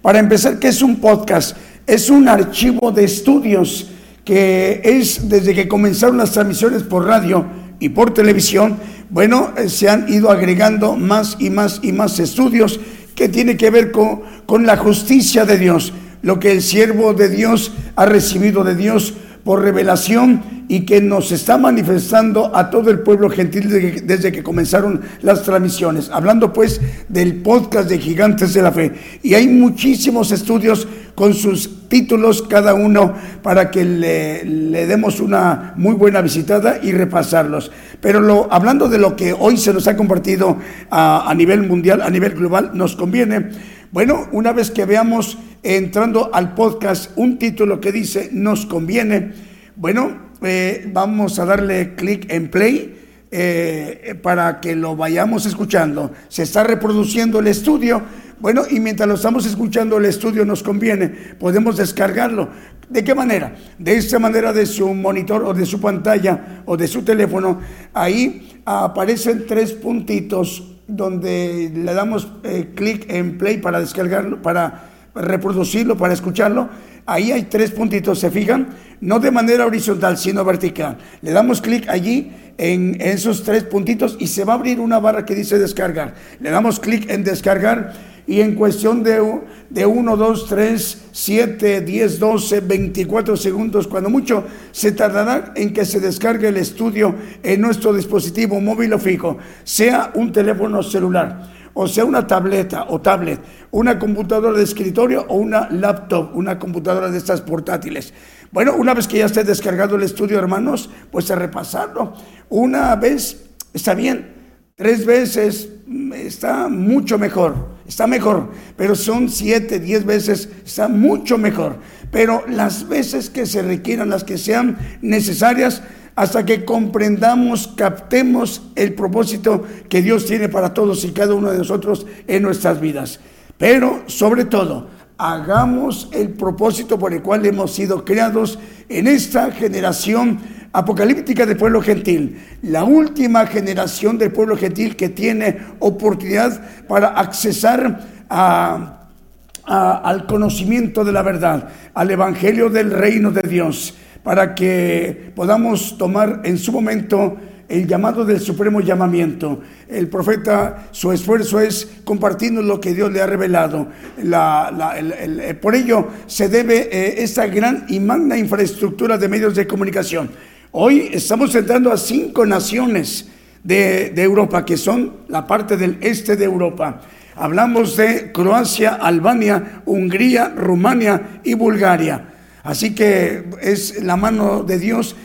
Para 0.03 0.19
empezar, 0.19 0.59
¿qué 0.59 0.69
es 0.69 0.83
un 0.83 0.97
podcast? 0.97 1.57
Es 1.87 2.11
un 2.11 2.29
archivo 2.29 2.93
de 2.93 3.05
estudios 3.05 3.89
que 4.27 4.83
es 4.85 5.27
desde 5.27 5.55
que 5.55 5.67
comenzaron 5.67 6.19
las 6.19 6.33
transmisiones 6.33 6.83
por 6.83 7.07
radio 7.07 7.47
y 7.81 7.89
por 7.89 8.13
televisión, 8.13 8.77
bueno, 9.09 9.55
eh, 9.57 9.71
se 9.71 9.89
han 9.89 10.07
ido 10.13 10.31
agregando 10.31 10.97
más 10.97 11.39
y 11.39 11.49
más 11.49 11.81
y 11.83 11.93
más 11.93 12.19
estudios 12.19 12.79
que 13.15 13.31
tiene 13.31 13.57
que 13.57 13.71
ver 13.71 13.91
con, 13.91 14.21
con 14.45 14.67
la 14.67 14.77
justicia 14.77 15.47
de 15.47 15.57
Dios, 15.57 15.95
lo 16.21 16.39
que 16.39 16.53
el 16.53 16.61
siervo 16.61 17.15
de 17.15 17.31
Dios 17.31 17.73
ha 17.97 18.05
recibido 18.05 18.65
de 18.65 18.75
Dios 18.75 19.15
por 19.45 19.63
revelación 19.63 20.43
y 20.69 20.81
que 20.81 21.01
nos 21.01 21.31
está 21.31 21.59
manifestando 21.59 22.57
a 22.57 22.71
todo 22.71 22.91
el 22.91 23.01
pueblo 23.01 23.29
gentil 23.29 23.69
desde 24.05 24.33
que, 24.33 24.43
comenzaron 24.43 25.03
las 25.21 25.43
transmisiones. 25.43 26.11
Hablando 26.11 26.53
pues 26.53 26.81
del 27.09 27.37
podcast 27.43 27.89
de 27.89 27.99
Gigantes 27.99 28.55
de 28.55 28.63
la 28.63 28.73
Fe. 28.73 28.93
Y 29.23 29.35
hay 29.35 29.47
muchísimos 29.47 30.33
estudios 30.33 30.89
con 31.15 31.35
sus 31.35 31.89
títulos 31.89 32.43
cada 32.43 32.75
uno 32.75 33.15
para 33.43 33.71
que 33.71 33.85
le, 33.85 34.87
demos 34.87 35.21
una 35.21 35.75
muy 35.77 35.95
buena 35.95 36.21
visitada 36.23 36.79
y 36.83 36.93
repasarlos. 36.93 37.71
Pero 38.01 38.21
lo, 38.21 38.53
hablando 38.53 38.89
de 38.89 38.99
lo 38.99 39.17
que 39.17 39.33
hoy 39.33 39.57
se 39.57 39.73
nos 39.73 39.87
ha 39.87 39.97
compartido 39.97 40.59
a, 40.91 41.33
nivel 41.37 41.63
mundial, 41.63 42.03
a 42.03 42.11
nivel 42.11 42.35
global, 42.35 42.71
nos 42.75 42.97
conviene, 42.97 43.51
bueno, 43.95 44.27
una 44.33 44.53
vez 44.53 44.73
que 44.73 44.87
veamos 44.87 45.39
entrando 45.63 46.35
al 46.35 46.53
podcast 46.57 47.13
un 47.15 47.39
título 47.39 47.81
que 47.81 47.93
dice 47.93 48.29
nos 48.33 48.67
conviene. 48.67 49.31
Bueno, 49.77 50.33
eh, 50.43 50.91
vamos 50.93 51.39
a 51.39 51.45
darle 51.45 51.95
clic 51.95 52.27
en 52.29 52.51
play 52.51 52.99
eh, 53.31 54.19
para 54.21 54.61
que 54.61 54.75
lo 54.75 54.97
vayamos 54.97 55.47
escuchando. 55.47 56.11
Se 56.27 56.43
está 56.43 56.65
reproduciendo 56.65 57.39
el 57.39 57.47
estudio. 57.47 58.03
Bueno, 58.41 58.63
y 58.69 58.81
mientras 58.81 59.09
lo 59.09 59.15
estamos 59.15 59.47
escuchando, 59.47 59.99
el 59.99 60.07
estudio 60.07 60.45
nos 60.45 60.65
conviene. 60.65 61.07
Podemos 61.39 61.77
descargarlo. 61.77 62.49
¿De 62.89 63.05
qué 63.05 63.15
manera? 63.15 63.55
De 63.79 63.95
esta 63.95 64.19
manera 64.19 64.53
de 64.53 64.67
su 64.67 64.93
monitor 64.93 65.45
o 65.45 65.55
de 65.55 65.67
su 65.67 65.81
pantalla 65.81 66.65
o 66.67 66.77
de 66.77 66.89
su 66.89 67.03
teléfono. 67.03 67.61
Ahí 67.93 68.61
aparecen 68.65 69.47
tres 69.47 69.73
puntitos 69.73 70.74
donde 70.87 71.71
le 71.75 71.95
damos 71.95 72.29
eh, 72.43 72.73
clic 72.75 73.11
en 73.11 73.39
play 73.39 73.59
para 73.59 73.81
descargarlo, 73.81 74.43
para 74.43 74.91
reproducirlo, 75.15 75.97
para 75.97 76.15
escucharlo, 76.15 76.69
ahí 77.07 77.33
hay 77.33 77.45
tres 77.45 77.71
puntitos, 77.71 78.19
¿se 78.19 78.31
fijan? 78.31 78.69
No 79.01 79.21
de 79.21 79.31
manera 79.31 79.67
horizontal, 79.67 80.17
sino 80.19 80.45
vertical. 80.45 80.99
Le 81.23 81.33
damos 81.33 81.61
clic 81.61 81.89
allí 81.89 82.33
en 82.59 82.97
esos 83.01 83.43
tres 83.43 83.65
puntitos 83.65 84.17
y 84.19 84.29
se 84.29 84.45
va 84.45 84.55
a 84.55 84.57
abrir 84.57 84.81
una 84.81 84.99
barra 84.99 85.25
que 85.25 85.35
dice 85.35 85.59
descargar. 85.59 86.15
Le 86.41 86.51
damos 86.51 86.81
clic 86.81 87.11
en 87.11 87.25
descargar 87.25 87.93
y 88.27 88.41
en 88.41 88.55
cuestión 88.55 89.03
de, 89.03 89.23
de 89.71 89.87
1, 89.87 90.17
2, 90.17 90.47
3, 90.49 90.99
7, 91.13 91.81
10, 91.83 92.19
12, 92.19 92.61
24 92.61 93.37
segundos, 93.37 93.87
cuando 93.87 94.09
mucho, 94.09 94.45
se 94.73 94.93
tardará 94.93 95.53
en 95.57 95.73
que 95.73 95.85
se 95.85 96.01
descargue 96.01 96.49
el 96.49 96.57
estudio 96.57 97.15
en 97.43 97.61
nuestro 97.61 97.93
dispositivo 97.93 98.61
móvil 98.61 98.95
o 98.95 98.99
fijo, 98.99 99.37
sea 99.65 100.11
un 100.15 100.33
teléfono 100.33 100.83
celular 100.83 101.55
o 101.75 101.89
sea 101.89 102.05
una 102.05 102.27
tableta 102.27 102.87
o 102.89 103.01
tablet, 103.01 103.41
una 103.73 103.99
computadora 103.99 104.57
de 104.57 104.65
escritorio 104.65 105.27
o 105.29 105.37
una 105.37 105.69
laptop, 105.71 106.31
una 106.35 106.59
computadora 106.59 107.11
de 107.11 107.19
estas 107.19 107.41
portátiles. 107.41 108.15
Bueno, 108.55 108.77
una 108.77 108.95
vez 108.95 109.09
que 109.09 109.19
ya 109.19 109.27
esté 109.27 109.43
descargado 109.43 109.97
el 109.97 110.05
estudio, 110.05 110.39
hermanos, 110.39 110.89
pues 111.11 111.29
a 111.29 111.35
repasarlo. 111.35 112.13
Una 112.49 112.95
vez 112.95 113.47
está 113.73 113.95
bien, 113.95 114.33
tres 114.77 115.05
veces 115.05 115.71
mm, 115.89 116.13
está 116.13 116.69
mucho 116.69 117.19
mejor, 117.19 117.71
está 117.85 118.07
mejor, 118.07 118.51
pero 118.77 118.95
son 118.95 119.29
siete, 119.29 119.81
diez 119.81 120.05
veces, 120.05 120.49
está 120.65 120.87
mucho 120.87 121.37
mejor. 121.37 121.79
Pero 122.13 122.45
las 122.47 122.87
veces 122.87 123.29
que 123.29 123.45
se 123.45 123.61
requieran, 123.61 124.09
las 124.09 124.23
que 124.23 124.39
sean 124.39 124.79
necesarias, 125.03 125.83
hasta 126.15 126.47
que 126.47 126.65
comprendamos, 126.65 127.67
captemos 127.77 128.63
el 128.77 128.95
propósito 128.95 129.65
que 129.89 130.01
Dios 130.01 130.27
tiene 130.27 130.49
para 130.49 130.73
todos 130.73 131.05
y 131.05 131.11
cada 131.11 131.35
uno 131.35 131.51
de 131.51 131.59
nosotros 131.59 132.07
en 132.29 132.45
nuestras 132.45 132.81
vidas. 132.81 133.19
Pero 133.59 134.05
sobre 134.07 134.45
todo, 134.45 134.91
hagamos 135.19 136.09
el 136.13 136.31
propósito 136.31 136.99
por 136.99 137.13
el 137.13 137.23
cual 137.23 137.47
hemos 137.47 137.75
sido 137.75 138.05
creados 138.05 138.59
en 138.89 139.07
esta 139.07 139.51
generación 139.53 140.39
apocalíptica 140.73 141.47
del 141.47 141.57
pueblo 141.57 141.81
gentil, 141.81 142.41
la 142.63 142.85
última 142.85 143.47
generación 143.47 144.19
del 144.19 144.33
pueblo 144.33 144.57
gentil 144.57 144.97
que 144.97 145.09
tiene 145.09 145.59
oportunidad 145.79 146.61
para 146.89 147.09
accesar 147.09 148.01
al 148.29 150.27
conocimiento 150.27 151.05
de 151.05 151.13
la 151.13 151.23
verdad, 151.23 151.69
al 151.95 152.11
evangelio 152.11 152.71
del 152.71 152.91
reino 152.91 153.31
de 153.31 153.43
Dios 153.49 153.95
para 154.25 154.55
que 154.55 155.33
podamos 155.37 155.97
tomar 155.99 156.41
en 156.45 156.59
su 156.59 156.73
momento 156.73 157.37
el 157.69 157.87
llamado 157.87 158.25
del 158.25 158.41
supremo 158.41 158.81
llamamiento. 158.81 159.61
El 159.89 160.09
profeta, 160.09 160.89
su 160.91 161.13
esfuerzo 161.13 161.61
es 161.61 161.89
compartirnos 162.05 162.65
lo 162.65 162.81
que 162.81 162.95
Dios 162.95 163.13
le 163.13 163.21
ha 163.21 163.27
revelado. 163.27 163.89
Eh, 164.19 165.55
por 165.61 165.75
ello 165.75 166.09
se 166.27 166.49
debe 166.49 166.89
eh, 166.91 167.23
esta 167.23 167.47
gran 167.47 167.87
y 167.89 168.01
magna 168.01 168.37
infraestructura 168.37 169.19
de 169.19 169.29
medios 169.29 169.55
de 169.55 169.67
comunicación. 169.67 170.31
Hoy 170.73 171.11
estamos 171.13 171.55
entrando 171.55 171.93
a 171.93 171.97
cinco 171.97 172.45
naciones 172.45 173.29
de, 173.63 174.11
de 174.11 174.23
Europa, 174.23 174.65
que 174.65 174.77
son 174.77 175.13
la 175.29 175.47
parte 175.47 175.77
del 175.77 175.99
este 176.01 176.37
de 176.37 176.45
Europa. 176.45 177.01
Hablamos 177.37 177.97
de 177.97 178.31
Croacia, 178.33 178.95
Albania, 178.95 179.83
Hungría, 179.87 180.53
Rumania 180.57 181.41
y 181.43 181.55
Bulgaria. 181.55 182.29
Así 182.63 182.95
que 182.95 183.45
es 183.61 184.03
la 184.03 184.17
mano 184.17 184.63
de 184.63 184.79
Dios 184.79 185.17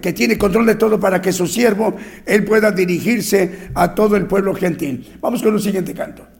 que 0.00 0.12
tiene 0.12 0.38
control 0.38 0.66
de 0.66 0.74
todo 0.76 0.98
para 0.98 1.20
que 1.20 1.32
su 1.32 1.46
siervo, 1.46 1.96
él 2.26 2.44
pueda 2.44 2.70
dirigirse 2.70 3.68
a 3.74 3.94
todo 3.94 4.16
el 4.16 4.26
pueblo 4.26 4.54
gentil. 4.54 5.18
Vamos 5.20 5.42
con 5.42 5.54
el 5.54 5.60
siguiente 5.60 5.94
canto. 5.94 6.31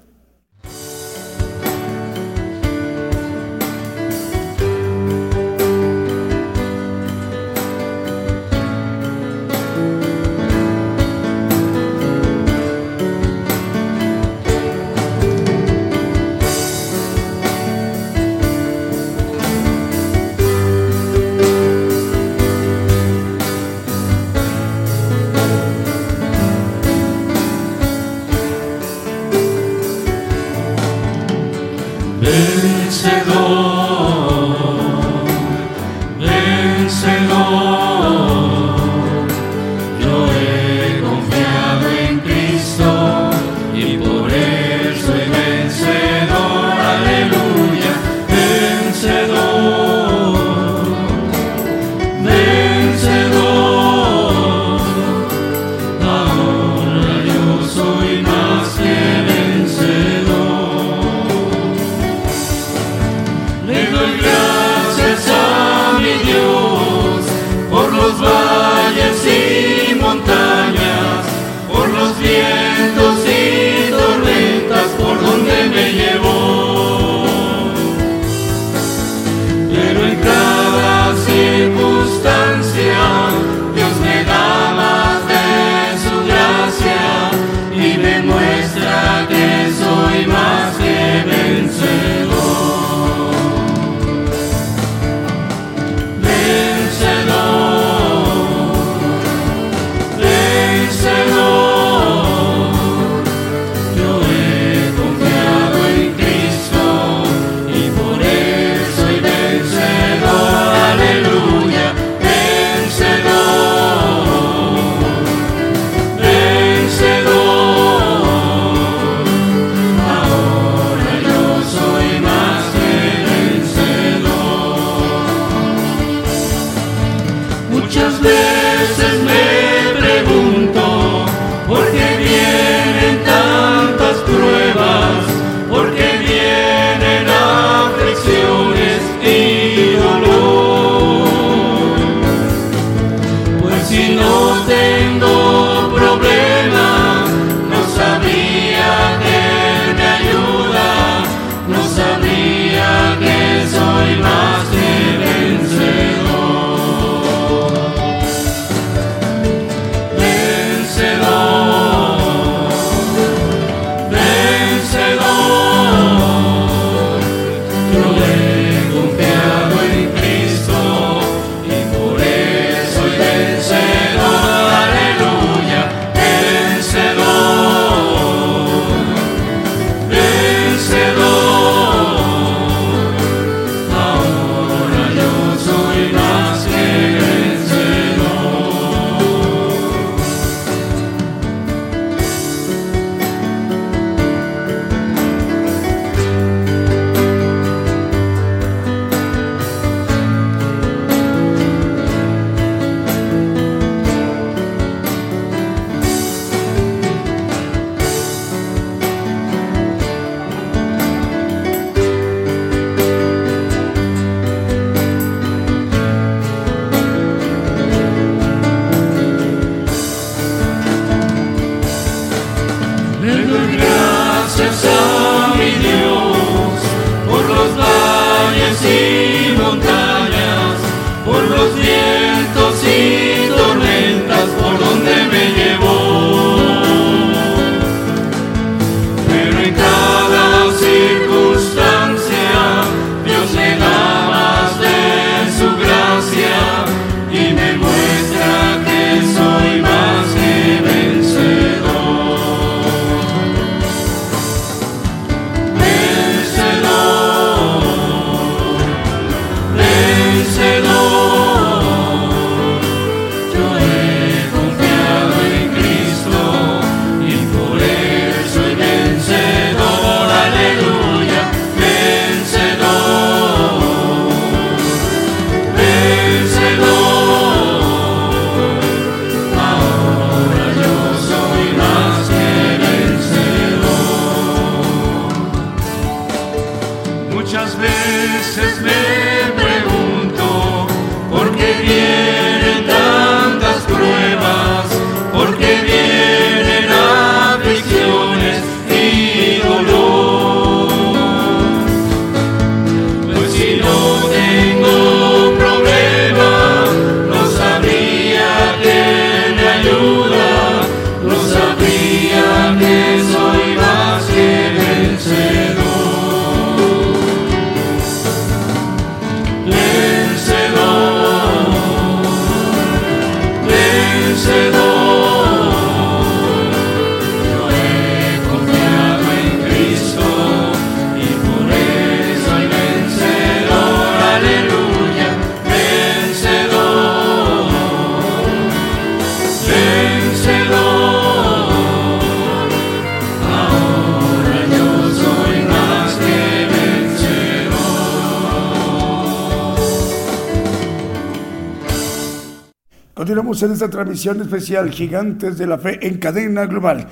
En 353.62 353.72
esta 353.72 353.88
transmisión 353.88 354.40
especial 354.40 354.90
Gigantes 354.90 355.56
de 355.56 355.66
la 355.66 355.78
Fe 355.78 355.98
en 356.06 356.18
cadena 356.18 356.66
global. 356.66 357.06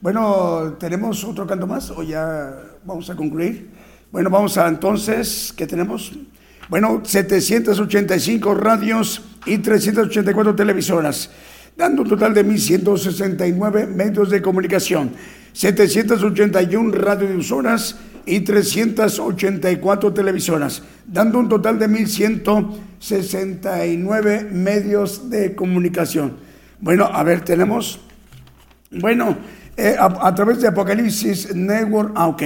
Bueno, 0.00 0.76
¿tenemos 0.78 1.22
otro 1.24 1.46
canto 1.46 1.66
más 1.66 1.90
o 1.90 2.02
ya 2.02 2.56
vamos 2.84 3.08
a 3.08 3.14
concluir? 3.14 3.70
Bueno, 4.10 4.28
vamos 4.28 4.58
a 4.58 4.66
entonces, 4.68 5.54
¿qué 5.56 5.66
tenemos? 5.66 6.12
Bueno, 6.68 7.02
785 7.04 8.54
radios 8.54 9.22
y 9.46 9.58
384 9.58 10.56
televisoras, 10.56 11.30
dando 11.76 12.02
un 12.02 12.08
total 12.08 12.34
de 12.34 12.44
1.169 12.44 13.86
medios 13.86 14.30
de 14.30 14.42
comunicación, 14.42 15.12
781 15.52 16.92
radiodifusoras 16.92 17.96
y 18.26 18.40
384 18.40 20.12
televisoras, 20.12 20.82
dando 21.06 21.38
un 21.38 21.48
total 21.48 21.78
de 21.78 21.88
1.169 21.88 24.50
medios 24.50 25.30
de 25.30 25.54
comunicación. 25.54 26.38
Bueno, 26.80 27.04
a 27.04 27.22
ver, 27.22 27.42
tenemos, 27.42 28.00
bueno, 28.90 29.36
eh, 29.76 29.94
a, 29.98 30.34
través 30.34 30.60
de 30.60 30.68
Apocalipsis 30.68 31.54
Network, 31.54 32.12
ah, 32.14 32.36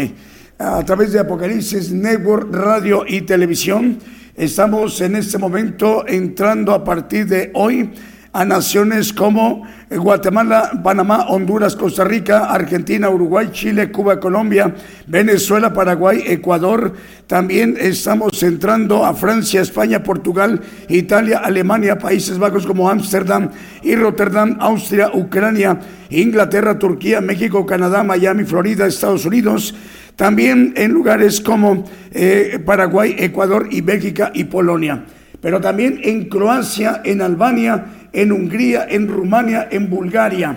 a 0.59 0.85
través 0.85 1.13
de 1.13 1.21
Apocalipsis 1.21 1.93
Network, 1.93 2.55
radio 2.55 3.05
y 3.07 3.21
televisión, 3.23 3.99
estamos 4.37 5.01
en 5.01 5.17
este 5.17 5.39
momento 5.39 6.07
entrando 6.07 6.73
a 6.73 6.85
partir 6.85 7.27
de 7.27 7.51
hoy 7.55 7.91
a 8.37 8.45
naciones 8.45 9.15
como 9.15 9.63
Guatemala, 9.89 10.83
Panamá, 10.85 11.27
Honduras, 11.29 11.75
Costa 11.75 12.05
Rica, 12.05 12.51
Argentina, 12.51 13.09
Uruguay, 13.09 13.49
Chile, 13.51 13.91
Cuba, 13.91 14.21
Colombia, 14.21 14.75
Venezuela, 15.07 15.73
Paraguay, 15.73 16.23
Ecuador. 16.27 16.93
También 17.27 17.79
estamos 17.81 18.43
entrando 18.43 19.07
a 19.07 19.15
Francia, 19.15 19.63
España, 19.63 20.03
Portugal, 20.03 20.61
Italia, 20.91 21.39
Alemania, 21.39 21.99
Países 21.99 22.39
Bajos 22.39 22.67
como 22.67 22.91
Ámsterdam 22.91 23.49
y 23.83 23.95
Rotterdam, 23.95 24.59
Austria, 24.61 25.11
Ucrania, 25.15 25.79
Inglaterra, 26.11 26.79
Turquía, 26.79 27.23
México, 27.23 27.65
Canadá, 27.65 28.03
Miami, 28.03 28.45
Florida, 28.45 28.87
Estados 28.87 29.25
Unidos. 29.25 29.75
También 30.15 30.75
en 30.77 30.93
lugares 30.93 31.41
como 31.41 31.85
eh, 32.13 32.61
Paraguay, 32.67 33.17
Ecuador 33.19 33.69
y 33.71 33.81
Bélgica 33.81 34.31
y 34.35 34.45
Polonia 34.45 35.07
pero 35.47 35.61
también 35.61 36.01
en 36.03 36.29
Croacia, 36.29 37.03
en 37.05 37.23
Albania, 37.23 38.06
en 38.17 38.33
Hungría, 38.33 38.89
en 38.89 39.07
Rumania, 39.07 39.69
en 39.71 39.89
Bulgaria. 39.91 40.57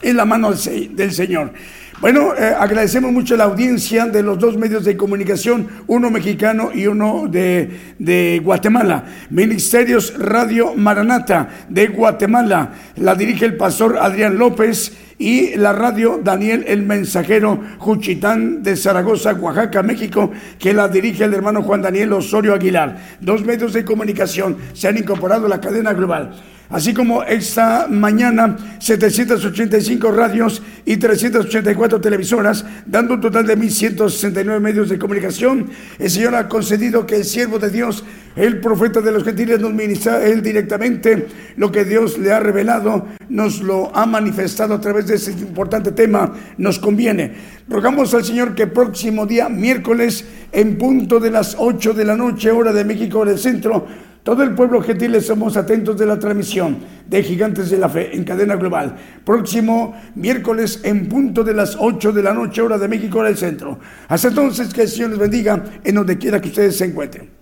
en 0.00 0.16
la 0.16 0.24
mano 0.24 0.52
del 0.52 1.12
Señor. 1.12 1.52
Bueno, 2.00 2.34
eh, 2.34 2.52
agradecemos 2.58 3.12
mucho 3.12 3.36
la 3.36 3.44
audiencia 3.44 4.06
de 4.06 4.24
los 4.24 4.36
dos 4.36 4.56
medios 4.56 4.84
de 4.84 4.96
comunicación, 4.96 5.68
uno 5.86 6.10
mexicano 6.10 6.70
y 6.74 6.88
uno 6.88 7.28
de, 7.28 7.94
de, 8.00 8.40
Guatemala. 8.42 9.04
Ministerios 9.30 10.18
Radio 10.18 10.74
Maranata 10.74 11.66
de 11.68 11.86
Guatemala, 11.86 12.72
la 12.96 13.14
dirige 13.14 13.44
el 13.44 13.56
pastor 13.56 13.98
Adrián 14.00 14.36
López 14.36 14.92
y 15.16 15.54
la 15.54 15.72
radio 15.72 16.20
Daniel 16.22 16.64
el 16.66 16.82
Mensajero 16.82 17.62
Juchitán 17.78 18.64
de 18.64 18.74
Zaragoza, 18.74 19.34
Oaxaca, 19.34 19.84
México, 19.84 20.32
que 20.58 20.74
la 20.74 20.88
dirige 20.88 21.22
el 21.22 21.34
hermano 21.34 21.62
Juan 21.62 21.82
Daniel 21.82 22.14
Osorio 22.14 22.54
Aguilar. 22.54 22.96
Dos 23.20 23.44
medios 23.44 23.72
de 23.72 23.84
comunicación 23.84 24.56
se 24.72 24.88
han 24.88 24.98
incorporado 24.98 25.46
a 25.46 25.50
la 25.50 25.60
cadena 25.60 25.92
global 25.92 26.32
así 26.72 26.94
como 26.94 27.22
esta 27.22 27.86
mañana 27.88 28.56
785 28.80 30.10
radios 30.10 30.62
y 30.84 30.96
384 30.96 32.00
televisoras, 32.00 32.64
dando 32.86 33.14
un 33.14 33.20
total 33.20 33.46
de 33.46 33.56
1.169 33.56 34.58
medios 34.58 34.88
de 34.88 34.98
comunicación. 34.98 35.68
El 35.98 36.10
Señor 36.10 36.34
ha 36.34 36.48
concedido 36.48 37.06
que 37.06 37.16
el 37.16 37.24
siervo 37.24 37.58
de 37.58 37.70
Dios, 37.70 38.04
el 38.34 38.58
profeta 38.58 39.02
de 39.02 39.12
los 39.12 39.22
gentiles, 39.22 39.60
nos 39.60 39.72
ministra 39.72 40.24
él 40.26 40.42
directamente 40.42 41.28
lo 41.56 41.70
que 41.70 41.84
Dios 41.84 42.18
le 42.18 42.32
ha 42.32 42.40
revelado, 42.40 43.06
nos 43.28 43.60
lo 43.60 43.94
ha 43.94 44.06
manifestado 44.06 44.74
a 44.74 44.80
través 44.80 45.06
de 45.06 45.16
este 45.16 45.32
importante 45.32 45.92
tema, 45.92 46.32
nos 46.56 46.78
conviene. 46.78 47.34
Rogamos 47.68 48.14
al 48.14 48.24
Señor 48.24 48.54
que 48.54 48.66
próximo 48.66 49.26
día, 49.26 49.50
miércoles, 49.50 50.24
en 50.50 50.78
punto 50.78 51.20
de 51.20 51.30
las 51.30 51.54
8 51.58 51.92
de 51.92 52.04
la 52.04 52.16
noche, 52.16 52.50
hora 52.50 52.72
de 52.72 52.84
México 52.84 53.24
del 53.24 53.38
centro, 53.38 53.86
todo 54.22 54.42
el 54.44 54.54
pueblo 54.54 54.80
gentil 54.80 55.20
somos 55.20 55.56
atentos 55.56 55.98
de 55.98 56.06
la 56.06 56.18
transmisión 56.18 56.78
de 57.08 57.22
Gigantes 57.22 57.70
de 57.70 57.78
la 57.78 57.88
Fe 57.88 58.14
en 58.14 58.22
cadena 58.22 58.54
global. 58.54 58.96
Próximo 59.24 59.96
miércoles 60.14 60.80
en 60.84 61.08
punto 61.08 61.42
de 61.42 61.54
las 61.54 61.76
8 61.78 62.12
de 62.12 62.22
la 62.22 62.32
noche, 62.32 62.62
hora 62.62 62.78
de 62.78 62.86
México, 62.88 63.18
hora 63.18 63.28
del 63.28 63.36
centro. 63.36 63.80
Hasta 64.08 64.28
entonces, 64.28 64.72
que 64.72 64.82
el 64.82 64.88
Señor 64.88 65.10
les 65.10 65.18
bendiga 65.18 65.64
en 65.82 65.94
donde 65.96 66.18
quiera 66.18 66.40
que 66.40 66.48
ustedes 66.48 66.76
se 66.76 66.84
encuentren. 66.84 67.41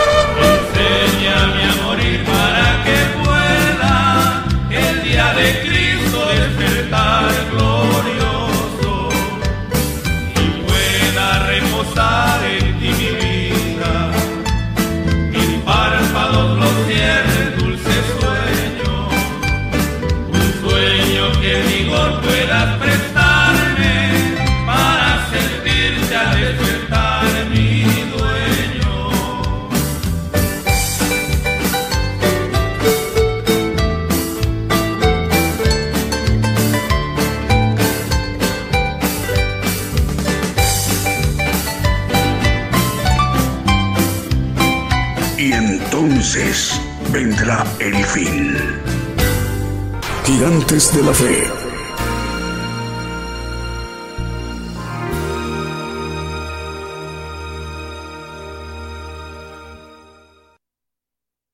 Gigantes 50.81 50.95
de 50.95 51.13
Fe 51.13 51.60